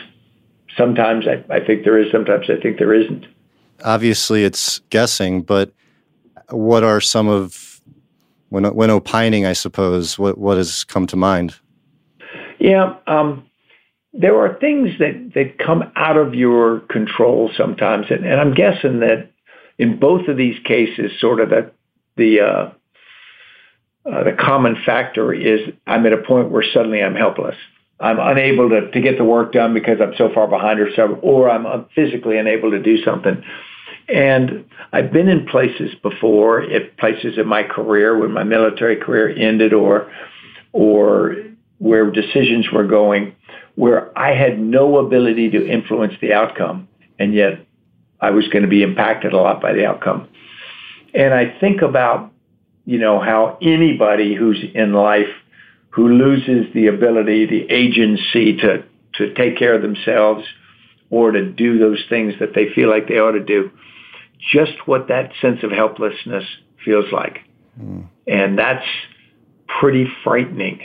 sometimes 0.75 1.27
I, 1.27 1.43
I 1.53 1.63
think 1.63 1.83
there 1.83 1.99
is, 1.99 2.11
sometimes 2.11 2.49
I 2.49 2.59
think 2.59 2.79
there 2.79 2.95
isn't. 2.95 3.27
Obviously, 3.83 4.43
it's 4.43 4.79
guessing, 4.89 5.43
but 5.43 5.71
what 6.49 6.83
are 6.83 6.99
some 6.99 7.27
of 7.27 7.74
when 8.49 8.65
when 8.75 8.89
opining? 8.89 9.45
I 9.45 9.53
suppose 9.53 10.17
what 10.19 10.37
what 10.37 10.57
has 10.57 10.83
come 10.83 11.07
to 11.07 11.15
mind? 11.15 11.55
Yeah, 12.59 12.95
um, 13.07 13.49
there 14.13 14.39
are 14.39 14.57
things 14.59 14.91
that 14.99 15.31
that 15.35 15.57
come 15.59 15.91
out 15.95 16.17
of 16.17 16.33
your 16.33 16.79
control 16.81 17.51
sometimes, 17.55 18.07
and, 18.09 18.25
and 18.25 18.39
I'm 18.39 18.53
guessing 18.53 18.99
that 19.01 19.31
in 19.77 19.99
both 19.99 20.27
of 20.27 20.37
these 20.37 20.57
cases, 20.63 21.11
sort 21.19 21.39
of 21.39 21.49
the 21.49 21.71
the 22.15 22.41
uh, 22.41 22.71
uh, 24.09 24.23
the 24.23 24.33
common 24.39 24.77
factor 24.85 25.33
is 25.33 25.61
I'm 25.85 26.05
at 26.05 26.13
a 26.13 26.17
point 26.17 26.51
where 26.51 26.63
suddenly 26.73 27.03
I'm 27.03 27.15
helpless. 27.15 27.55
I'm 27.99 28.19
unable 28.19 28.69
to, 28.69 28.91
to 28.91 29.01
get 29.01 29.17
the 29.17 29.23
work 29.23 29.53
done 29.53 29.73
because 29.73 29.99
I'm 30.01 30.13
so 30.17 30.29
far 30.33 30.47
behind 30.47 30.79
or 30.79 30.89
so, 30.95 31.17
or 31.21 31.49
I'm 31.49 31.85
physically 31.95 32.37
unable 32.37 32.71
to 32.71 32.81
do 32.81 33.03
something. 33.03 33.41
And 34.07 34.65
I've 34.93 35.11
been 35.11 35.27
in 35.27 35.47
places 35.47 35.95
before, 36.03 36.61
at 36.61 36.97
places 36.97 37.37
in 37.37 37.47
my 37.47 37.63
career 37.63 38.17
when 38.17 38.31
my 38.31 38.43
military 38.43 38.97
career 38.97 39.29
ended 39.29 39.73
or 39.73 40.11
or 40.71 41.35
where 41.77 42.11
decisions 42.11 42.69
were 42.71 42.85
going 42.85 43.35
where 43.75 44.17
I 44.17 44.33
had 44.35 44.59
no 44.59 44.97
ability 44.97 45.51
to 45.51 45.67
influence 45.67 46.13
the 46.21 46.33
outcome 46.33 46.87
and 47.19 47.33
yet 47.33 47.65
I 48.19 48.31
was 48.31 48.47
going 48.47 48.63
to 48.63 48.69
be 48.69 48.83
impacted 48.83 49.33
a 49.33 49.37
lot 49.37 49.61
by 49.61 49.73
the 49.73 49.85
outcome. 49.85 50.27
And 51.13 51.33
I 51.33 51.57
think 51.59 51.81
about, 51.81 52.31
you 52.85 52.97
know, 52.97 53.19
how 53.19 53.57
anybody 53.61 54.35
who's 54.35 54.63
in 54.73 54.93
life 54.93 55.29
who 55.89 56.09
loses 56.09 56.73
the 56.73 56.87
ability, 56.87 57.45
the 57.45 57.71
agency 57.71 58.57
to, 58.57 58.83
to 59.13 59.33
take 59.33 59.57
care 59.57 59.73
of 59.73 59.81
themselves 59.81 60.43
or 61.09 61.31
to 61.31 61.51
do 61.51 61.77
those 61.77 62.03
things 62.09 62.33
that 62.39 62.53
they 62.53 62.69
feel 62.73 62.89
like 62.89 63.07
they 63.07 63.19
ought 63.19 63.31
to 63.31 63.43
do, 63.43 63.71
just 64.51 64.73
what 64.85 65.07
that 65.07 65.31
sense 65.41 65.63
of 65.63 65.71
helplessness 65.71 66.43
feels 66.83 67.11
like. 67.11 67.39
Mm. 67.79 68.07
And 68.27 68.57
that's 68.57 68.85
pretty 69.79 70.07
frightening. 70.23 70.81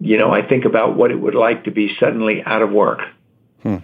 You 0.00 0.18
know, 0.18 0.32
I 0.32 0.46
think 0.46 0.64
about 0.64 0.96
what 0.96 1.10
it 1.10 1.20
would 1.20 1.34
like 1.34 1.64
to 1.64 1.70
be 1.70 1.94
suddenly 1.98 2.42
out 2.44 2.62
of 2.62 2.70
work. 2.70 3.00
Hmm. 3.62 3.76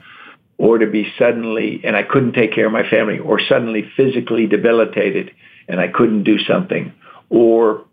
Or 0.59 0.77
to 0.77 0.87
be 0.87 1.11
suddenly, 1.19 1.81
and 1.85 1.97
I 1.97 2.03
couldn't 2.03 2.35
take 2.35 2.53
care 2.55 2.67
of 2.67 2.73
my 2.73 2.89
family, 2.89 3.19
or 3.19 3.41
suddenly 3.41 3.91
physically 3.97 4.47
debilitated 4.47 5.31
and 5.71 5.81
I 5.81 5.89
couldn't 5.89 6.25
do 6.25 6.39
something. 6.41 6.93
Or, 7.31 7.85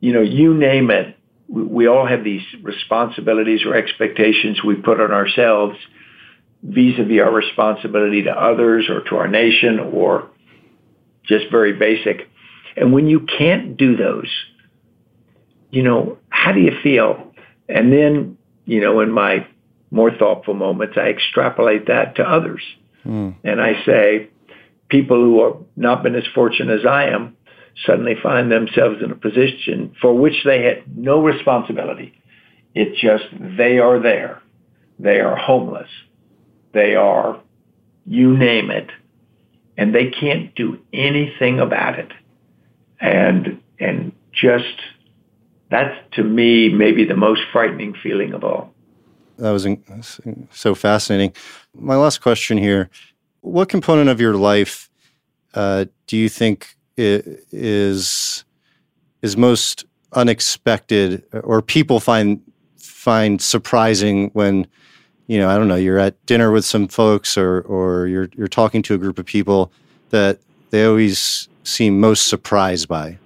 you 0.00 0.12
know, 0.12 0.22
you 0.22 0.54
name 0.54 0.90
it. 0.90 1.16
We 1.48 1.86
all 1.86 2.06
have 2.06 2.24
these 2.24 2.42
responsibilities 2.62 3.64
or 3.64 3.74
expectations 3.74 4.64
we 4.64 4.76
put 4.76 5.00
on 5.00 5.12
ourselves 5.12 5.76
vis-a-vis 6.62 7.20
our 7.20 7.32
responsibility 7.32 8.22
to 8.22 8.30
others 8.30 8.88
or 8.88 9.00
to 9.08 9.16
our 9.16 9.28
nation 9.28 9.78
or 9.78 10.30
just 11.24 11.50
very 11.50 11.72
basic. 11.72 12.28
And 12.76 12.92
when 12.92 13.06
you 13.06 13.20
can't 13.20 13.76
do 13.76 13.96
those, 13.96 14.30
you 15.70 15.82
know, 15.82 16.18
how 16.28 16.52
do 16.52 16.60
you 16.60 16.72
feel? 16.82 17.32
And 17.68 17.92
then, 17.92 18.36
you 18.64 18.80
know, 18.80 19.00
in 19.00 19.10
my 19.10 19.46
more 19.90 20.10
thoughtful 20.10 20.54
moments, 20.54 20.96
I 20.96 21.08
extrapolate 21.08 21.86
that 21.86 22.16
to 22.16 22.22
others. 22.22 22.62
Mm. 23.04 23.36
And 23.44 23.60
I 23.60 23.84
say, 23.84 24.30
people 24.88 25.16
who 25.16 25.44
have 25.44 25.56
not 25.76 26.02
been 26.02 26.14
as 26.14 26.26
fortunate 26.34 26.80
as 26.80 26.86
I 26.86 27.04
am 27.06 27.36
suddenly 27.86 28.14
find 28.22 28.50
themselves 28.50 29.02
in 29.02 29.10
a 29.10 29.14
position 29.14 29.94
for 30.00 30.12
which 30.12 30.44
they 30.44 30.64
had 30.64 30.82
no 30.96 31.22
responsibility. 31.22 32.12
It's 32.74 33.00
just 33.00 33.24
they 33.56 33.78
are 33.78 34.00
there. 34.00 34.42
They 34.98 35.20
are 35.20 35.36
homeless. 35.36 35.88
They 36.72 36.94
are, 36.94 37.40
you 38.06 38.36
name 38.36 38.70
it 38.70 38.90
and 39.80 39.94
they 39.94 40.10
can't 40.10 40.54
do 40.54 40.78
anything 40.92 41.58
about 41.58 41.98
it. 41.98 42.12
And 43.00 43.60
and 43.80 44.12
just 44.30 44.78
that's 45.70 45.96
to 46.16 46.22
me 46.22 46.68
maybe 46.68 47.04
the 47.04 47.16
most 47.16 47.40
frightening 47.50 47.94
feeling 47.94 48.34
of 48.34 48.44
all. 48.44 48.74
That 49.38 49.52
was 49.52 49.66
so 50.50 50.74
fascinating. 50.74 51.32
My 51.74 51.96
last 51.96 52.20
question 52.20 52.58
here: 52.58 52.90
What 53.40 53.70
component 53.70 54.10
of 54.10 54.20
your 54.20 54.34
life 54.34 54.90
uh, 55.54 55.86
do 56.06 56.18
you 56.18 56.28
think 56.28 56.76
is 56.98 58.44
is 59.22 59.36
most 59.38 59.86
unexpected, 60.12 61.24
or 61.32 61.62
people 61.62 62.00
find 62.00 62.42
find 62.76 63.40
surprising 63.40 64.28
when 64.34 64.66
you 65.30 65.38
know, 65.38 65.48
I 65.48 65.56
don't 65.56 65.68
know, 65.68 65.76
you're 65.76 66.00
at 66.00 66.26
dinner 66.26 66.50
with 66.50 66.64
some 66.64 66.88
folks 66.88 67.38
or 67.38 67.60
or 67.60 68.08
you're 68.08 68.28
you're 68.36 68.48
talking 68.48 68.82
to 68.82 68.94
a 68.94 68.98
group 68.98 69.16
of 69.16 69.26
people 69.26 69.70
that 70.10 70.40
they 70.70 70.84
always 70.84 71.48
seem 71.62 72.00
most 72.00 72.26
surprised 72.26 72.88
by? 72.88 73.16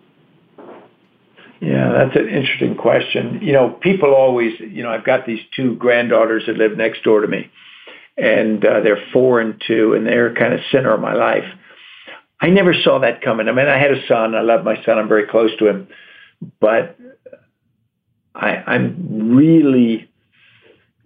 Yeah, 1.60 1.92
that's 1.94 2.14
an 2.14 2.28
interesting 2.28 2.76
question. 2.76 3.40
You 3.40 3.54
know, 3.54 3.70
people 3.70 4.12
always, 4.12 4.52
you 4.60 4.82
know, 4.82 4.90
I've 4.90 5.04
got 5.04 5.24
these 5.24 5.40
two 5.56 5.76
granddaughters 5.76 6.42
that 6.46 6.58
live 6.58 6.76
next 6.76 7.04
door 7.04 7.22
to 7.22 7.26
me, 7.26 7.50
and 8.18 8.62
uh, 8.62 8.80
they're 8.80 9.02
four 9.10 9.40
and 9.40 9.58
two, 9.66 9.94
and 9.94 10.06
they're 10.06 10.34
kind 10.34 10.52
of 10.52 10.60
center 10.70 10.92
of 10.92 11.00
my 11.00 11.14
life. 11.14 11.46
I 12.38 12.50
never 12.50 12.74
saw 12.74 12.98
that 12.98 13.22
coming. 13.22 13.48
I 13.48 13.52
mean, 13.52 13.66
I 13.66 13.78
had 13.78 13.92
a 13.92 14.06
son. 14.06 14.34
I 14.34 14.42
love 14.42 14.62
my 14.62 14.76
son. 14.84 14.98
I'm 14.98 15.08
very 15.08 15.26
close 15.26 15.56
to 15.56 15.68
him, 15.68 15.88
but 16.60 16.98
I, 18.34 18.56
I'm 18.66 19.34
really 19.34 20.10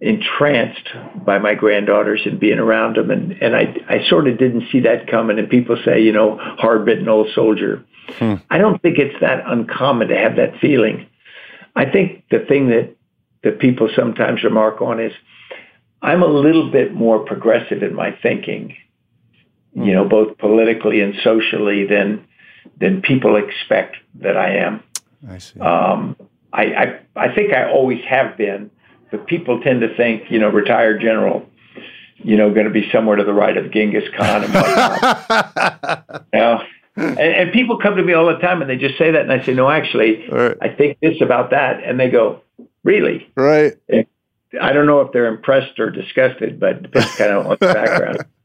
entranced 0.01 0.89
by 1.25 1.37
my 1.39 1.53
granddaughters 1.53 2.21
and 2.25 2.39
being 2.39 2.59
around 2.59 2.95
them. 2.95 3.11
And, 3.11 3.33
and 3.41 3.55
I, 3.55 3.75
I 3.89 4.07
sort 4.07 4.27
of 4.27 4.37
didn't 4.37 4.63
see 4.71 4.79
that 4.81 5.07
coming. 5.07 5.37
And 5.37 5.49
people 5.49 5.77
say, 5.83 6.01
you 6.01 6.13
know, 6.13 6.37
hard 6.39 6.85
bitten 6.85 7.09
old 7.09 7.27
soldier. 7.33 7.83
Hmm. 8.17 8.35
I 8.49 8.57
don't 8.57 8.81
think 8.81 8.97
it's 8.97 9.19
that 9.19 9.43
uncommon 9.45 10.07
to 10.07 10.17
have 10.17 10.37
that 10.37 10.57
feeling. 10.59 11.07
I 11.75 11.85
think 11.85 12.23
the 12.31 12.39
thing 12.39 12.69
that, 12.69 12.95
that 13.43 13.59
people 13.59 13.89
sometimes 13.95 14.43
remark 14.43 14.81
on 14.81 14.99
is 14.99 15.11
I'm 16.01 16.23
a 16.23 16.27
little 16.27 16.71
bit 16.71 16.93
more 16.93 17.19
progressive 17.19 17.83
in 17.83 17.93
my 17.93 18.17
thinking, 18.23 18.75
hmm. 19.73 19.83
you 19.83 19.93
know, 19.93 20.07
both 20.07 20.37
politically 20.37 21.01
and 21.01 21.13
socially 21.23 21.85
than, 21.85 22.25
than 22.79 23.01
people 23.01 23.35
expect 23.35 23.97
that 24.15 24.37
I 24.37 24.55
am. 24.55 24.81
I 25.29 25.37
see. 25.39 25.59
Um, 25.59 26.15
I, 26.53 26.63
I, 26.63 26.99
I 27.17 27.35
think 27.35 27.53
I 27.53 27.69
always 27.69 28.03
have 28.05 28.37
been 28.37 28.71
but 29.11 29.27
people 29.27 29.61
tend 29.61 29.81
to 29.81 29.95
think, 29.95 30.29
you 30.29 30.39
know, 30.39 30.49
retired 30.49 31.01
general, 31.01 31.47
you 32.17 32.37
know, 32.37 32.53
going 32.53 32.65
to 32.65 32.71
be 32.71 32.89
somewhere 32.91 33.15
to 33.15 33.23
the 33.23 33.33
right 33.33 33.55
of 33.57 33.71
Genghis 33.71 34.03
Khan 34.15 34.43
and 34.43 34.53
whatnot. 34.53 36.25
you 36.33 36.39
know? 36.39 36.61
and, 36.95 37.19
and, 37.19 37.51
people 37.51 37.79
come 37.79 37.95
to 37.95 38.03
me 38.03 38.13
all 38.13 38.25
the 38.25 38.37
time 38.39 38.61
and 38.61 38.69
they 38.69 38.75
just 38.75 38.97
say 38.97 39.11
that, 39.11 39.21
and 39.21 39.31
I 39.31 39.43
say, 39.45 39.53
no, 39.53 39.69
actually, 39.69 40.27
right. 40.29 40.57
I 40.61 40.69
think 40.69 40.99
this 41.01 41.21
about 41.21 41.51
that, 41.51 41.83
and 41.83 41.99
they 41.99 42.09
go, 42.09 42.41
really? 42.83 43.31
Right. 43.35 43.77
And 43.87 44.05
I 44.59 44.73
don't 44.73 44.85
know 44.85 45.01
if 45.01 45.11
they're 45.11 45.27
impressed 45.27 45.79
or 45.79 45.89
disgusted, 45.89 46.59
but 46.59 46.77
it 46.77 46.83
depends 46.83 47.15
kind 47.15 47.31
of 47.31 47.45
on 47.45 47.57
the 47.59 47.73
background. 47.73 48.25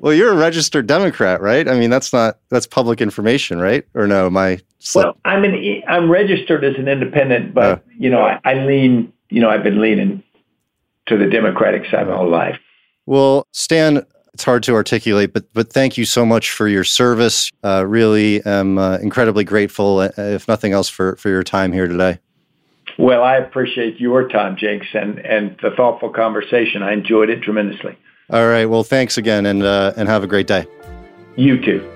Well, 0.00 0.12
you're 0.12 0.32
a 0.32 0.36
registered 0.36 0.86
Democrat, 0.86 1.40
right? 1.40 1.66
I 1.66 1.78
mean, 1.78 1.90
that's 1.90 2.12
not 2.12 2.38
that's 2.48 2.66
public 2.66 3.00
information, 3.00 3.60
right? 3.60 3.86
Or 3.94 4.06
no? 4.06 4.28
My 4.28 4.60
slip? 4.78 5.06
well, 5.06 5.16
I'm 5.24 5.44
an 5.44 5.82
I'm 5.88 6.10
registered 6.10 6.64
as 6.64 6.74
an 6.76 6.88
independent, 6.88 7.54
but 7.54 7.64
uh, 7.64 7.78
you 7.96 8.10
know, 8.10 8.20
I, 8.20 8.40
I 8.44 8.54
lean 8.66 9.12
you 9.30 9.40
know, 9.40 9.48
I've 9.48 9.62
been 9.62 9.80
leaning 9.80 10.22
to 11.06 11.16
the 11.16 11.26
Democratic 11.26 11.90
side 11.90 12.06
my 12.06 12.16
whole 12.16 12.28
life. 12.28 12.58
Well, 13.06 13.46
Stan, 13.52 14.04
it's 14.32 14.44
hard 14.44 14.62
to 14.64 14.74
articulate, 14.74 15.32
but 15.32 15.52
but 15.52 15.72
thank 15.72 15.96
you 15.96 16.04
so 16.04 16.24
much 16.24 16.50
for 16.50 16.68
your 16.68 16.84
service. 16.84 17.50
Uh, 17.64 17.84
really, 17.86 18.44
am 18.44 18.78
uh, 18.78 18.98
incredibly 18.98 19.44
grateful, 19.44 19.98
uh, 20.00 20.10
if 20.16 20.46
nothing 20.46 20.72
else, 20.72 20.88
for 20.88 21.16
for 21.16 21.28
your 21.28 21.42
time 21.42 21.72
here 21.72 21.88
today. 21.88 22.18
Well, 22.98 23.22
I 23.22 23.36
appreciate 23.36 23.98
your 23.98 24.28
time, 24.28 24.56
Jenks, 24.56 24.86
and 24.94 25.18
and 25.20 25.56
the 25.62 25.70
thoughtful 25.76 26.10
conversation. 26.10 26.82
I 26.82 26.92
enjoyed 26.92 27.30
it 27.30 27.42
tremendously. 27.42 27.96
All 28.30 28.46
right. 28.46 28.66
Well, 28.66 28.84
thanks 28.84 29.18
again, 29.18 29.46
and 29.46 29.62
uh, 29.62 29.94
and 29.96 30.08
have 30.08 30.22
a 30.22 30.26
great 30.26 30.46
day. 30.46 30.66
You 31.36 31.60
too. 31.60 31.90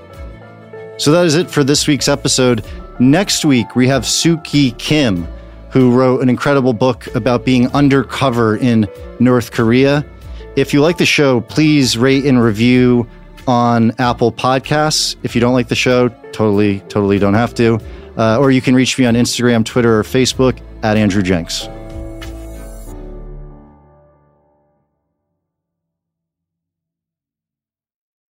So 0.97 1.11
that 1.13 1.27
is 1.27 1.35
it 1.35 1.51
for 1.51 1.65
this 1.65 1.87
week's 1.87 2.09
episode. 2.09 2.65
Next 2.99 3.45
week 3.45 3.75
we 3.75 3.89
have 3.89 4.03
Suki 4.03 4.77
Kim 4.79 5.27
who 5.75 5.93
wrote 5.93 6.23
an 6.23 6.29
incredible 6.29 6.73
book 6.73 7.13
about 7.17 7.45
being 7.45 7.67
undercover 7.73 8.57
in 8.57 8.89
North 9.19 9.51
Korea. 9.51 10.07
If 10.55 10.73
you 10.73 10.81
like 10.81 10.99
the 10.99 11.05
show, 11.05 11.41
please 11.41 11.99
rate 11.99 12.25
and 12.25 12.41
review 12.41 13.09
on 13.49 13.93
Apple 13.99 14.31
Podcasts. 14.31 15.17
If 15.25 15.35
you 15.35 15.41
don't 15.41 15.53
like 15.53 15.67
the 15.67 15.75
show, 15.75 16.09
totally, 16.31 16.79
totally 16.89 17.19
don't 17.19 17.35
have 17.35 17.55
to. 17.57 17.81
uh, 18.17 18.39
or 18.39 18.53
you 18.53 18.61
can 18.61 18.77
reach 18.77 18.97
me 18.99 19.05
on 19.05 19.15
Instagram, 19.15 19.65
Twitter, 19.65 19.99
or 19.99 20.05
Facebook 20.05 20.61
at 20.85 20.97
Andrew 20.97 21.23
Jenks. 21.23 21.69